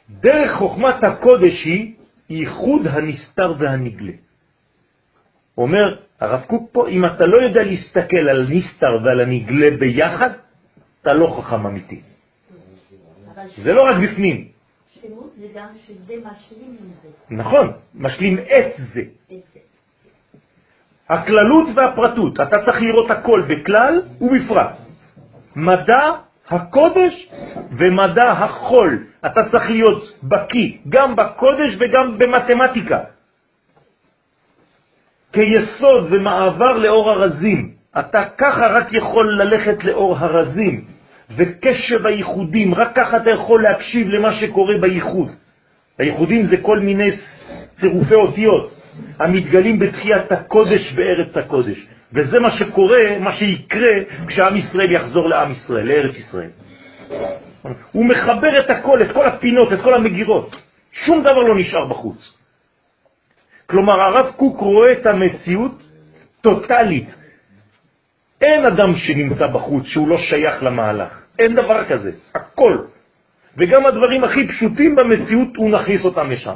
[0.09, 1.95] דרך חוכמת הקודש היא
[2.29, 4.11] ייחוד הנסתר והנגלה.
[5.57, 10.29] אומר הרב קוק פה, אם אתה לא יודע להסתכל על נסתר ועל הנגלה ביחד,
[11.01, 12.01] אתה לא חכם אמיתי.
[13.57, 14.47] זה לא רק בפנים.
[14.93, 17.09] שלמות זה גם שזה משלים עם זה.
[17.29, 19.01] נכון, משלים את זה.
[21.09, 24.75] הכללות והפרטות, אתה צריך לראות הכל בכלל ובפרט.
[25.55, 26.11] מדע
[26.49, 27.29] הקודש
[27.77, 32.99] ומדע החול, אתה צריך להיות בקי גם בקודש וגם במתמטיקה.
[35.33, 37.71] כיסוד ומעבר לאור הרזים.
[37.99, 40.85] אתה ככה רק יכול ללכת לאור הרזים,
[41.35, 45.31] וקשב הייחודים, רק ככה אתה יכול להקשיב למה שקורה בייחוד.
[45.99, 47.11] הייחודים זה כל מיני
[47.79, 48.84] צירופי אותיות
[49.19, 51.87] המתגלים בתחיית הקודש בארץ הקודש.
[52.13, 53.93] וזה מה שקורה, מה שיקרה
[54.27, 56.49] כשעם ישראל יחזור לעם ישראל, לארץ ישראל.
[57.91, 60.55] הוא מחבר את הכל, את כל הפינות, את כל המגירות.
[60.91, 62.33] שום דבר לא נשאר בחוץ.
[63.65, 65.83] כלומר, הרב קוק רואה את המציאות
[66.41, 67.15] טוטלית.
[68.41, 71.21] אין אדם שנמצא בחוץ שהוא לא שייך למהלך.
[71.39, 72.11] אין דבר כזה.
[72.35, 72.77] הכל.
[73.57, 76.55] וגם הדברים הכי פשוטים במציאות, הוא נכניס אותם לשם.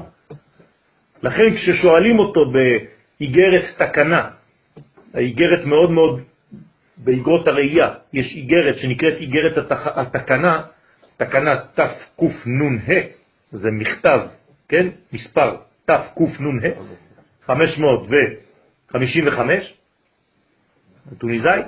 [1.23, 4.29] לכן כששואלים אותו באיגרת תקנה,
[5.13, 6.21] האיגרת מאוד מאוד,
[6.97, 9.57] באיגרות הראייה, יש איגרת שנקראת איגרת
[9.95, 10.61] התקנה,
[11.17, 11.55] תקנה
[12.17, 13.01] תקנ"ה,
[13.51, 14.19] זה מכתב
[14.69, 14.87] כן?
[15.13, 15.55] מספר
[15.85, 16.03] תקנ"ה,
[17.45, 19.73] 555,
[21.17, 21.61] טוניסאי.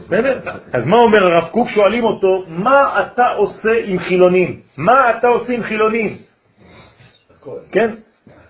[0.00, 0.40] בסדר?
[0.72, 1.68] אז מה אומר הרב קוק?
[1.68, 4.60] שואלים אותו, מה אתה עושה עם חילונים?
[4.76, 6.16] מה אתה עושה עם חילונים?
[7.72, 7.90] כן?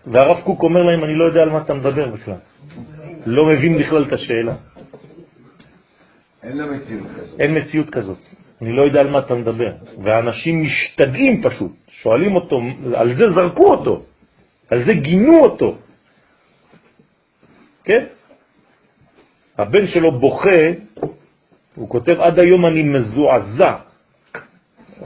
[0.06, 2.40] והרב קוק אומר להם, אני לא יודע על מה אתה מדבר בכלל.
[3.26, 4.54] לא מבין בכלל את השאלה.
[6.42, 7.40] אין מציאות כזאת.
[7.40, 8.18] אין מציאות כזאת.
[8.62, 9.72] אני לא יודע על מה אתה מדבר.
[10.02, 12.60] והאנשים משתגעים פשוט, שואלים אותו,
[12.94, 14.02] על זה זרקו אותו,
[14.70, 15.78] על זה גינו אותו.
[17.84, 18.04] כן?
[19.58, 20.60] הבן שלו בוכה,
[21.74, 23.74] הוא כותב, עד היום אני מזועזע,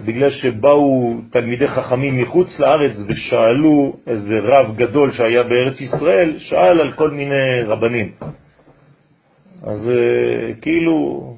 [0.01, 6.93] בגלל שבאו תלמידי חכמים מחוץ לארץ ושאלו איזה רב גדול שהיה בארץ ישראל, שאל על
[6.93, 8.13] כל מיני רבנים.
[9.63, 11.37] אז אה, כאילו,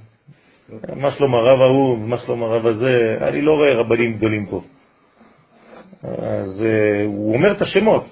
[0.96, 4.60] מה שלום הרב ההוא, מה שלום הרב הזה, אני לא רואה רבנים גדולים פה.
[6.02, 8.04] אז אה, הוא אומר את השמות,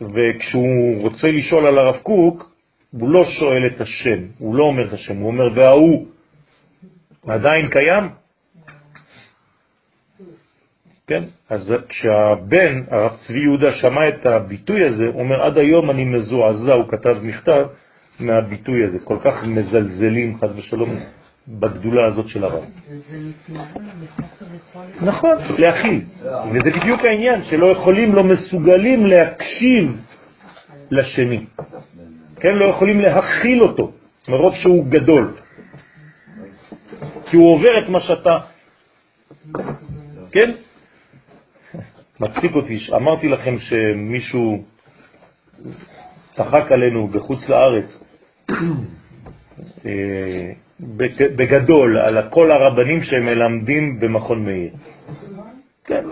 [0.00, 2.50] וכשהוא רוצה לשאול על הרב קוק,
[2.90, 6.06] הוא לא שואל את השם, הוא לא אומר את השם, הוא אומר וההוא
[7.26, 8.19] עדיין קיים?
[11.10, 11.24] כן?
[11.50, 16.74] אז כשהבן, הרב צבי יהודה, שמע את הביטוי הזה, הוא אומר, עד היום אני מזועזע,
[16.74, 17.66] הוא כתב מכתב
[18.20, 20.90] מהביטוי הזה, כל כך מזלזלים, חז ושלום,
[21.48, 22.64] בגדולה הזאת של הרב.
[25.02, 26.00] נכון, להכיל.
[26.52, 30.00] וזה בדיוק העניין, שלא יכולים, לא מסוגלים להקשיב
[30.90, 31.44] לשני.
[32.40, 33.92] כן, לא יכולים להכיל אותו,
[34.28, 35.34] מרוב שהוא גדול.
[37.30, 38.38] כי הוא עובר את מה שאתה...
[40.32, 40.50] כן?
[42.20, 44.62] מצחיק אותי, אמרתי לכם שמישהו
[46.30, 48.04] צחק עלינו בחוץ לארץ,
[49.86, 50.50] אה,
[51.36, 54.70] בגדול, על כל הרבנים שהם מלמדים במכון מאיר.
[55.84, 56.04] כן,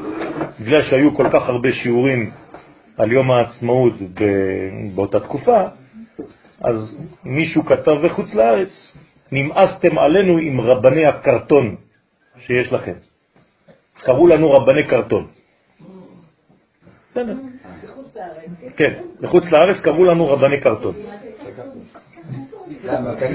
[0.61, 2.31] בגלל שהיו כל כך הרבה שיעורים
[2.99, 3.93] על יום העצמאות
[4.95, 5.63] באותה תקופה,
[6.61, 8.97] אז מישהו כתב בחוץ לארץ,
[9.33, 11.77] נמאסתם עלינו עם רבני הקרטון
[12.39, 12.93] שיש לכם.
[14.03, 15.38] קראו לנו רבני קרטון.
[18.77, 20.95] כן, בחוץ לארץ קראו לנו רבני קרטון.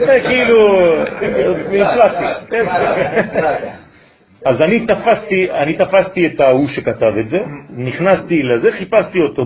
[0.06, 0.94] זה כאילו
[1.72, 2.50] מפלסטיק.
[2.50, 2.66] כן.
[4.46, 7.38] אז אני תפסתי, אני תפסתי את ההוא שכתב את זה,
[7.70, 9.46] נכנסתי לזה, חיפשתי אותו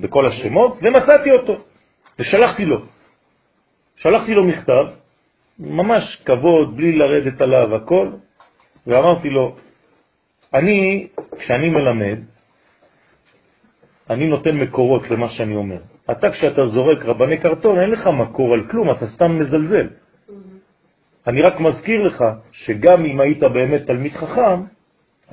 [0.00, 1.56] בכל השמות ומצאתי אותו.
[2.18, 2.78] ושלחתי לו.
[3.96, 4.84] שלחתי לו מכתב,
[5.58, 8.08] ממש כבוד, בלי לרדת עליו הכל,
[8.86, 9.56] ואמרתי לו,
[10.54, 11.06] אני,
[11.38, 12.18] כשאני מלמד,
[14.10, 15.78] אני נותן מקורות למה שאני אומר.
[16.10, 19.86] אתה כשאתה זורק רבני קרטון, אין לך מקור על כלום, אתה סתם מזלזל.
[21.26, 24.60] אני רק מזכיר לך שגם אם היית באמת תלמיד חכם,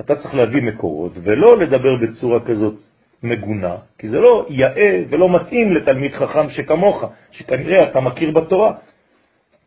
[0.00, 2.74] אתה צריך להביא מקורות, ולא לדבר בצורה כזאת
[3.22, 8.72] מגונה, כי זה לא יאה ולא מתאים לתלמיד חכם שכמוך, שכנראה אתה מכיר בתורה.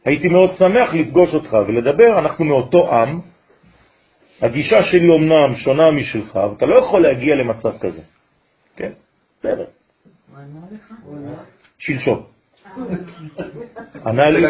[0.06, 3.20] הייתי מאוד שמח לפגוש אותך ולדבר, אנחנו מאותו עם,
[4.42, 8.02] הגישה שלי אומנם שונה משלך, ואתה לא יכול להגיע למצב כזה.
[8.76, 8.92] כן,
[9.40, 9.66] בסדר.
[11.78, 12.24] שלשום.
[14.06, 14.48] ענה לי,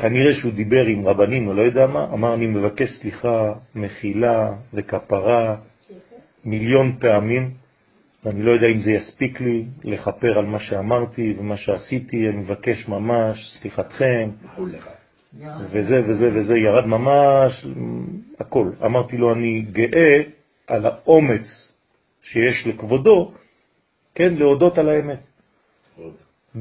[0.00, 5.56] כנראה שהוא דיבר עם רבנים או לא יודע מה, אמר אני מבקש סליחה, מחילה וכפרה
[6.44, 7.50] מיליון פעמים,
[8.24, 12.88] ואני לא יודע אם זה יספיק לי לכפר על מה שאמרתי ומה שעשיתי, אני מבקש
[12.88, 14.30] ממש סליחתכם,
[15.70, 17.66] וזה וזה וזה ירד ממש,
[18.40, 18.70] הכל.
[18.84, 20.22] אמרתי לו, אני גאה
[20.66, 21.63] על האומץ
[22.24, 23.32] שיש לכבודו,
[24.14, 25.26] כן, להודות על האמת.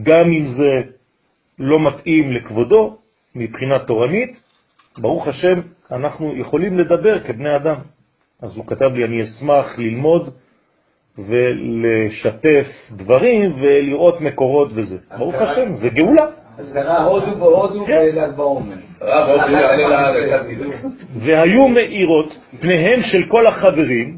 [0.03, 0.81] גם אם זה
[1.59, 2.97] לא מתאים לכבודו
[3.35, 4.43] מבחינה תורנית,
[4.97, 5.59] ברוך השם,
[5.91, 7.75] אנחנו יכולים לדבר כבני אדם.
[8.41, 10.29] אז הוא כתב לי, אני אשמח ללמוד
[11.17, 14.97] ולשתף דברים ולראות מקורות וזה.
[15.17, 16.25] ברוך השם, זה גאולה.
[16.57, 18.01] אז קרה הודו בהודו כן.
[18.11, 18.75] בל"ג בעומר.
[21.15, 24.17] והיו מאירות פניהם של כל החברים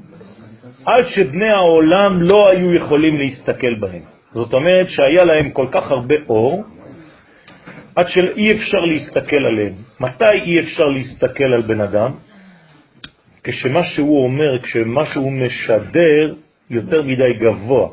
[0.86, 4.02] עד שבני העולם לא היו יכולים להסתכל בהם.
[4.32, 6.64] זאת אומרת שהיה להם כל כך הרבה אור
[7.96, 9.74] עד שאי אפשר להסתכל עליהם.
[10.00, 12.12] מתי אי אפשר להסתכל על בן אדם?
[13.44, 16.34] כשמה שהוא אומר, כשמה שהוא משדר
[16.70, 17.90] יותר מדי גבוה.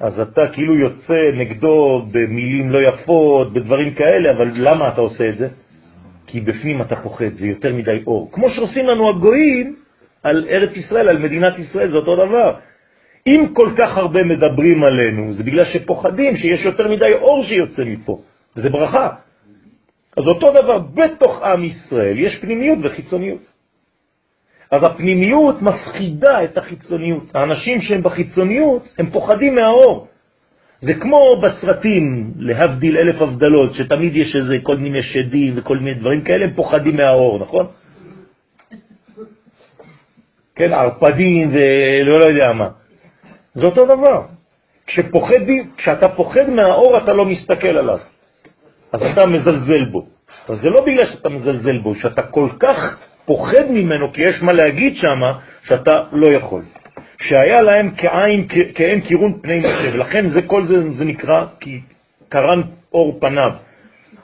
[0.00, 5.36] אז אתה כאילו יוצא נגדו במילים לא יפות, בדברים כאלה, אבל למה אתה עושה את
[5.36, 5.48] זה?
[6.26, 8.30] כי בפנים אתה פוחד, זה יותר מדי אור.
[8.32, 9.76] כמו שעושים לנו הגויים
[10.24, 12.54] על ארץ ישראל, על מדינת ישראל, זה אותו דבר.
[13.26, 18.18] אם כל כך הרבה מדברים עלינו, זה בגלל שפוחדים שיש יותר מדי אור שיוצא מפה.
[18.54, 19.08] זה ברכה.
[20.16, 23.40] אז אותו דבר, בתוך עם ישראל יש פנימיות וחיצוניות.
[24.70, 27.34] אז הפנימיות מפחידה את החיצוניות.
[27.34, 30.06] האנשים שהם בחיצוניות, הם פוחדים מהאור.
[30.80, 36.24] זה כמו בסרטים, להבדיל אלף הבדלות, שתמיד יש איזה כל מיני שדים וכל מיני דברים
[36.24, 37.66] כאלה, הם פוחדים מהאור, נכון?
[40.56, 42.68] כן, ערפדים ולא לא יודע מה.
[43.54, 44.22] זה אותו דבר.
[44.86, 47.98] כשפוחדים, כשאתה פוחד מהאור אתה לא מסתכל עליו,
[48.92, 50.06] אז אתה מזלזל בו.
[50.48, 54.52] אז זה לא בגלל שאתה מזלזל בו, שאתה כל כך פוחד ממנו, כי יש מה
[54.52, 55.20] להגיד שם,
[55.62, 56.62] שאתה לא יכול.
[57.22, 61.80] שהיה להם כעין, כעין קירון פני משה, ולכן זה, כל זה, זה נקרא כי
[62.28, 62.62] קרן
[62.92, 63.50] אור פניו.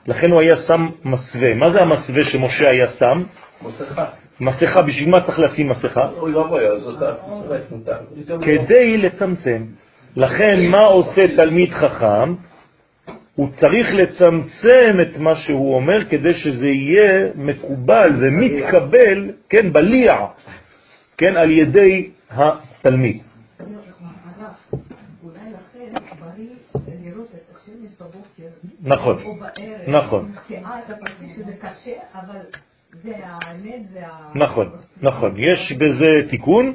[0.06, 1.54] לכן הוא היה שם מסווה.
[1.54, 3.22] מה זה המסווה שמשה היה שם?
[3.62, 4.19] מסכה.
[4.40, 6.08] מסכה, בשביל מה צריך לשים מסכה?
[6.18, 7.14] אוי ואבוי, אז אותה,
[8.42, 9.64] כדי לצמצם.
[10.16, 12.34] לכן מה עושה תלמיד חכם?
[13.34, 20.16] הוא צריך לצמצם את מה שהוא אומר כדי שזה יהיה מקובל ומתקבל, כן, בליע,
[21.18, 23.22] כן, על ידי התלמיד.
[28.82, 29.16] נכון,
[29.86, 30.32] נכון.
[34.34, 34.70] נכון,
[35.02, 35.34] נכון.
[35.38, 36.72] יש בזה תיקון,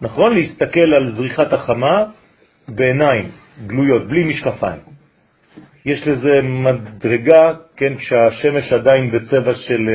[0.00, 2.04] נכון, להסתכל על זריחת החמה
[2.68, 3.30] בעיניים
[3.66, 4.80] גלויות, בלי משקפיים.
[5.86, 9.88] יש לזה מדרגה, כן, כשהשמש עדיין בצבע של,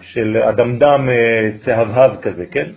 [0.00, 2.70] של אדמדם אה, צהבהב כזה, כן?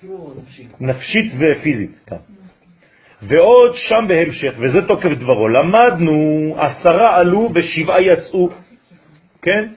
[0.00, 0.34] כאילו
[0.80, 1.98] נפשית ופיזית.
[2.06, 2.16] כן.
[3.22, 8.50] ועוד שם בהמשך, וזה תוקף דברו, למדנו עשרה עלו ושבעה יצאו,
[9.42, 9.68] כן?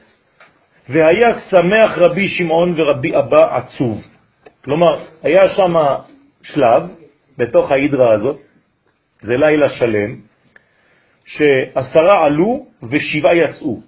[0.89, 4.01] והיה שמח רבי שמעון ורבי אבא עצוב.
[4.63, 5.73] כלומר, היה שם
[6.43, 6.83] שלב
[7.37, 8.37] בתוך ההידרה הזאת,
[9.21, 10.15] זה לילה שלם,
[11.25, 13.79] שעשרה עלו ושבעה יצאו.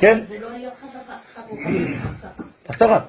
[0.00, 0.24] כן?
[0.28, 0.70] זה לא היה
[2.68, 3.00] עשרה.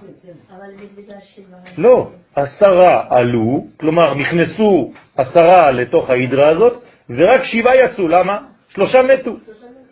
[1.78, 8.40] לא, עשרה עלו, כלומר נכנסו עשרה לתוך ההידרה הזאת, ורק שבעה יצאו, למה?
[8.70, 9.38] שלושה מתו.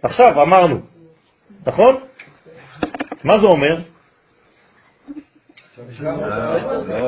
[0.03, 0.79] עכשיו אמרנו,
[1.65, 1.95] נכון?
[3.23, 3.79] מה זה אומר?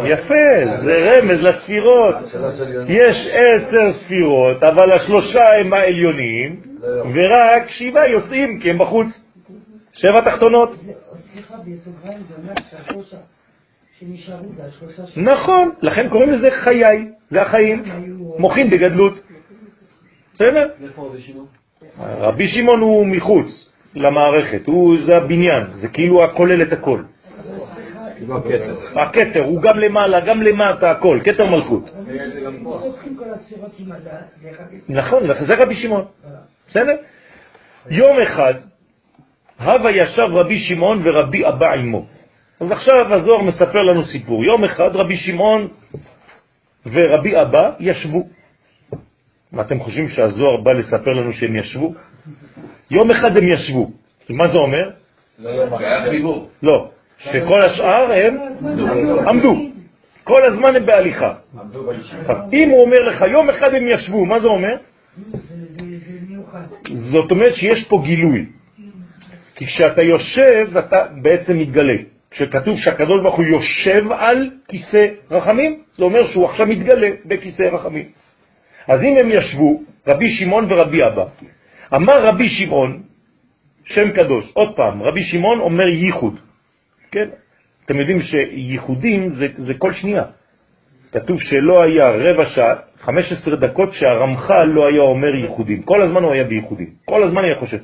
[0.05, 2.15] יפה, זה רמז לספירות.
[2.88, 6.61] יש עשר ספירות, אבל השלושה הם העליונים,
[7.13, 9.07] ורק שבעה יוצאים כי הם בחוץ.
[9.93, 10.69] שבע תחתונות.
[15.17, 17.84] נכון, לכן קוראים לזה חיי, זה החיים,
[18.38, 19.13] מוחין בגדלות.
[20.34, 20.69] בסדר?
[21.99, 27.03] רבי שמעון הוא מחוץ למערכת, הוא זה הבניין, זה כאילו הכולל את הכל.
[28.95, 31.90] הכתר, הוא גם למעלה, גם למטה, הכל, כתר מלכות.
[34.52, 36.06] אחד נכון, זה רבי שמעון.
[36.68, 36.95] בסדר?
[37.90, 38.53] יום אחד,
[39.60, 42.06] הווה ישב רבי שמעון ורבי אבא עמו.
[42.60, 44.45] אז עכשיו הזוהר מספר לנו סיפור.
[44.45, 45.68] יום אחד רבי שמעון
[46.86, 48.28] ורבי אבא ישבו.
[49.52, 51.94] מה אתם חושבים שהזוהר בא לספר לנו שהם ישבו?
[52.91, 53.91] יום אחד הם ישבו.
[54.30, 54.90] מה זה אומר?
[56.64, 58.38] לא, שכל השאר הם
[59.28, 59.56] עמדו.
[60.24, 61.34] כל הזמן הם בהליכה.
[62.53, 64.76] אם הוא אומר לך, יום אחד הם ישבו, מה זה אומר?
[66.88, 68.45] זאת אומרת שיש פה גילוי.
[69.56, 71.95] כי כשאתה יושב, אתה בעצם מתגלה.
[72.32, 78.06] כשכתוב שהקדוש ברוך הוא יושב על כיסא רחמים, זה אומר שהוא עכשיו מתגלה בכיסא רחמים.
[78.88, 81.26] אז אם הם ישבו, רבי שמעון ורבי אבא,
[81.95, 83.03] אמר רבי שמעון,
[83.86, 86.40] שם קדוש, עוד פעם, רבי שמעון אומר ייחוד,
[87.11, 87.30] כן?
[87.86, 90.24] אתם יודעים שייחודים זה, זה כל שנייה.
[91.11, 95.82] כתוב שלא היה רבע שעה, 15 דקות שהרמח"ל לא היה אומר ייחודים.
[95.84, 96.90] כל הזמן הוא היה בייחודים.
[97.06, 97.78] כל הזמן היה חושב.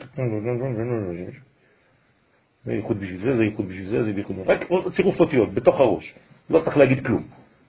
[2.65, 4.35] זה ייחוד בשביל זה, זה ייחוד בשביל זה, זה ייחוד.
[4.45, 4.65] רק
[4.95, 6.13] צירוף אותיות, בתוך הראש.
[6.49, 7.23] לא צריך להגיד כלום.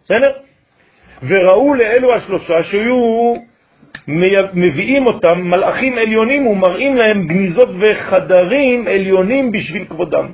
[0.04, 0.32] בסדר?
[1.22, 3.34] וראו לאלו השלושה שהיו
[4.54, 10.28] מביאים אותם מלאכים עליונים ומראים להם גניזות וחדרים עליונים בשביל כבודם.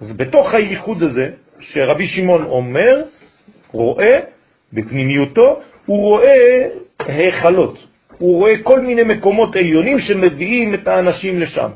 [0.00, 1.30] אז בתוך הייחוד הזה,
[1.60, 3.02] שרבי שמעון אומר,
[3.72, 4.20] רואה,
[4.72, 6.66] בפנימיותו, הוא רואה
[6.98, 7.86] היכלות.
[8.18, 11.70] הוא רואה כל מיני מקומות עליונים שמביאים את האנשים לשם.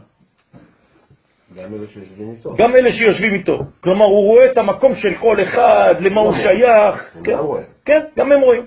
[1.57, 2.57] גם אלה שיושבים איתו.
[2.57, 3.59] גם אלה שיושבים איתו.
[3.81, 7.24] כלומר, הוא רואה את המקום של כל אחד, למה הוא שייך.
[7.24, 7.36] כן.
[7.85, 8.62] כן, גם הם רואים.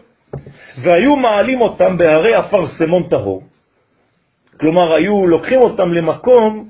[0.77, 3.43] והיו מעלים אותם בהרי אפרסמון טהור.
[4.59, 6.69] כלומר, היו לוקחים אותם למקום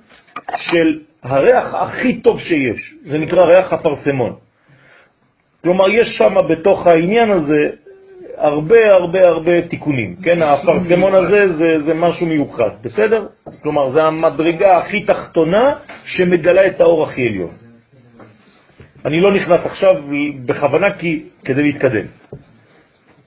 [0.58, 2.94] של הריח הכי טוב שיש.
[3.04, 4.36] זה נקרא ריח אפרסמון.
[5.64, 7.70] כלומר, יש שם בתוך העניין הזה
[8.38, 10.42] הרבה הרבה הרבה תיקונים, כן?
[10.42, 13.28] האפרסמון הזה זה, זה משהו מיוחד, בסדר?
[13.64, 15.76] כלומר, זה המדרגה הכי תחתונה
[16.06, 17.52] שמגלה את האור הכי עליון.
[19.06, 19.92] אני לא נכנס עכשיו
[20.46, 22.06] בכוונה כי, כדי להתקדם.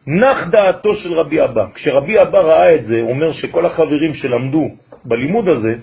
[0.07, 1.67] נח דעתו של רבי אבא.
[1.75, 4.69] כשרבי אבא ראה את זה, הוא אומר שכל החברים שלמדו
[5.05, 5.75] בלימוד הזה,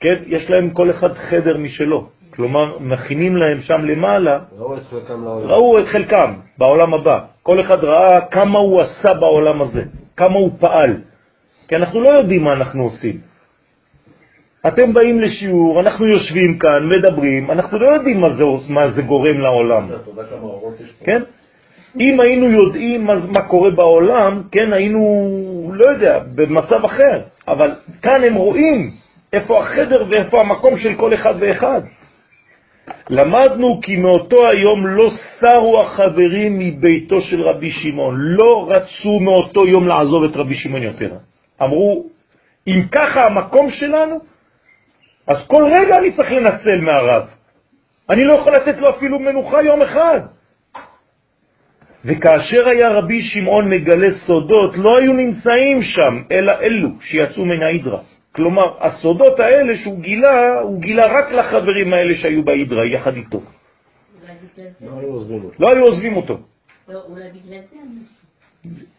[0.00, 2.08] כן, יש להם כל אחד חדר משלו.
[2.34, 5.24] כלומר, מכינים להם שם למעלה, ראו את חלקם.
[5.24, 7.18] ראו את חלקם בעולם הבא.
[7.42, 9.82] כל אחד ראה כמה הוא עשה בעולם הזה,
[10.16, 10.96] כמה הוא פעל.
[11.68, 13.20] כי אנחנו לא יודעים מה אנחנו עושים.
[14.66, 19.40] אתם באים לשיעור, אנחנו יושבים כאן, מדברים, אנחנו לא יודעים מה זה, מה זה גורם
[19.40, 19.88] לעולם.
[21.04, 21.22] כן?
[22.00, 25.02] אם היינו יודעים מה, מה קורה בעולם, כן, היינו,
[25.74, 27.22] לא יודע, במצב אחר.
[27.48, 28.90] אבל כאן הם רואים
[29.32, 31.80] איפה החדר ואיפה המקום של כל אחד ואחד.
[33.10, 35.10] למדנו כי מאותו היום לא
[35.40, 41.14] סרו החברים מביתו של רבי שמעון, לא רצו מאותו יום לעזוב את רבי שמעון יותר.
[41.62, 42.06] אמרו,
[42.66, 44.20] אם ככה המקום שלנו,
[45.26, 47.22] אז כל רגע אני צריך לנצל מהרב.
[48.10, 50.20] אני לא יכול לתת לו אפילו מנוחה יום אחד.
[52.04, 58.00] וכאשר היה רבי שמעון מגלה סודות, לא היו נמצאים שם, אלא אלו שיצאו מן ההידרה.
[58.32, 63.42] כלומר, הסודות האלה שהוא גילה, הוא גילה רק לחברים האלה שהיו בהידרה, יחד איתו.
[65.58, 66.34] לא היו עוזבים אותו.
[66.88, 66.94] לא.
[66.94, 68.00] לא, אולי בגלל זה אני...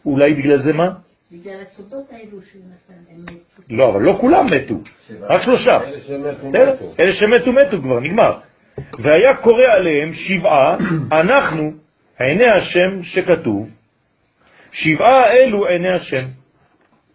[0.05, 0.89] אולי בגלל זה מה?
[1.31, 3.61] בגלל הסודות האלו שהוא נתן, הם מתו.
[3.69, 4.75] לא, אבל לא כולם מתו,
[5.21, 5.83] רק שלושה.
[5.83, 6.73] אלה שמתו בסדר?
[6.73, 6.93] מתו.
[6.99, 8.39] אלה שמתו מתו כבר, נגמר.
[8.99, 10.77] והיה קורא עליהם שבעה,
[11.21, 11.71] אנחנו
[12.19, 13.69] עיני השם שכתוב,
[14.71, 16.25] שבעה אלו עיני השם.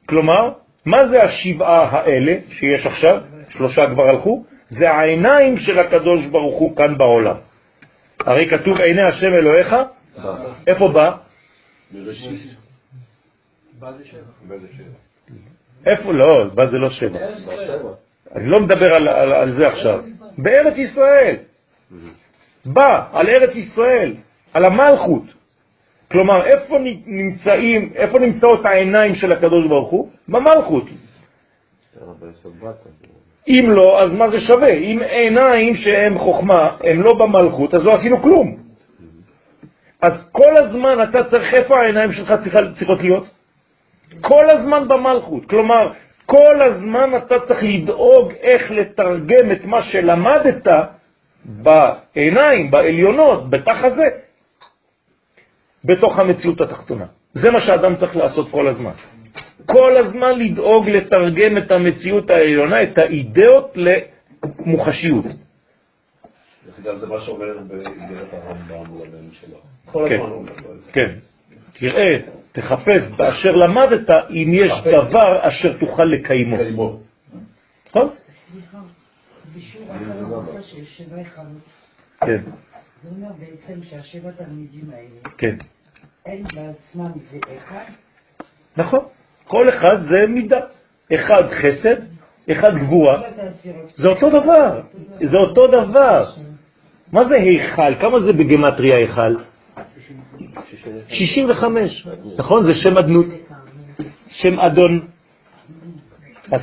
[0.06, 0.52] כלומר,
[0.84, 3.20] מה זה השבעה האלה שיש עכשיו?
[3.48, 4.44] שלושה כבר הלכו?
[4.68, 7.36] זה העיניים של הקדוש ברוך הוא כאן בעולם.
[8.20, 9.76] הרי כתוב עיני השם אלוהיך,
[10.66, 11.16] איפה בא?
[15.86, 16.12] איפה?
[16.12, 17.18] לא, בא זה לא שבע.
[18.34, 20.00] אני לא מדבר על, על, על זה עכשיו.
[20.38, 21.36] בארץ ישראל.
[22.64, 24.14] בא, על ארץ ישראל,
[24.54, 25.22] על המלכות.
[26.10, 30.08] כלומר, איפה נמצאים, איפה נמצאות העיניים של הקדוש ברוך הוא?
[30.28, 30.84] במלכות.
[33.48, 34.72] אם לא, אז מה זה שווה?
[34.72, 38.56] אם עיניים שהם חוכמה, הם לא במלכות, אז לא עשינו כלום.
[40.02, 42.34] אז כל הזמן אתה צריך, איפה העיניים שלך
[42.78, 43.26] צריכות להיות?
[44.20, 45.46] כל הזמן במלכות.
[45.46, 45.92] כלומר,
[46.26, 50.68] כל הזמן אתה צריך לדאוג איך לתרגם את מה שלמדת
[51.44, 54.08] בעיניים, בעליונות, בתח הזה,
[55.84, 57.06] בתוך המציאות התחתונה.
[57.34, 58.92] זה מה שאדם צריך לעשות כל הזמן.
[59.66, 65.24] כל הזמן לדאוג לתרגם את המציאות העליונה, את האידאות למוחשיות.
[65.24, 69.58] דרך אגב, זה מה שאומר באיגרת הרמב"ם לבן שלו.
[69.84, 70.14] כל כן.
[70.14, 70.52] הזמן אומר.
[70.92, 71.14] כן.
[71.72, 72.18] תראה,
[72.52, 76.56] תחפש באשר למדת אם יש דבר אשר תוכל לקיימו.
[76.56, 77.00] קיימו.
[77.88, 78.08] נכון?
[78.52, 78.78] סליחה,
[79.56, 81.46] בשיעור אחר אמרת שיש שבע היכלות.
[82.20, 82.40] כן,
[83.02, 85.56] זה אומר בעצם שהשבע תלמידים האלה, כן.
[86.26, 87.84] הם בעצמם זה אחד,
[88.76, 89.00] נכון.
[89.44, 90.60] כל אחד זה מידה.
[91.14, 91.96] אחד חסד,
[92.52, 93.22] אחד גבורה.
[93.96, 94.80] זה אותו דבר.
[95.24, 96.30] זה אותו דבר.
[97.12, 97.94] מה זה היכל?
[98.00, 99.36] כמה זה בגמטריה היכל?
[101.08, 102.06] 65.
[102.38, 102.66] נכון?
[102.66, 103.26] זה שם אדנות.
[104.28, 105.00] שם אדון.
[106.52, 106.60] אז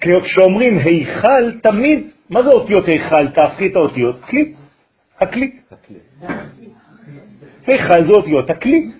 [0.00, 3.28] כשאומרים היכל, תמיד, מה זה אותיות היכל?
[3.28, 4.20] תהפכי את האותיות.
[4.20, 4.54] כלי.
[5.20, 5.50] הכלי.
[7.66, 8.90] היכל זה אותיות הכלי.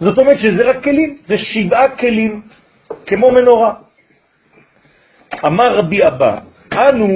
[0.00, 2.42] זאת אומרת שזה רק כלים, זה שבעה כלים,
[3.06, 3.74] כמו מנורה.
[5.46, 6.38] אמר רבי אבא,
[6.72, 7.08] אנו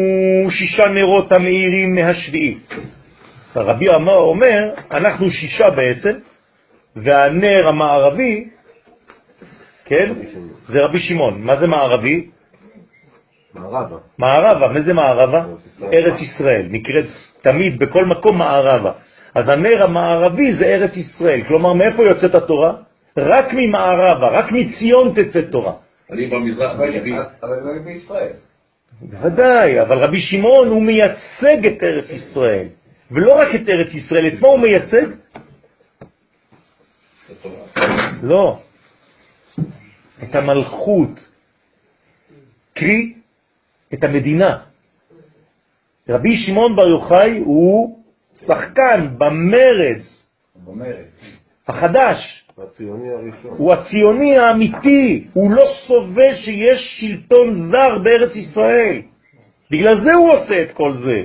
[0.50, 2.58] שישה נרות המאירים מהשביעי.
[3.50, 6.12] אז רבי אבא אומר, אנחנו שישה בעצם,
[6.96, 8.48] והנר המערבי,
[9.84, 10.12] כן,
[10.68, 11.42] זה רבי שמעון.
[11.42, 12.30] מה זה מערבי?
[13.54, 13.96] מערבה.
[14.18, 15.44] מערבה, מה זה מערבה?
[15.92, 17.04] ארץ ישראל, נקראת
[17.42, 18.92] תמיד בכל מקום מערבה.
[19.34, 22.72] אז הנר המערבי זה ארץ ישראל, כלומר מאיפה יוצאת התורה?
[23.16, 25.72] רק ממערבה, רק מציון תצא תורה.
[26.10, 27.12] אני במזרח מערבי.
[27.42, 28.32] אבל לא בישראל.
[29.02, 32.66] בוודאי, אבל רבי שמעון הוא מייצג את ארץ ישראל,
[33.10, 35.06] ולא רק את ארץ ישראל, את מה הוא מייצג?
[38.22, 38.58] לא,
[40.22, 41.26] את המלכות,
[42.74, 43.14] קרי,
[43.94, 44.69] את המדינה.
[46.10, 47.98] רבי שמעון בר יוחאי הוא
[48.46, 50.00] שחקן במרד.
[51.68, 53.50] החדש, הציוני הראשון.
[53.56, 59.02] הוא הציוני האמיתי, הוא לא סובל שיש שלטון זר בארץ ישראל.
[59.70, 61.16] בגלל זה הוא עושה את כל זה.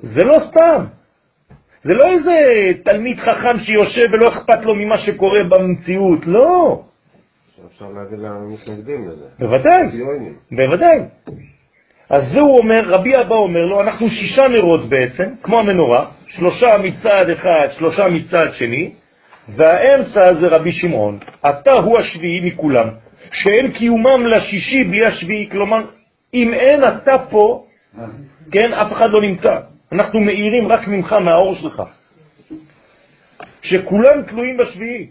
[0.00, 0.84] זה לא סתם.
[1.82, 2.32] זה לא איזה
[2.84, 6.82] תלמיד חכם שיושב ולא אכפת לו ממה שקורה במציאות, לא.
[7.66, 9.26] אפשר להגיד להם מתנגדים לזה.
[9.38, 9.86] בוודאי.
[10.50, 10.98] בוודאי.
[12.10, 16.78] אז זה הוא אומר, רבי אבא אומר לו, אנחנו שישה נרות בעצם, כמו המנורה, שלושה
[16.78, 18.90] מצד אחד, שלושה מצד שני,
[19.56, 21.18] והאמצע זה רבי שמעון.
[21.50, 22.88] אתה הוא השביעי מכולם,
[23.32, 25.84] שאין קיומם לשישי בלי השביעי, כלומר,
[26.34, 27.64] אם אין אתה פה,
[28.52, 29.56] כן, אף אחד לא נמצא.
[29.92, 31.82] אנחנו מאירים רק ממך, מהאור שלך.
[33.62, 35.06] שכולם תלויים בשביעי.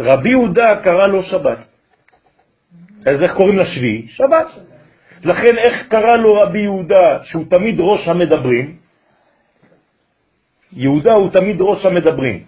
[0.00, 1.58] רבי יהודה קרא לו שבת.
[3.06, 4.06] אז איך קוראים לשביעי?
[4.08, 4.71] שבת.
[5.24, 8.76] לכן איך קרא לו רבי יהודה, שהוא תמיד ראש המדברים?
[10.72, 12.42] יהודה הוא תמיד ראש המדברים.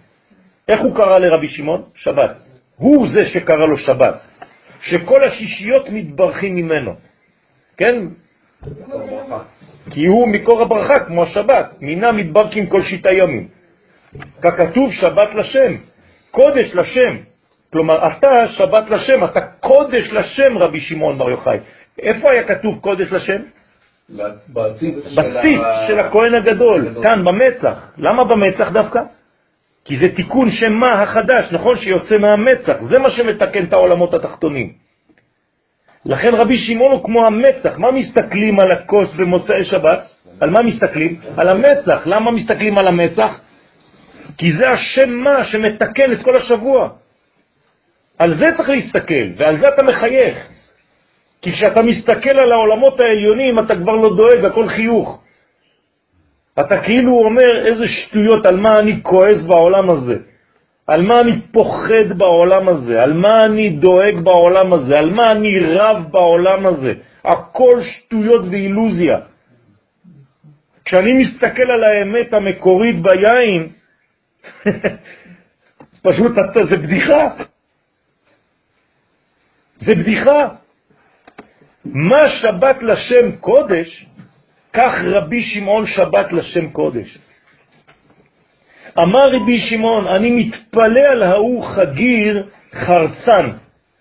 [0.67, 1.83] איך הוא קרא לרבי שמעון?
[1.95, 2.35] שבת.
[2.75, 4.21] הוא זה שקרא לו שבת,
[4.81, 6.93] שכל השישיות מתברכים ממנו.
[7.77, 7.95] כן?
[9.89, 13.47] כי הוא מקור הברכה, כמו השבת, מינה מתברכים כל שיטה ימים.
[14.41, 15.73] ככתוב שבת לשם,
[16.31, 17.17] קודש לשם.
[17.71, 21.57] כלומר, אתה שבת לשם, אתה קודש לשם, רבי שמעון בר יוחאי.
[21.99, 23.41] איפה היה כתוב קודש לשם?
[24.53, 27.91] בציץ בציץ של הכהן הגדול, כאן במצח.
[27.97, 28.99] למה במצח דווקא?
[29.85, 31.75] כי זה תיקון שם מה החדש, נכון?
[31.75, 32.83] שיוצא מהמצח.
[32.89, 34.73] זה מה שמתקן את העולמות התחתונים.
[36.05, 37.77] לכן רבי שמעון הוא כמו המצח.
[37.77, 40.03] מה מסתכלים על הכוס במוצאי שבת?
[40.39, 41.19] על מה מסתכלים?
[41.37, 42.01] על המצח.
[42.05, 43.39] למה מסתכלים על המצח?
[44.37, 46.89] כי זה השם מה שמתקן את כל השבוע.
[48.19, 50.47] על זה צריך להסתכל, ועל זה אתה מחייך.
[51.45, 55.23] כי כשאתה מסתכל על העולמות העליונים, אתה כבר לא דואג, הכל חיוך.
[56.59, 60.17] אתה כאילו אומר איזה שטויות, על מה אני כועס בעולם הזה,
[60.87, 65.59] על מה אני פוחד בעולם הזה, על מה אני דואג בעולם הזה, על מה אני
[65.59, 66.93] רב בעולם הזה.
[67.23, 69.17] הכל שטויות ואילוזיה.
[70.85, 73.67] כשאני מסתכל על האמת המקורית ביין,
[76.05, 76.31] פשוט
[76.69, 77.27] זה בדיחה.
[79.79, 80.64] זה בדיחה.
[81.85, 84.05] מה שבת לשם קודש,
[84.73, 87.17] כך רבי שמעון שבת לשם קודש.
[88.99, 92.43] אמר רבי שמעון, אני מתפלא על ההוא חגיר
[92.73, 93.49] חרצן,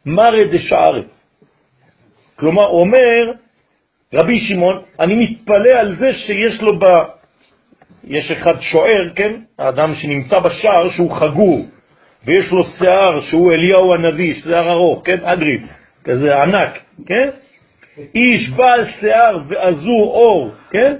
[0.06, 1.02] מרא דשערי.
[2.36, 3.32] כלומר, אומר
[4.14, 6.84] רבי שמעון, אני מתפלא על זה שיש לו ב...
[8.04, 9.32] יש אחד שוער, כן?
[9.58, 11.66] האדם שנמצא בשער שהוא חגור,
[12.24, 15.24] ויש לו שיער שהוא אליהו הנביא, שיער ארוך, כן?
[15.24, 15.66] אגריד,
[16.04, 17.30] כזה ענק, כן?
[18.14, 20.96] איש בעל שיער ועזור אור, כן?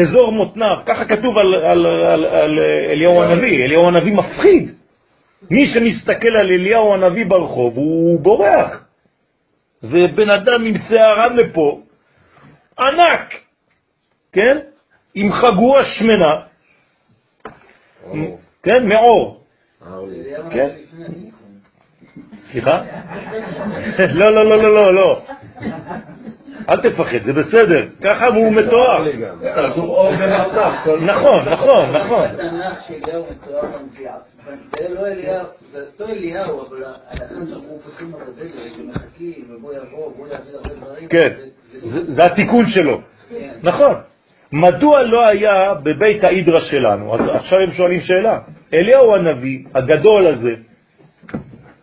[0.00, 2.58] אזור מותניו, ככה כתוב על, על, על, על
[2.90, 4.74] אליהו הנביא, אליהו הנביא מפחיד.
[5.50, 8.84] מי שמסתכל על אליהו הנביא ברחוב הוא בורח.
[9.80, 11.80] זה בן אדם עם שיער עד לפה,
[12.78, 13.34] ענק,
[14.32, 14.58] כן?
[15.14, 16.34] עם חגורה שמנה,
[18.62, 18.88] כן?
[18.88, 19.44] מאור.
[20.50, 20.68] כן?
[22.52, 22.82] סליחה?
[24.18, 25.22] לא, לא, לא, לא, לא, לא.
[26.70, 29.04] אל תפחד, זה בסדר, ככה הוא מתואר.
[31.00, 32.28] נכון, נכון, נכון.
[34.78, 40.28] זה לא אליהו, זה אותו אליהו, אבל האחד שאנחנו פותחים בדלת ומחכים, ובוא יבוא, ובוא
[40.28, 41.08] יעביר הרבה דברים.
[41.08, 41.32] כן,
[42.06, 43.00] זה התיקון שלו.
[43.62, 43.94] נכון.
[44.52, 47.14] מדוע לא היה בבית ההידרה שלנו?
[47.14, 48.38] אז עכשיו הם שואלים שאלה.
[48.74, 50.54] אליהו הנביא, הגדול הזה,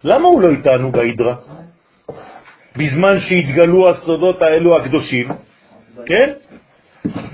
[0.03, 1.35] למה הוא לא איתנו בהידרה?
[2.77, 5.27] בזמן שהתגלו הסודות האלו הקדושים,
[6.05, 6.33] כן?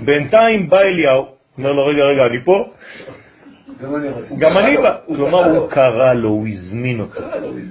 [0.04, 1.26] בינתיים בא אליהו,
[1.58, 2.72] אומר לו, רגע, רגע, אני פה?
[4.38, 4.98] גם אני בא.
[5.06, 7.20] כלומר, הוא קרא לו, הוא הזמין אותו.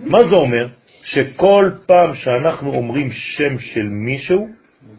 [0.06, 0.68] מה זה אומר?
[1.04, 4.48] שכל פעם שאנחנו אומרים שם של מישהו,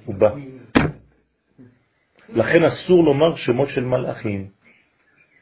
[0.04, 0.30] הוא בא.
[2.28, 4.46] לכן אסור לומר שמות של מלאכים.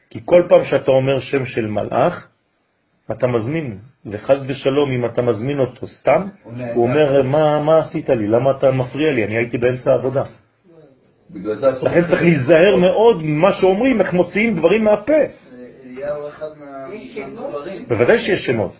[0.09, 2.27] כי כל פעם שאתה אומר שם של מלאך,
[3.11, 6.27] אתה מזמין, וחז ושלום אם אתה מזמין אותו סתם,
[6.73, 8.27] הוא אומר, מה, מה עשית לי?
[8.27, 9.25] למה אתה מפריע לי?
[9.25, 10.23] אני הייתי באמצע העבודה.
[11.81, 15.23] לכן צריך להיזהר מאוד ממה שאומרים, איך מוציאים דברים מהפה.
[17.87, 18.73] בוודאי שיש שמות.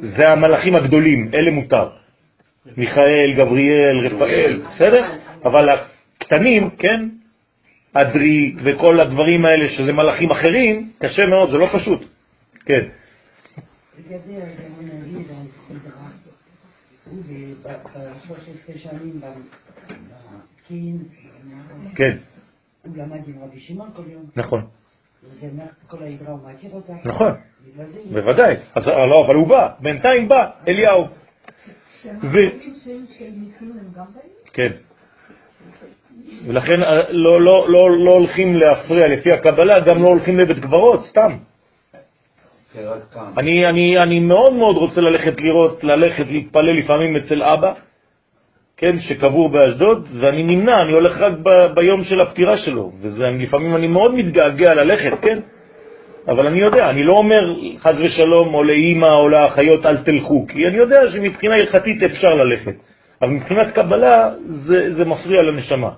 [0.00, 1.88] זה המלאכים הגדולים, אלה מותר.
[2.76, 5.04] מיכאל, גבריאל, רפאל, בסדר?
[5.44, 7.08] אבל הקטנים, כן?
[7.94, 12.13] אדרי וכל הדברים האלה שזה מלאכים אחרים, קשה מאוד, זה לא פשוט.
[12.66, 12.88] כן.
[13.98, 16.08] לגבי הגאון הנביא והסדרה,
[17.04, 17.22] הוא
[17.62, 19.20] ב-13 שנים
[20.62, 20.98] בקין,
[21.96, 22.16] כן.
[22.82, 24.24] הוא למד עם רבי שמעון כל יום.
[24.36, 24.66] נכון.
[25.24, 25.48] וזה
[25.86, 26.92] כל ההדרה, הוא מכיר אותה.
[27.04, 27.32] נכון,
[28.12, 28.56] בוודאי.
[28.74, 31.06] אז לא, אבל הוא בא, בינתיים בא, אליהו.
[34.52, 34.72] כן.
[36.46, 41.04] ולכן אה, לא, לא, לא, לא הולכים להפריע לפי הקבלה, גם לא הולכים לבית קברות,
[41.04, 41.36] סתם.
[43.38, 47.72] אני, אני, אני מאוד מאוד רוצה ללכת לראות, ללכת להתפלל לפעמים אצל אבא,
[48.76, 53.86] כן, שקבור באשדוד, ואני נמנע, אני הולך רק ב, ביום של הפטירה שלו, ולפעמים אני
[53.86, 55.38] מאוד מתגעגע ללכת, כן?
[56.28, 60.66] אבל אני יודע, אני לא אומר חז ושלום או לאימא או לאחיות אל תלכו, כי
[60.66, 62.74] אני יודע שמבחינה הלכתית אפשר ללכת,
[63.22, 65.90] אבל מבחינת קבלה זה, זה מפריע לנשמה.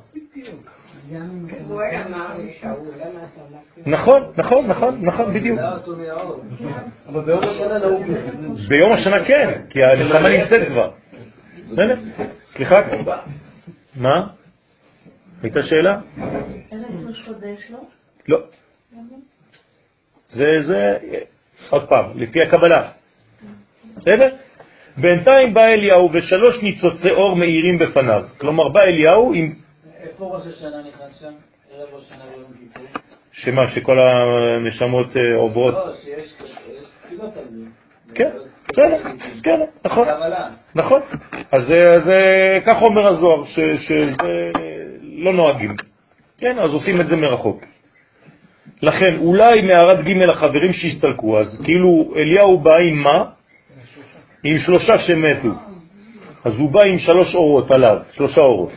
[3.86, 5.58] נכון, נכון, נכון, נכון, בדיוק.
[7.08, 8.02] אבל ביום השנה נהוג...
[8.68, 10.90] ביום השנה כן, כי הנשמה נמצאת כבר.
[12.52, 12.74] סליחה?
[13.96, 14.26] מה?
[15.42, 15.98] הייתה שאלה?
[17.68, 17.78] לא?
[18.28, 18.38] לא.
[20.28, 20.96] זה, זה,
[21.70, 22.88] עוד פעם, לפי הקבלה.
[23.96, 24.28] בסדר?
[24.96, 28.22] בינתיים בא אליהו ושלוש ניצוצי אור מאירים בפניו.
[28.38, 29.65] כלומר, בא אליהו עם...
[30.08, 31.32] איפה ראש השנה נכנס שם?
[31.74, 32.24] ערב ראש השנה
[32.74, 32.86] כיפור?
[33.32, 35.74] שמה, שכל הנשמות אה, עוברות?
[35.74, 36.34] לא, שיש
[36.70, 37.64] יש תפילות על זה.
[38.14, 38.30] כן,
[38.68, 38.98] בסדר,
[39.42, 40.08] כן, נכון.
[40.74, 41.00] נכון.
[41.52, 44.50] אז אה, אז, אה, כך אומר הזוהר, ש- שזה
[45.02, 45.74] לא נוהגים.
[46.38, 47.64] כן, אז עושים את זה מרחוק.
[48.82, 53.24] לכן, אולי מערת ג' החברים שהסתלקו, אז כאילו אליהו בא עם מה?
[54.44, 55.48] עם שלושה שמתו.
[56.44, 58.72] אז הוא בא עם שלוש אורות עליו, שלושה אורות.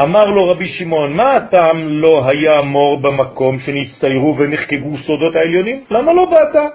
[0.00, 5.84] אמר לו רבי שמעון, מה הטעם לא היה מור במקום שנצטיירו ונחקגו סודות העליונים?
[5.90, 6.72] למה לא באת?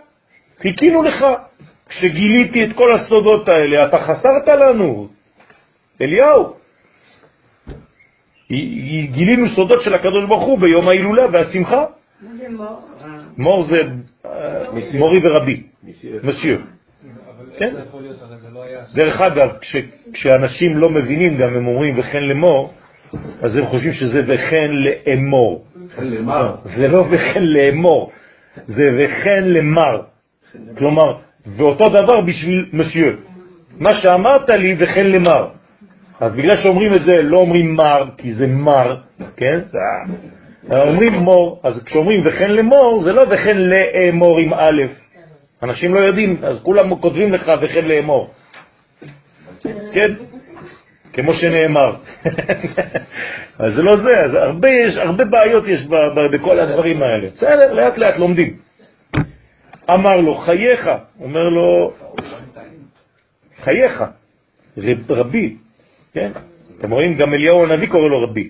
[0.62, 1.26] חיכינו לך.
[1.90, 5.08] כשגיליתי את כל הסודות האלה, אתה חסרת לנו.
[6.02, 6.54] אליהו,
[9.12, 11.86] גילינו סודות של הקדוש ברוך הוא ביום ההילולה והשמחה.
[13.38, 13.64] מור?
[13.64, 13.82] זה
[14.26, 14.64] אה,
[14.94, 15.64] מורי ורבי,
[16.24, 16.62] מסייר.
[17.58, 17.74] כן?
[18.94, 19.76] דרך אגב, כש,
[20.14, 22.74] כשאנשים לא מבינים גם הם אומרים וכן למור,
[23.42, 25.66] אז הם חושבים שזה וכן לאמור.
[26.64, 28.12] זה לא וכן לאמור,
[28.66, 30.02] זה וכן למר.
[30.78, 31.18] כלומר,
[31.58, 33.18] ואותו דבר בשביל מסייר.
[33.80, 35.48] מה שאמרת לי וכן למר.
[36.20, 38.96] אז בגלל שאומרים את זה, לא אומרים מר, כי זה מר,
[39.38, 39.60] כן?
[40.72, 44.82] אלא אומרים מור, אז כשאומרים וכן למור, זה לא וכן לאמור עם א'.
[45.64, 48.30] אנשים לא יודעים, אז כולם כותבים לך וכן לאמור.
[49.94, 50.14] כן?
[51.18, 51.96] כמו שנאמר.
[53.60, 57.28] אז זה לא זה, אז הרבה, יש, הרבה בעיות יש ב, ב, בכל הדברים האלה.
[57.28, 58.54] בסדר, לאט לאט לומדים.
[59.90, 60.90] אמר לו, חייך,
[61.20, 61.94] אומר לו,
[63.64, 64.04] חייך,
[64.78, 65.56] רב, רבי,
[66.14, 66.32] כן?
[66.78, 68.50] אתם רואים, גם אליהו הנביא קורא לו רבי.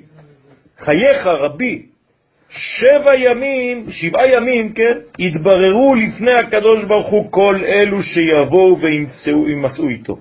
[0.77, 1.85] חייך, רבי,
[2.49, 10.17] שבע ימים, שבעה ימים, כן, התבררו לפני הקדוש ברוך הוא כל אלו שיבואו וימצאו איתו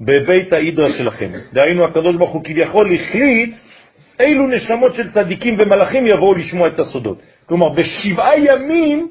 [0.00, 1.30] בבית ההידרה שלכם.
[1.52, 3.54] דהיינו, הקדוש ברוך הוא כביכול החליט
[4.20, 7.22] אילו נשמות של צדיקים ומלאכים יבואו לשמוע את הסודות.
[7.46, 9.08] כלומר, בשבעה ימים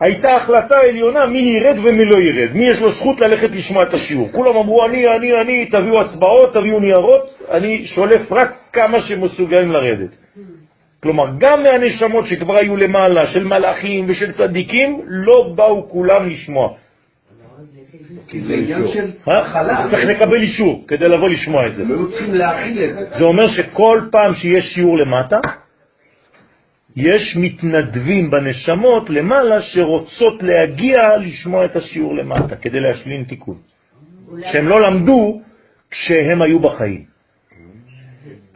[0.00, 3.94] הייתה החלטה עליונה מי ירד ומי לא ירד, מי יש לו זכות ללכת לשמוע את
[3.94, 4.28] השיעור.
[4.32, 10.16] כולם אמרו, אני, אני, אני, תביאו הצבעות, תביאו ניירות, אני שולף רק כמה שמסוגלים לרדת.
[11.02, 16.74] כלומר, גם מהנשמות שכבר היו למעלה, של מלאכים ושל צדיקים, לא באו כולם לשמוע.
[18.28, 19.38] כי זה עניין של אה?
[19.38, 19.86] הכלה.
[19.90, 21.82] צריך לקבל אישור כדי לבוא לשמוע את זה.
[21.82, 23.18] הם היו צריכים להכיל את זה.
[23.18, 25.40] זה אומר שכל פעם שיש שיעור למטה,
[26.96, 33.56] יש מתנדבים בנשמות למעלה שרוצות להגיע לשמוע את השיעור למטה כדי להשלים תיקון.
[34.52, 35.40] שהם לא למדו
[35.90, 37.04] כשהם היו בחיים.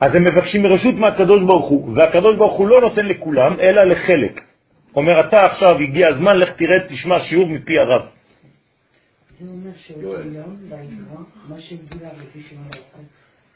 [0.00, 4.40] אז הם מבקשים מרשות מהקדוש ברוך הוא, והקדוש ברוך הוא לא נותן לכולם, אלא לחלק.
[4.96, 8.02] אומר, אתה עכשיו הגיע הזמן, לך תראה, תשמע שיעור מפי הרב.
[9.40, 13.02] זה אומר שאותו יום, בעברה, מה שגילה לפי שמעון הרחב,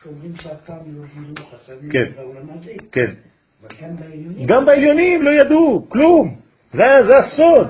[0.03, 2.05] שאומרים שאף פעם לא גילו חסדים כן.
[2.17, 3.07] בעולם הזה, כן.
[3.83, 4.47] גם בעליונים.
[4.47, 6.37] גם בעליונים לא ידעו, כלום.
[6.73, 7.69] זה, זה הסוד.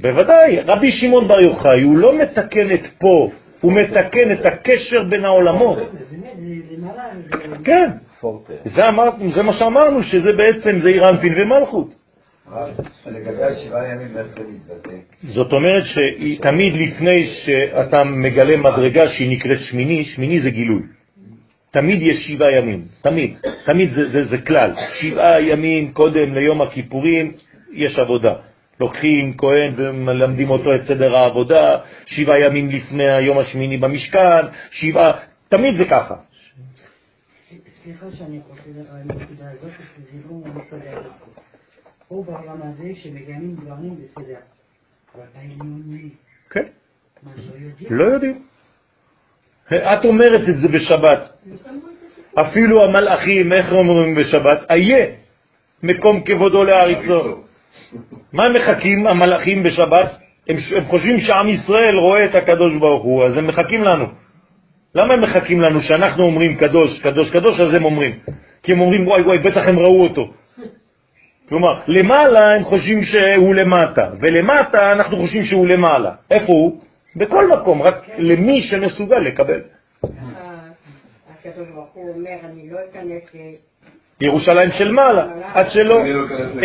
[0.00, 5.24] בוודאי, רבי שמעון בר יוחאי, הוא לא מתקן את פה, הוא מתקן את הקשר בין
[5.24, 5.78] העולמות.
[7.64, 7.90] כן.
[8.64, 12.05] זה, מה שאמרנו, שזה בעצם, זה אירנפין ומלכות.
[15.22, 20.82] זאת אומרת שתמיד לפני שאתה מגלה מדרגה שהיא נקראת שמיני, שמיני זה גילוי.
[21.70, 24.74] תמיד יש שבעה ימים, תמיד, תמיד זה, זה, זה כלל.
[25.00, 27.32] שבעה ימים קודם ליום הכיפורים
[27.72, 28.34] יש עבודה.
[28.80, 35.12] לוקחים כהן ומלמדים אותו את סדר העבודה, שבעה ימים לפני היום השמיני במשכן, שבעה,
[35.48, 36.14] תמיד זה ככה.
[37.84, 41.25] סליחה שאני חוזר על הנקודה הזאת, זה לא מסתדר.
[42.08, 44.36] פה בעולם הזה שמגנים דברים בסדר,
[45.14, 46.10] אבל בעליונים,
[46.50, 46.64] כן,
[47.22, 47.88] מה לא יודעים?
[47.90, 48.42] לא יודעים.
[49.72, 51.20] את אומרת את זה בשבת.
[52.34, 54.70] אפילו המלאכים, איך אומרים בשבת?
[54.70, 55.06] איה
[55.82, 57.42] מקום כבודו לארצו.
[58.32, 60.10] מה הם מחכים, המלאכים בשבת?
[60.48, 64.06] הם, הם חושבים שעם ישראל רואה את הקדוש ברוך הוא, אז הם מחכים לנו.
[64.94, 68.18] למה הם מחכים לנו שאנחנו אומרים קדוש, קדוש, קדוש, אז הם אומרים?
[68.62, 70.32] כי הם אומרים, וואי וואי, בטח הם ראו אותו.
[71.48, 76.10] כלומר, למעלה הם חושבים שהוא למטה, ולמטה אנחנו חושבים שהוא למעלה.
[76.30, 76.80] איפה הוא?
[77.16, 79.60] בכל מקום, רק למי שמסוגל לקבל.
[80.02, 83.60] הקדוש ברוך הוא אומר, אני לא אכנס
[84.20, 85.98] ירושלים של מעלה, עד שלא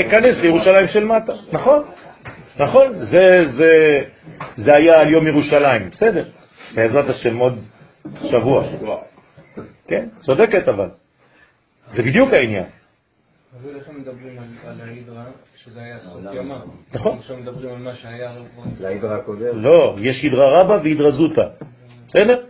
[0.02, 1.34] אכנס לירושלים של מטה.
[1.52, 1.84] נכון,
[2.60, 4.02] נכון, זה, זה,
[4.56, 6.26] זה היה על יום ירושלים, בסדר,
[6.76, 7.60] בעזרת השם עוד
[8.32, 8.64] שבוע.
[9.88, 10.90] כן, צודקת אבל.
[11.88, 12.81] זה בדיוק העניין.
[13.60, 14.38] אבל איך הם מדברים
[14.68, 15.24] על ההידרה,
[15.56, 16.60] שזה היה סוף ימה?
[16.94, 17.18] נכון.
[17.18, 18.32] עכשיו מדברים על מה שהיה
[18.82, 19.62] להידרה הקודם.
[19.62, 21.48] לא, יש הידרה רבה והידרה זוטה.
[22.08, 22.42] בסדר?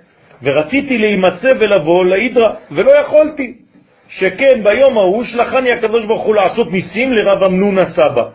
[0.43, 3.57] ורציתי להימצא ולבוא להידרה, ולא יכולתי.
[4.07, 8.29] שכן ביום ההוא שלחני הקדוש ברוך הוא לעשות ניסים לרב אמנון הסבא.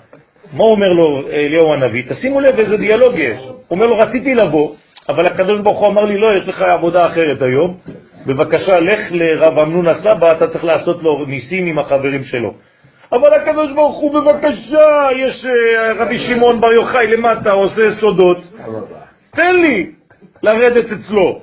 [0.52, 2.02] מה אומר לו אליהו הנביא?
[2.08, 3.42] תשימו לב איזה דיאלוג יש.
[3.42, 4.74] הוא אומר לו, רציתי לבוא,
[5.08, 7.78] אבל הקדוש ברוך הוא אמר לי, לא, יש לך עבודה אחרת היום,
[8.26, 12.54] בבקשה, לך לרב אמנון הסבא, אתה צריך לעשות לו ניסים עם החברים שלו.
[13.12, 18.38] אבל הקדוש ברוך הוא, בבקשה, יש אה, רבי שמעון בר יוחאי למטה, עושה סודות,
[19.30, 19.90] תן לי
[20.42, 21.40] לרדת אצלו.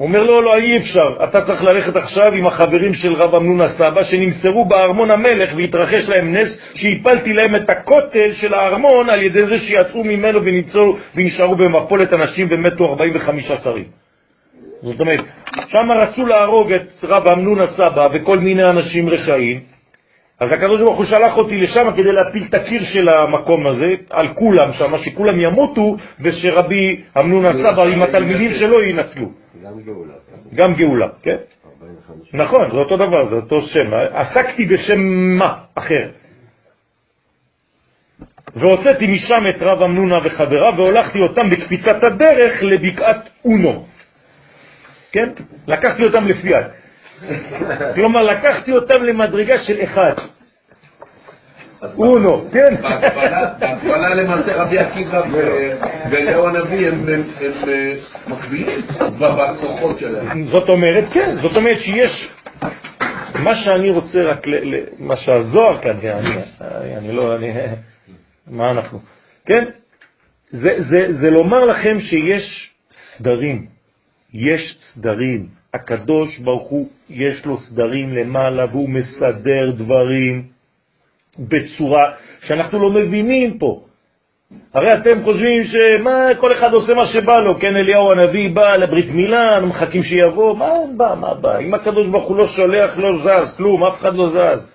[0.00, 4.02] אומר לו, לא, אי אפשר, אתה צריך ללכת עכשיו עם החברים של רב אמנון הסבא
[4.04, 9.58] שנמסרו בארמון המלך והתרחש להם נס שהפלתי להם את הכותל של הארמון על ידי זה
[9.58, 10.40] שיצאו ממנו
[11.14, 14.01] ונשארו במפולת אנשים ומתו 45 שרים.
[14.82, 15.20] זאת אומרת,
[15.68, 19.60] שם רצו להרוג את רב אמנון הסבא וכל מיני אנשים רשעים,
[20.40, 24.28] אז הקדוש ברוך הוא שלח אותי לשם כדי להפיל את הקיר של המקום הזה על
[24.34, 29.26] כולם שם, שכולם ימותו ושרבי אמנון הסבא עם התלמידים שלו ינצלו.
[29.62, 30.14] גם גאולה.
[30.54, 31.36] גם גאולה, כן?
[31.82, 32.34] 45.
[32.34, 33.90] נכון, זה אותו דבר, זה אותו שם.
[34.12, 35.00] עסקתי בשם
[35.38, 36.08] מה אחר.
[38.56, 43.84] והוצאתי משם את רב אמנונה וחבריו והולכתי אותם בקפיצת הדרך לבקעת אונו.
[45.12, 45.28] כן?
[45.66, 46.66] לקחתי אותם לפי יד.
[47.94, 50.12] כלומר, לקחתי אותם למדרגה של אחד.
[51.98, 52.74] אונו, כן?
[53.58, 55.22] בהקבלה למעשה רבי עקיבא
[56.10, 57.94] ואליהו הנביא הם אה,
[58.26, 58.80] מקבילים
[59.18, 60.44] בכוחות שלהם.
[60.44, 62.28] זאת אומרת, כן, זאת אומרת שיש,
[63.34, 64.46] מה שאני רוצה רק,
[64.98, 67.52] מה שהזוהר כאן, אני, אני לא, אני,
[68.46, 68.98] מה אנחנו,
[69.46, 69.64] כן?
[70.50, 73.66] זה, זה, זה לומר לכם שיש סדרים,
[74.34, 80.42] יש סדרים, הקדוש ברוך הוא יש לו סדרים למעלה והוא מסדר דברים
[81.38, 83.80] בצורה שאנחנו לא מבינים פה.
[84.74, 89.10] הרי אתם חושבים שמה, כל אחד עושה מה שבא לו, כן, אליהו הנביא בא לברית
[89.10, 91.58] מילה, מחכים שיבוא, מה בא, מה בא?
[91.58, 94.74] אם הקדוש ברוך הוא לא שולח, לא זז, כלום, אף אחד לא זז.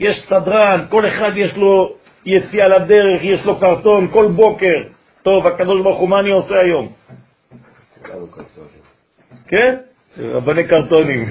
[0.00, 1.94] יש סדרן, כל אחד יש לו
[2.26, 4.76] יציאה לדרך, יש לו קרטון, כל בוקר.
[5.22, 6.88] טוב, הקדוש ברוך הוא, מה אני עושה היום?
[9.48, 9.76] כן?
[10.18, 11.24] רבני קרטונים.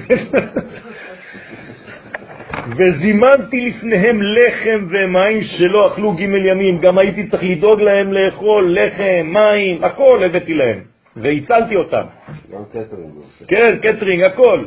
[2.76, 9.26] וזימנתי לפניהם לחם ומים שלא אכלו ג' ימים, גם הייתי צריך לדאוג להם לאכול לחם,
[9.26, 10.80] מים, הכל הבאתי להם,
[11.16, 12.04] והצלתי אותם.
[12.52, 13.12] גם קטרינג.
[13.48, 14.64] כן, קטרינג, הכל.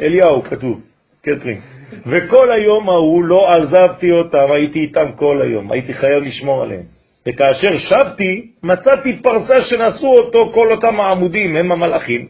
[0.00, 0.80] אליהו כתוב,
[1.22, 1.60] קטרינג.
[2.06, 6.93] וכל היום ההוא לא עזבתי אותם, הייתי איתם כל היום, הייתי חייב לשמור עליהם.
[7.26, 12.28] וכאשר שבתי, מצאתי פרסה שנשאו אותו כל אותם העמודים, הם המלאכים,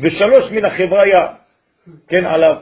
[0.00, 1.26] ושלוש מן החבריה,
[2.08, 2.56] כן, עליו.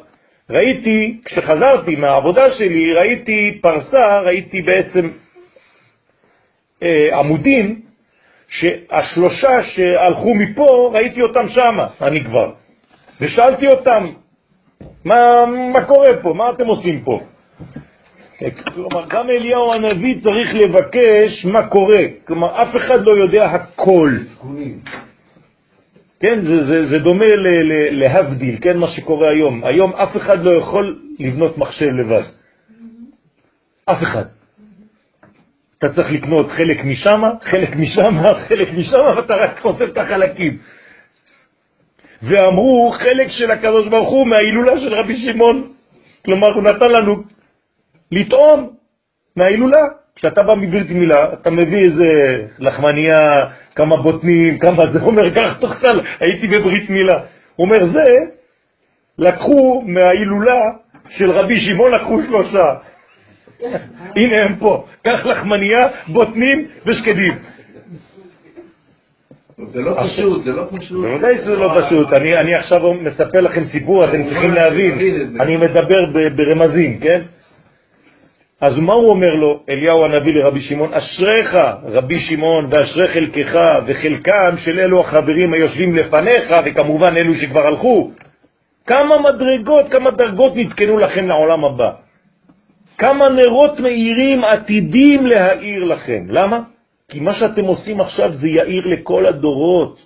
[0.51, 5.11] ראיתי, כשחזרתי מהעבודה שלי, ראיתי פרסה, ראיתי בעצם
[6.83, 7.81] אה, עמודים,
[8.49, 12.53] שהשלושה שהלכו מפה, ראיתי אותם שם, אני כבר.
[13.21, 14.13] ושאלתי אותם,
[15.05, 16.35] מה, מה קורה פה?
[16.35, 17.21] מה אתם עושים פה?
[18.51, 22.03] כלומר, גם אליהו הנביא צריך לבקש מה קורה.
[22.27, 24.11] כלומר, אף אחד לא יודע הכל.
[26.21, 29.65] כן, זה, זה, זה דומה ל, ל, להבדיל, כן, מה שקורה היום.
[29.65, 32.23] היום אף אחד לא יכול לבנות מחשב לבד.
[33.87, 34.25] אף אחד.
[35.79, 40.59] אתה צריך לקנות חלק משם, חלק משם, חלק משם, ואתה רק חושף את החלקים.
[42.23, 45.73] ואמרו חלק של הקדוש ברוך הוא מההילולה של רבי שמעון.
[46.25, 47.23] כלומר, הוא נתן לנו
[48.13, 48.71] לטעום
[49.37, 49.89] מההילולה.
[50.17, 52.09] כשאתה בא מברית מילה, אתה מביא איזה
[52.59, 53.21] לחמניה,
[53.75, 57.21] כמה בוטנים, כמה זה, אומר, קח תאכל, הייתי בברית מילה.
[57.59, 58.05] אומר, זה,
[59.19, 60.61] לקחו מההילולה
[61.09, 62.75] של רבי שמעון, לקחו שלושה.
[64.17, 67.35] הנה הם פה, קח לחמניה, בוטנים ושקדים.
[69.67, 71.05] זה לא פשוט, זה לא פשוט.
[71.05, 74.99] בוודאי שזה לא פשוט, אני, עכשיו מספר לכם סיפור, אתם צריכים להבין,
[75.41, 76.01] אני מדבר
[76.37, 77.23] ברמזים, כן?
[78.63, 80.95] אז מה הוא אומר לו, אליהו הנביא לרבי שמעון?
[80.95, 88.11] אשריך, רבי שמעון, ואשרי חלקך, וחלקם של אלו החברים היושבים לפניך, וכמובן אלו שכבר הלכו.
[88.87, 91.91] כמה מדרגות, כמה דרגות נתקנו לכם לעולם הבא.
[92.99, 96.25] כמה נרות מאירים עתידים להאיר לכם.
[96.29, 96.61] למה?
[97.09, 100.03] כי מה שאתם עושים עכשיו זה יאיר לכל הדורות.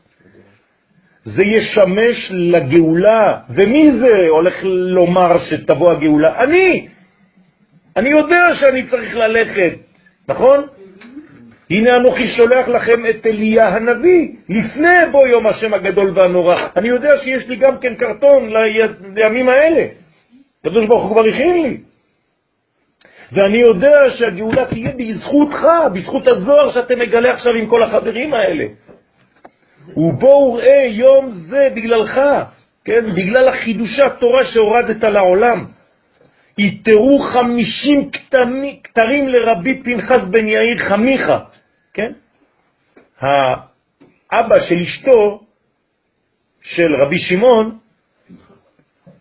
[1.24, 3.38] זה ישמש לגאולה.
[3.50, 6.42] ומי זה הולך לומר שתבוא הגאולה?
[6.44, 6.95] אני!
[7.96, 9.72] אני יודע שאני צריך ללכת,
[10.28, 10.66] נכון?
[11.70, 16.56] הנה אנוכי שולח לכם את אליה הנביא, לפני בו יום השם הגדול והנורא.
[16.76, 18.50] אני יודע שיש לי גם כן קרטון
[19.14, 19.86] לימים האלה.
[20.60, 21.76] הקדוש ברוך הוא כבר הכין לי.
[23.32, 28.64] ואני יודע שהגאולה תהיה בזכותך, בזכות הזוהר שאתם מגלה עכשיו עם כל החברים האלה.
[29.96, 32.20] ובואו ראה יום זה בגללך,
[32.84, 33.04] כן?
[33.16, 35.75] בגלל החידושי התורה שהורדת לעולם.
[36.58, 38.10] יתרו חמישים
[38.82, 41.38] כתרים לרבי פנחס בן יאיר חמיכה,
[41.94, 42.12] כן?
[43.20, 45.42] האבא של אשתו,
[46.62, 47.78] של רבי שמעון,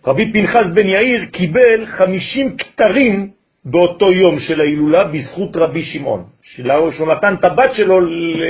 [0.07, 3.31] רבי פנחס בן יאיר קיבל חמישים כתרים
[3.65, 7.99] באותו יום של ההילולה בזכות רבי שמעון, שהוא נתן את הבת שלו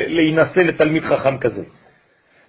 [0.07, 1.64] להינשא לתלמיד חכם כזה.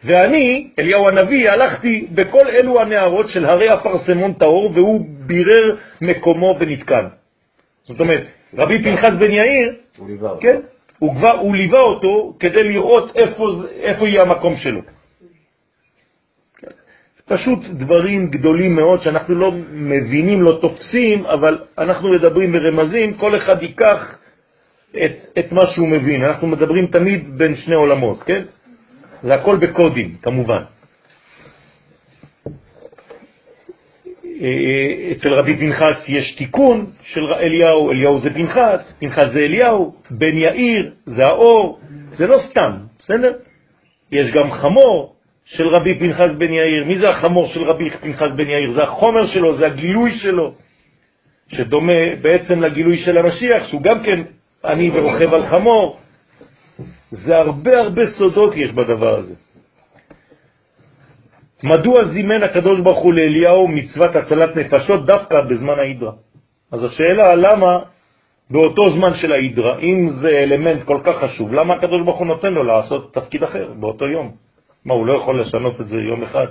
[0.05, 7.07] ואני, אליהו הנביא, הלכתי בכל אלו הנערות של הרי הפרסמון טהור, והוא בירר מקומו ונתקן.
[7.85, 10.41] זאת אומרת, רבי פנחס בן יאיר, הוא ליווה אותו.
[10.41, 10.61] כן,
[10.99, 13.47] הוא, כבר, הוא ליווה אותו כדי לראות איפה,
[13.81, 14.81] איפה יהיה המקום שלו.
[17.29, 23.63] פשוט דברים גדולים מאוד שאנחנו לא מבינים, לא תופסים, אבל אנחנו מדברים ברמזים, כל אחד
[23.63, 24.19] ייקח
[24.91, 26.25] את, את מה שהוא מבין.
[26.25, 28.43] אנחנו מדברים תמיד בין שני עולמות, כן?
[29.23, 30.63] זה הכל בקודים, כמובן.
[34.25, 40.37] אה, אצל רבי פנחס יש תיקון של אליהו, אליהו זה פנחס, פנחס זה אליהו, בן
[40.37, 41.79] יאיר זה האור,
[42.13, 43.33] זה לא סתם, בסדר?
[44.13, 45.15] יש גם חמור
[45.45, 46.85] של רבי פנחס בן יאיר.
[46.87, 48.73] מי זה החמור של רבי פנחס בן יאיר?
[48.73, 50.55] זה החומר שלו, זה הגילוי שלו,
[51.49, 54.23] שדומה בעצם לגילוי של המשיח, שהוא גם כן
[54.65, 55.99] אני ורוכב על חמור.
[57.11, 59.35] זה הרבה הרבה סודות יש בדבר הזה.
[61.63, 66.13] מדוע זימן הקדוש ברוך הוא לאליהו מצוות הצלת נפשות דווקא בזמן ההידרה?
[66.73, 67.79] אז השאלה למה
[68.51, 72.53] באותו זמן של ההידרה, אם זה אלמנט כל כך חשוב, למה הקדוש ברוך הוא נותן
[72.53, 74.33] לו לעשות תפקיד אחר באותו יום?
[74.85, 76.47] מה, הוא לא יכול לשנות את זה יום אחד?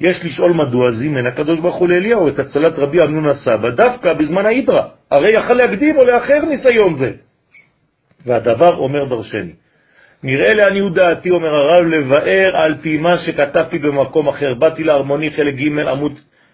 [0.00, 4.46] יש לשאול מדוע זימן הקדוש ברוך הוא לאליהו את הצלת רבי אמנון הסבא דווקא בזמן
[4.46, 7.12] ההידרה, הרי יכל להקדים או לאחר ניסיון זה.
[8.26, 9.52] והדבר אומר דרשני.
[10.22, 14.54] נראה לעניות דעתי, אומר הרב, לבאר על פי מה שכתבתי במקום אחר.
[14.54, 16.12] באתי להרמוני חלק ג' עמוד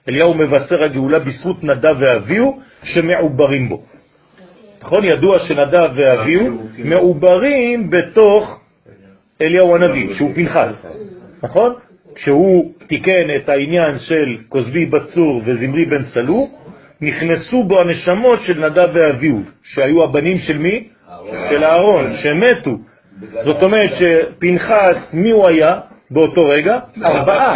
[0.08, 3.82] אליהו מבשר הגאולה בזכות נדב ואביהו שמעוברים בו.
[4.82, 5.04] נכון?
[5.04, 8.60] ידוע שנדב ואביהו מעוברים בתוך
[9.40, 10.86] אליהו הנביא, שהוא פנחס,
[11.42, 11.74] נכון?
[12.14, 16.48] כשהוא תיקן את העניין של כוזבי בצור וזמרי בן סלו,
[17.00, 20.88] נכנסו בו הנשמות של נדב ואביהו, שהיו הבנים של מי?
[21.50, 22.76] של אהרון, שמתו.
[23.44, 25.80] זאת אומרת שפנחס, מי הוא היה
[26.10, 26.78] באותו רגע?
[27.04, 27.54] ארבעה.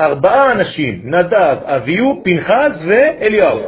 [0.00, 3.60] ארבעה אנשים, נדב, אביהו, פנחס ואליהו.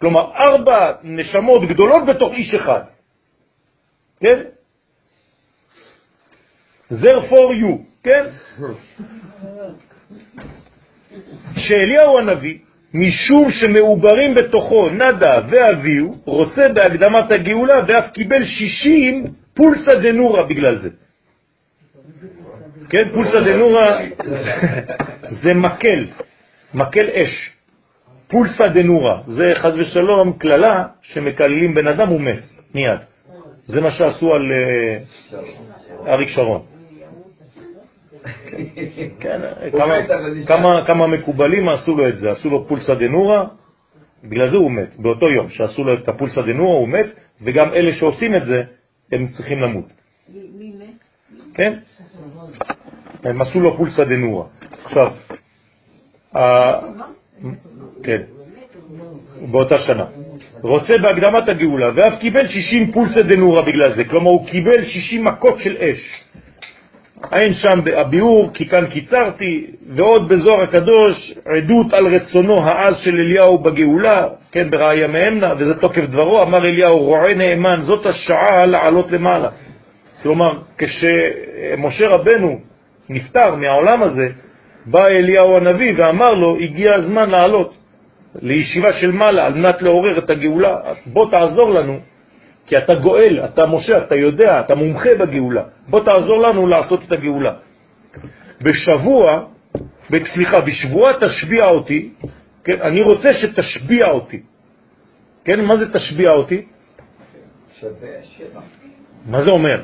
[0.00, 2.80] כלומר, ארבע נשמות גדולות בתוך איש אחד.
[4.20, 4.38] כן?
[6.90, 8.24] therefore you, כן?
[11.68, 12.58] שאליהו הנביא
[12.94, 19.24] משום שמעוברים בתוכו נדה ואביהו, רוצה בהקדמת הגאולה ואף קיבל 60
[19.54, 20.88] פולסה דנורה בגלל זה.
[22.90, 23.98] כן, פולסה דנורה
[25.42, 26.06] זה מקל,
[26.74, 27.50] מקל אש.
[28.28, 32.42] פולסה דנורה, זה חז ושלום כללה שמקללים בן אדם ומת
[32.74, 32.98] מיד.
[33.66, 34.98] זה מה שעשו על אה,
[36.12, 36.71] אריק שרון.
[39.20, 39.40] כן,
[40.86, 43.46] כמה מקובלים עשו לו את זה, עשו לו פולסה דנורה,
[44.24, 47.06] בגלל זה הוא מת, באותו יום שעשו לו את הפולסה דנורה הוא מת,
[47.42, 48.62] וגם אלה שעושים את זה,
[49.12, 49.92] הם צריכים למות.
[50.58, 50.86] מי מת?
[51.54, 51.78] כן?
[53.24, 54.46] הם עשו לו פולסה דנורה.
[54.84, 55.12] עכשיו,
[58.02, 58.22] כן,
[59.50, 60.06] באותה שנה.
[60.62, 65.58] רוצה בהקדמת הגאולה, ואף קיבל 60 פולסה דנורה בגלל זה, כלומר הוא קיבל 60 מכות
[65.58, 66.22] של אש.
[67.32, 69.66] אין שם הביאור, כי כאן קיצרתי,
[69.96, 76.04] ועוד בזוהר הקדוש, עדות על רצונו העז של אליהו בגאולה, כן, בראיה מאמנה, וזה תוקף
[76.04, 79.48] דברו, אמר אליהו, רועה נאמן, זאת השעה לעלות למעלה.
[80.22, 82.58] כלומר, כשמשה רבנו
[83.08, 84.28] נפטר מהעולם הזה,
[84.86, 87.76] בא אליהו הנביא ואמר לו, הגיע הזמן לעלות.
[88.42, 90.76] לישיבה של מעלה על מנת לעורר את הגאולה,
[91.06, 91.98] בוא תעזור לנו,
[92.66, 97.12] כי אתה גואל, אתה משה, אתה יודע, אתה מומחה בגאולה, בוא תעזור לנו לעשות את
[97.12, 97.54] הגאולה.
[98.62, 99.44] בשבוע,
[100.24, 102.10] סליחה, בשבועה תשביע אותי,
[102.64, 104.42] כן, אני רוצה שתשביע אותי.
[105.44, 106.66] כן, מה זה תשביע אותי?
[107.80, 108.60] שווה שבע.
[109.26, 109.82] מה זה אומר?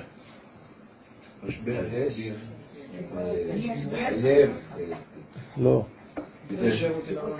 [5.57, 5.83] לא.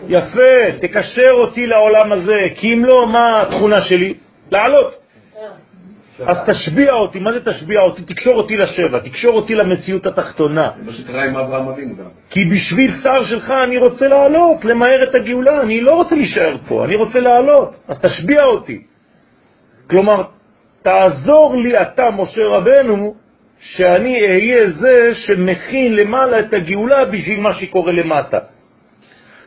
[0.09, 4.15] יפה, תקשר אותי לעולם הזה, כי אם לא, מה התכונה שלי?
[4.51, 4.95] לעלות.
[6.27, 8.03] אז תשביע אותי, מה זה תשביע אותי?
[8.03, 10.71] תקשור אותי לשבע, תקשור אותי למציאות התחתונה.
[10.77, 12.05] זה מה שקרה עם אברהם אבינו גם.
[12.31, 16.85] כי בשביל שר שלך אני רוצה לעלות, למהר את הגאולה, אני לא רוצה להישאר פה,
[16.85, 18.83] אני רוצה לעלות, אז תשביע אותי.
[19.91, 20.23] כלומר,
[20.83, 23.15] תעזור לי אתה, משה רבנו,
[23.61, 28.39] שאני אהיה זה שמכין למעלה את הגאולה בשביל מה שקורה למטה.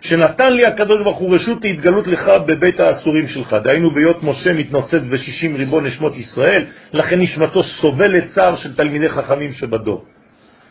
[0.02, 3.56] שנתן לי הקדוש ברוך הוא רשות להתגלות לך בבית האסורים שלך.
[3.64, 9.52] דהיינו ביות משה מתנוצץ ב-60 ריבון נשמות ישראל, לכן נשמתו סובלת צער של תלמידי חכמים
[9.52, 10.06] שבדור.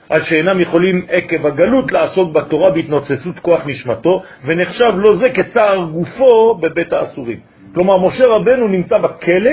[0.08, 6.54] עד שאינם יכולים עקב הגלות לעסוק בתורה בהתנוצצות כוח נשמתו, ונחשב לו זה כצער גופו
[6.54, 7.40] בבית האסורים.
[7.74, 9.50] כלומר, משה רבנו נמצא בכלא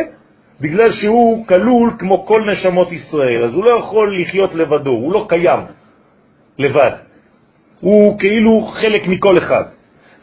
[0.61, 5.25] בגלל שהוא כלול כמו כל נשמות ישראל, אז הוא לא יכול לחיות לבדו, הוא לא
[5.29, 5.59] קיים
[6.59, 7.06] לבד.
[7.79, 9.63] הוא כאילו חלק מכל אחד.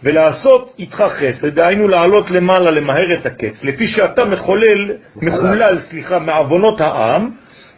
[0.02, 6.80] ולעשות איתך חסד, דהיינו לעלות למעלה, למהר את הקץ, לפי שאתה מחולל, מחולל, סליחה, מעוונות
[6.80, 7.30] העם,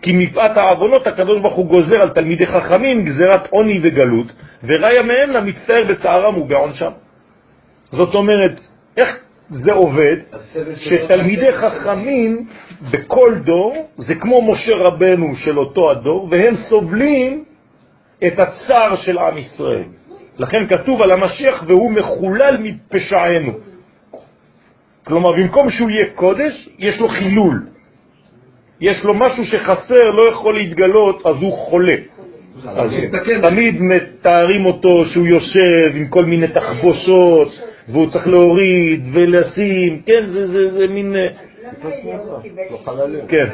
[0.02, 4.32] כי מפאת העוונות הקדוש ברוך הוא גוזר על תלמידי חכמים גזירת עוני וגלות,
[4.64, 6.90] וראיה מהם למצטער בצערם ובעונשם.
[7.90, 8.60] זאת אומרת,
[8.96, 9.16] איך
[9.50, 10.16] זה עובד?
[10.76, 12.46] שתלמידי חכמים
[12.90, 17.44] בכל דור, זה כמו משה רבנו של אותו הדור, והם סובלים
[18.26, 19.84] את הצער של עם ישראל.
[20.38, 23.52] לכן כתוב על המשיח והוא מחולל מפשענו.
[25.04, 27.66] כלומר, במקום שהוא יהיה קודש, יש לו חילול.
[28.80, 31.96] יש לו משהו שחסר, לא יכול להתגלות, אז הוא חולה.
[32.64, 32.90] אז
[33.42, 37.48] תמיד מתארים אותו שהוא יושב עם כל מיני תחבושות,
[37.88, 41.16] והוא צריך להוריד ולשים, כן, זה, זה, זה מין...
[43.28, 43.46] כן.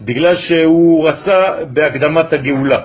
[0.00, 2.80] בגלל שהוא רצה בהקדמת הגאולה.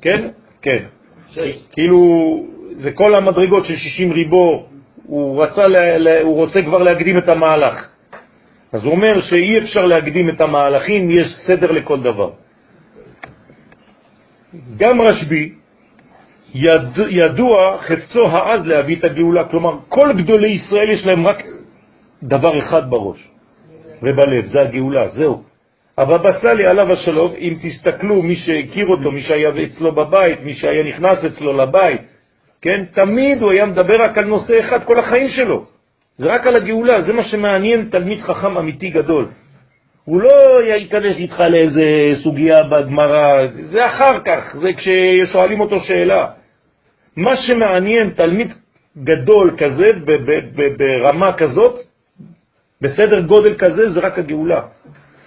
[0.00, 0.28] כן?
[0.62, 0.84] כן.
[1.72, 2.00] כאילו,
[2.76, 4.66] זה כל המדרגות של 60 ריבו,
[5.06, 5.62] הוא, רצה,
[6.22, 7.88] הוא רוצה כבר להקדים את המהלך.
[8.72, 12.30] אז הוא אומר שאי אפשר להקדים את המהלכים, יש סדר לכל דבר.
[14.76, 15.52] גם רשב"י
[16.54, 21.42] יד, ידוע חפצו העז להביא את הגאולה, כלומר כל גדולי ישראל יש להם רק
[22.22, 23.31] דבר אחד בראש
[24.02, 25.42] ובלב, זה הגאולה, זהו.
[25.98, 30.82] הבבא סאלי עליו השלום, אם תסתכלו, מי שהכיר אותו, מי שהיה אצלו בבית, מי שהיה
[30.82, 32.00] נכנס אצלו לבית,
[32.62, 35.64] כן, תמיד הוא היה מדבר רק על נושא אחד כל החיים שלו.
[36.16, 39.26] זה רק על הגאולה, זה מה שמעניין תלמיד חכם אמיתי גדול.
[40.04, 46.26] הוא לא ייכנס איתך לאיזה סוגיה בגמרא, זה אחר כך, זה כששואלים אותו שאלה.
[47.16, 48.52] מה שמעניין תלמיד
[49.04, 49.90] גדול כזה,
[50.76, 51.74] ברמה כזאת,
[52.82, 54.60] בסדר גודל כזה, זה רק הגאולה.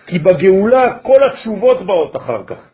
[0.07, 2.71] כי בגאולה כל התשובות באות אחר כך.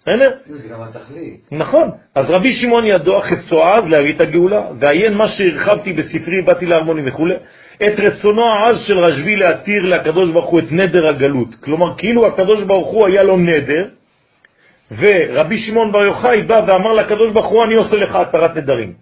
[0.00, 0.30] בסדר?
[0.44, 1.40] זה גם התכלית.
[1.52, 1.90] נכון.
[2.14, 2.84] אז רבי שמעון
[3.20, 7.26] חפצו עז להביא את הגאולה, ועיין מה שהרחבתי בספרי, באתי להרמוני וכו',
[7.84, 11.54] את רצונו העז של רשבי להתיר לקדוש ברוך הוא את נדר הגלות.
[11.54, 13.88] כלומר, כאילו הקדוש ברוך הוא היה לו נדר,
[14.98, 18.92] ורבי שמעון בר יוחאי בא ואמר לקדוש ברוך הוא, אני עושה לך התרת נדרים.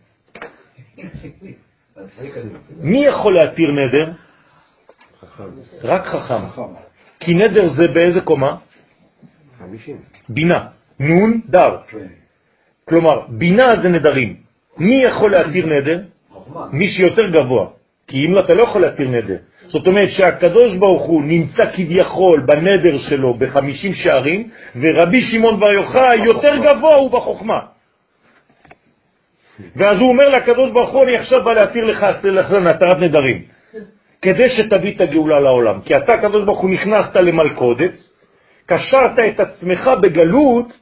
[2.81, 4.11] מי יכול להתיר נדר?
[5.83, 6.63] רק חכם.
[7.21, 8.57] כי נדר זה באיזה קומה?
[10.29, 10.67] בינה.
[11.01, 11.77] נון דר.
[12.89, 14.37] כלומר, בינה זה נדרים.
[14.79, 16.01] מי יכול להתיר נדר?
[16.73, 17.67] מי שיותר גבוה.
[18.07, 19.37] כי אם לא, אתה לא יכול להתיר נדר.
[19.69, 24.51] זאת אומרת שהקדוש ברוך הוא נמצא כביכול בנדר שלו בחמישים שערים,
[24.81, 27.74] ורבי שמעון בר יוחאי יותר גבוה הוא בחוכמה.
[29.77, 32.07] ואז הוא אומר לקדוש ברוך הוא, אני עכשיו בא להתיר לך
[32.67, 33.43] התרת נדרים,
[34.23, 35.81] כדי שתביא את הגאולה לעולם.
[35.81, 37.93] כי אתה, קדוש ברוך הוא, נכנסת למלכודת,
[38.67, 40.73] קשרת את עצמך בגלות,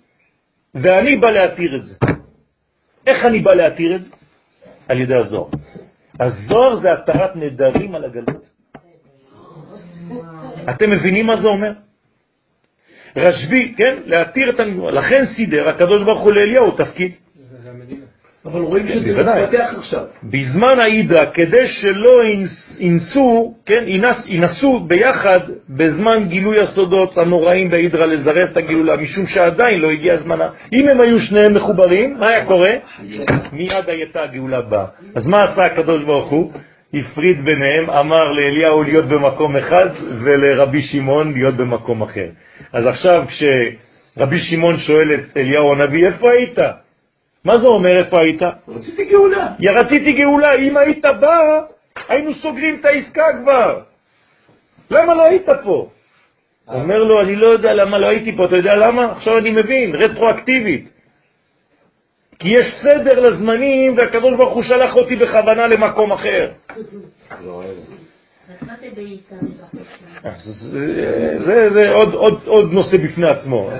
[0.74, 1.94] ואני בא להתיר את זה.
[3.07, 4.11] איך אני בא להתיר את זה?
[4.89, 5.49] על ידי הזוהר.
[6.20, 8.51] הזוהר זה התרת נדרים על הגלות.
[10.70, 11.73] אתם מבינים מה זה אומר?
[13.16, 14.90] רשב"י, כן, להתיר את הנגמר.
[14.90, 17.12] לכן סידר הקדוש ברוך הוא לאליהו תפקיד.
[18.47, 19.43] אבל רואים כן, שזה בוודאי.
[19.43, 20.05] מתפתח עכשיו.
[20.24, 25.40] בזמן העידה, כדי שלא ינס- ינסו, כן, ינס, ינסו ביחד
[25.70, 30.48] בזמן גילוי הסודות הנוראים בהידרה לזרז את הגילולה, משום שעדיין לא הגיע זמנה.
[30.73, 32.70] אם הם היו שניהם מחוברים, מה היה קורה?
[33.52, 34.85] מיד הייתה הגאולה באה.
[35.14, 36.52] אז מה עשה הקדוש ברוך הוא?
[36.94, 39.86] הפריד ביניהם, אמר לאליהו להיות במקום אחד
[40.24, 42.27] ולרבי שמעון להיות במקום אחר.
[42.73, 46.59] אז עכשיו כשרבי שמעון שואל את אליהו הנביא, איפה היית?
[47.44, 48.43] מה זה אומר איפה היית?
[48.69, 49.48] רציתי גאולה.
[49.60, 51.60] רציתי גאולה, אם היית בא,
[52.09, 53.81] היינו סוגרים את העסקה כבר.
[54.90, 55.90] למה לא היית פה?
[56.69, 59.12] אומר לו, אני לא יודע למה לא הייתי פה, אתה יודע למה?
[59.12, 60.93] עכשיו אני מבין, רטרואקטיבית.
[62.39, 66.51] כי יש סדר לזמנים, והקדוש ברוך הוא שלח אותי בכוונה למקום אחר.
[67.44, 67.62] לא,
[71.70, 71.90] זה
[72.47, 73.70] עוד נושא בפני עצמו.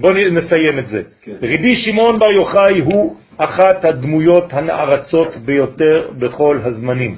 [0.00, 1.02] בואו נסיים את זה.
[1.22, 1.32] כן.
[1.42, 7.16] רבי שמעון בר יוחאי הוא אחת הדמויות הנערצות ביותר בכל הזמנים.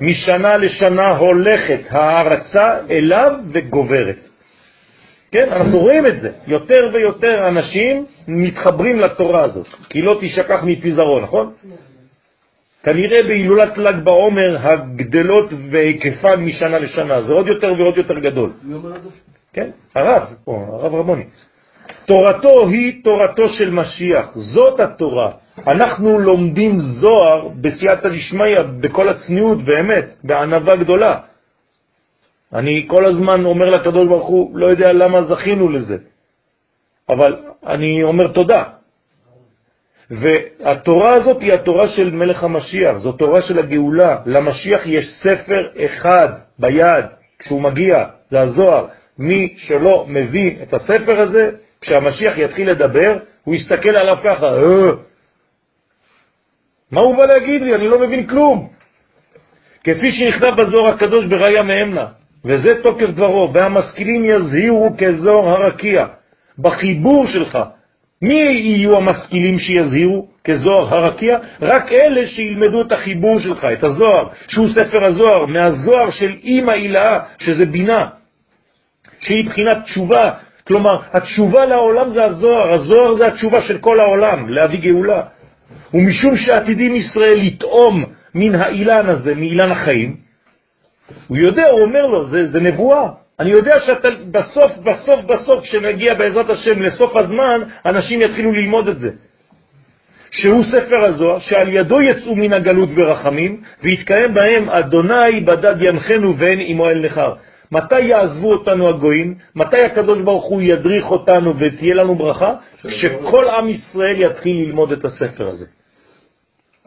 [0.00, 4.18] משנה לשנה הולכת הערצה אליו וגוברת.
[5.32, 6.30] כן, אנחנו רואים את זה.
[6.46, 11.52] יותר ויותר אנשים מתחברים לתורה הזאת, כי לא תשכח מפי זרעו, נכון?
[12.82, 18.52] כנראה בהילולת ל"ג בעומר הגדלות והיקפן משנה לשנה, זה עוד יותר ועוד יותר גדול.
[19.52, 21.24] כן, הרב, הרב רמוני.
[22.10, 25.30] תורתו היא תורתו של משיח, זאת התורה.
[25.66, 31.20] אנחנו לומדים זוהר בסייעתא דשמיא, בכל הצניעות, באמת, בענווה גדולה.
[32.52, 35.96] אני כל הזמן אומר לקדוש ברוך הוא, לא יודע למה זכינו לזה,
[37.08, 38.62] אבל אני אומר תודה.
[40.10, 44.16] והתורה הזאת היא התורה של מלך המשיח, זו תורה של הגאולה.
[44.26, 46.28] למשיח יש ספר אחד
[46.58, 47.04] ביד
[47.38, 48.86] כשהוא מגיע, זה הזוהר.
[49.18, 51.50] מי שלא מבין את הספר הזה,
[51.80, 54.90] כשהמשיח יתחיל לדבר, הוא יסתכל עליו ככה, אה,
[56.90, 57.74] מה הוא בא להגיד לי?
[57.74, 58.68] אני לא מבין כלום.
[59.84, 62.06] כפי שנכתב בזוהר הקדוש בראיה מאמנה,
[62.44, 66.06] וזה תוקף דברו, והמשכילים יזהירו כזוהר הרקיע.
[66.58, 67.58] בחיבור שלך,
[68.22, 71.38] מי יהיו המשכילים שיזהירו כזוהר הרקיע?
[71.62, 77.18] רק אלה שילמדו את החיבור שלך, את הזוהר, שהוא ספר הזוהר, מהזוהר של אימא הילאה,
[77.38, 78.08] שזה בינה,
[79.20, 80.30] שהיא בחינת תשובה.
[80.70, 85.22] כלומר, התשובה לעולם זה הזוהר, הזוהר זה התשובה של כל העולם, להביא גאולה.
[85.94, 90.16] ומשום שעתידים ישראל לטעום מן האילן הזה, מאילן החיים,
[91.28, 93.08] הוא יודע, הוא אומר לו, זה, זה נבואה.
[93.40, 98.98] אני יודע שאתה בסוף, בסוף, בסוף, כשנגיע בעזרת השם לסוף הזמן, אנשים יתחילו ללמוד את
[98.98, 99.10] זה.
[100.30, 106.58] שהוא ספר הזוהר, שעל ידו יצאו מן הגלות ברחמים, ויתקיים בהם אדוני בדד ינחנו ואין
[106.66, 107.34] עמו אל נכר.
[107.72, 109.34] מתי יעזבו אותנו הגויים?
[109.54, 112.54] מתי הקדוש ברוך הוא ידריך אותנו ותהיה לנו ברכה?
[112.82, 115.66] כשכל עם ישראל יתחיל ללמוד את הספר הזה.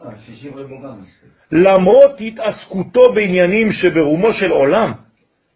[0.00, 0.10] אה.
[1.52, 4.92] למרות התעסקותו בעניינים שברומו של עולם,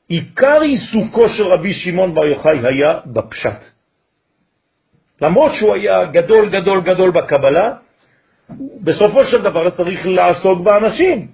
[0.08, 3.60] עיקר עיסוקו של רבי שמעון בר יוחאי היה בפשט.
[5.22, 7.74] למרות שהוא היה גדול גדול גדול בקבלה,
[8.80, 11.28] בסופו של דבר צריך לעסוק באנשים,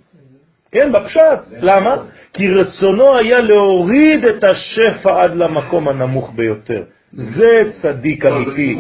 [0.75, 1.41] כן, בפשט.
[1.61, 1.97] למה?
[2.33, 6.83] כי רצונו היה להוריד את השפע עד למקום הנמוך ביותר.
[7.13, 8.77] זה צדיק לא, אמיתי.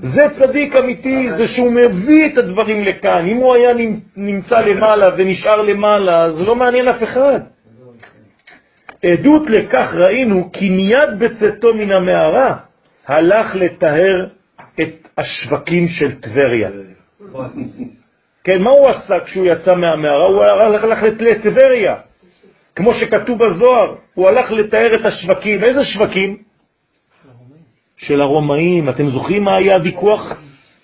[0.00, 3.26] זה צדיק אמיתי, זה שהוא מביא את הדברים לכאן.
[3.26, 3.70] אם הוא היה
[4.16, 7.40] נמצא למעלה ונשאר למעלה, אז לא מעניין אף אחד.
[9.04, 12.56] עדות לכך ראינו כי מיד בצאתו מן המערה
[13.06, 14.26] הלך לטהר
[14.80, 16.68] את השווקים של טבריה.
[18.44, 20.26] כן, מה הוא עשה כשהוא יצא מהמערה?
[20.26, 21.94] הוא הלך, הלך לטבריה.
[22.76, 25.64] כמו שכתוב בזוהר, הוא הלך לתאר את השווקים.
[25.64, 26.36] איזה שווקים?
[27.96, 28.88] של הרומאים.
[28.88, 30.32] אתם זוכרים מה היה הוויכוח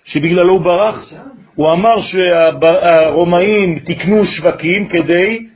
[0.05, 1.13] שבגללו הוא ברח?
[1.55, 5.47] הוא אמר שהרומאים תקנו שווקים כדי,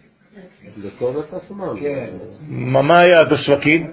[2.49, 3.87] מה היה בשווקים?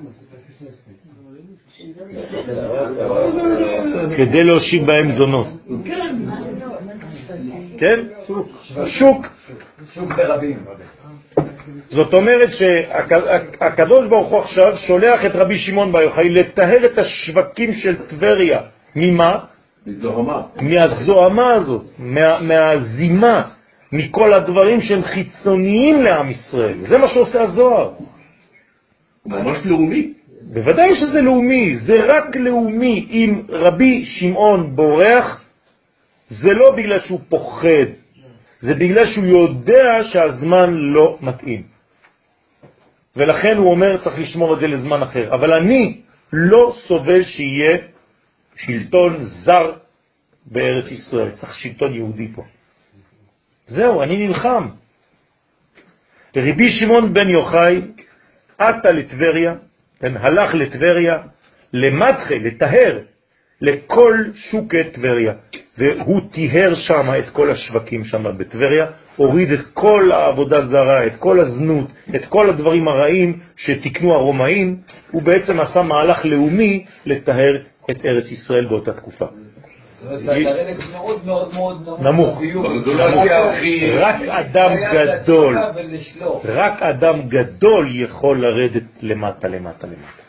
[4.17, 5.47] כדי להושיב בהם זונות.
[5.85, 6.17] כן?
[8.87, 9.27] שוק.
[9.95, 10.59] שוק ברבים.
[11.91, 17.73] זאת אומרת שהקדוש ברוך הוא עכשיו שולח את רבי שמעון בר יוחאי לטהר את השווקים
[17.73, 18.61] של טבריה.
[18.97, 19.39] ממה?
[19.87, 20.43] מזוהמה.
[20.61, 23.43] מהזוהמה הזאת, מה, מהזימה,
[23.93, 26.79] מכל הדברים שהם חיצוניים לעם ישראל.
[26.79, 27.91] זה מה שעושה הזוהר.
[29.23, 30.13] הוא ממש לאומי.
[30.53, 33.07] בוודאי שזה לאומי, זה רק לאומי.
[33.11, 35.43] אם רבי שמעון בורח,
[36.29, 37.89] זה לא בגלל שהוא פוחד,
[38.61, 41.63] זה בגלל שהוא יודע שהזמן לא מתאים.
[43.17, 45.35] ולכן הוא אומר, צריך לשמור את זה לזמן אחר.
[45.35, 46.01] אבל אני
[46.33, 47.79] לא סובל שיהיה
[48.57, 49.73] שלטון זר
[50.47, 52.45] בארץ ישראל, צריך שלטון יהודי פה.
[53.67, 54.69] זהו, אני נלחם.
[56.37, 57.81] ורבי שמעון בן יוחאי
[58.59, 59.55] עטה לטבריה,
[60.01, 61.19] כן, הלך לטבריה,
[61.73, 62.99] למדחה, לטהר,
[63.61, 65.33] לכל שוקי טבריה,
[65.79, 68.87] והוא טיהר שם את כל השווקים שם בטבריה,
[69.17, 74.77] הוריד את כל העבודה זרה, את כל הזנות, את כל הדברים הרעים שתקנו הרומאים,
[75.11, 77.57] הוא בעצם עשה מהלך לאומי לטהר
[77.91, 79.27] את ארץ ישראל באותה תקופה.
[82.01, 82.43] נמוך.
[83.99, 85.59] רק אדם גדול,
[86.45, 90.28] רק אדם גדול יכול לרדת למטה, למטה, למטה.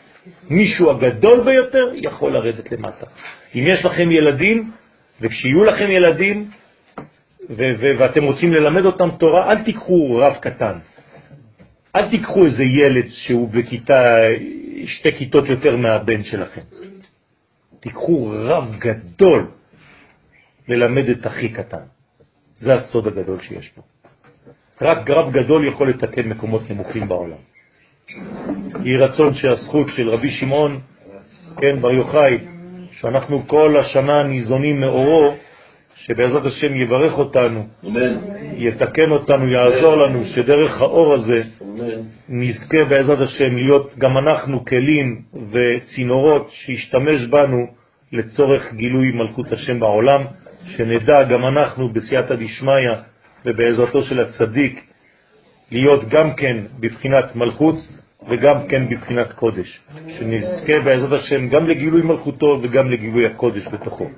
[0.50, 3.06] מישהו הגדול ביותר יכול לרדת למטה.
[3.54, 4.70] אם יש לכם ילדים,
[5.20, 6.50] וכשיהיו לכם ילדים,
[7.98, 10.78] ואתם רוצים ללמד אותם תורה, אל תיקחו רב קטן.
[11.96, 14.04] אל תיקחו איזה ילד שהוא בכיתה,
[14.86, 16.60] שתי כיתות יותר מהבן שלכם.
[17.80, 19.50] תיקחו רב גדול
[20.68, 21.84] ללמד את הכי קטן.
[22.58, 23.82] זה הסוד הגדול שיש פה.
[24.80, 27.36] רק רב גדול יכול לתקן מקומות נמוכים בעולם.
[28.84, 30.80] יהי רצון שהזכות של רבי שמעון,
[31.60, 32.38] כן, בר יוחאי,
[32.90, 35.34] שאנחנו כל השנה ניזונים מאורו,
[35.94, 37.66] שבעזרת השם יברך אותנו,
[38.56, 41.42] יתקן אותנו, יעזור לנו, שדרך האור הזה
[42.28, 45.22] נזכה בעזרת השם להיות גם אנחנו כלים
[45.52, 47.66] וצינורות שישתמש בנו
[48.12, 50.24] לצורך גילוי מלכות השם בעולם,
[50.66, 52.90] שנדע גם אנחנו בסייעתא דשמיא
[53.46, 54.84] ובעזרתו של הצדיק
[55.72, 57.76] להיות גם כן בבחינת מלכות
[58.28, 64.10] וגם כן בבחינת קודש, שנזכה בעזרת השם גם לגילוי מלכותו וגם לגילוי הקודש בתוכו.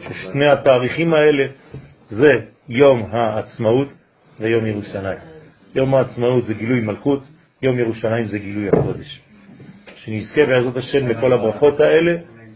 [0.00, 1.46] ששני התאריכים האלה
[2.08, 2.32] זה
[2.68, 3.88] יום העצמאות
[4.40, 5.18] ויום ירושלים.
[5.74, 7.22] יום העצמאות זה גילוי מלכות,
[7.62, 9.20] יום ירושלים זה גילוי הקודש.
[9.96, 12.12] שנזכה בעזרת השם לכל הברכות האלה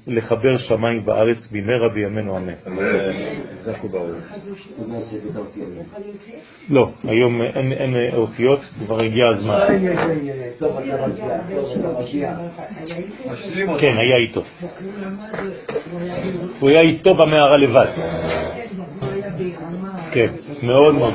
[0.09, 2.53] לחבר שמיים בארץ במהרה בימינו אמן.
[6.71, 9.59] לא, היום אין אותיות, כבר הגיע הזמן.
[13.81, 14.43] כן, היה איתו.
[16.61, 17.87] הוא היה איתו במערה לבד.
[20.13, 20.31] כן,
[20.63, 21.15] מאוד מאוד.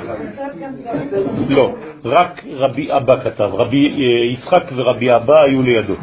[1.49, 1.76] לא,
[2.06, 3.94] רק רבי אבא כתב, רבי
[4.34, 5.95] יצחק ורבי אבא היו לידו.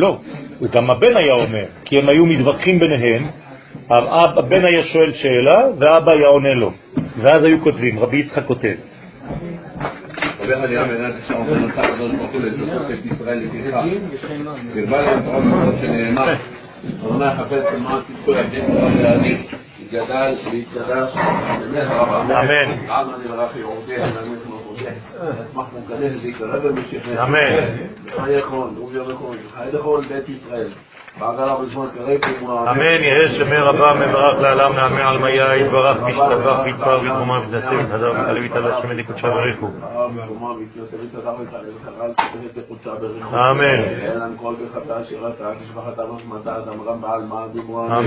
[0.00, 0.18] לא,
[0.72, 3.26] גם הבן היה אומר, כי הם היו מתווכחים ביניהם,
[4.36, 6.72] הבן היה שואל שאלה ואבא היה עונה לו,
[7.16, 8.74] ואז היו כותבים, רבי יצחק כותב.
[22.30, 22.68] אמן.
[27.22, 27.38] אמן.
[30.08, 30.68] בית ישראל.
[32.70, 38.10] אמן, יהא שמי רבה מברך לעלם נעמה על מיה, יתברך משתבח ויתפר ותרומה ותנסה ותהדר
[38.10, 39.66] ותעלה ותעלה שמי דקודשה בריחו.
[43.50, 43.80] אמן.
[47.92, 48.06] אמן.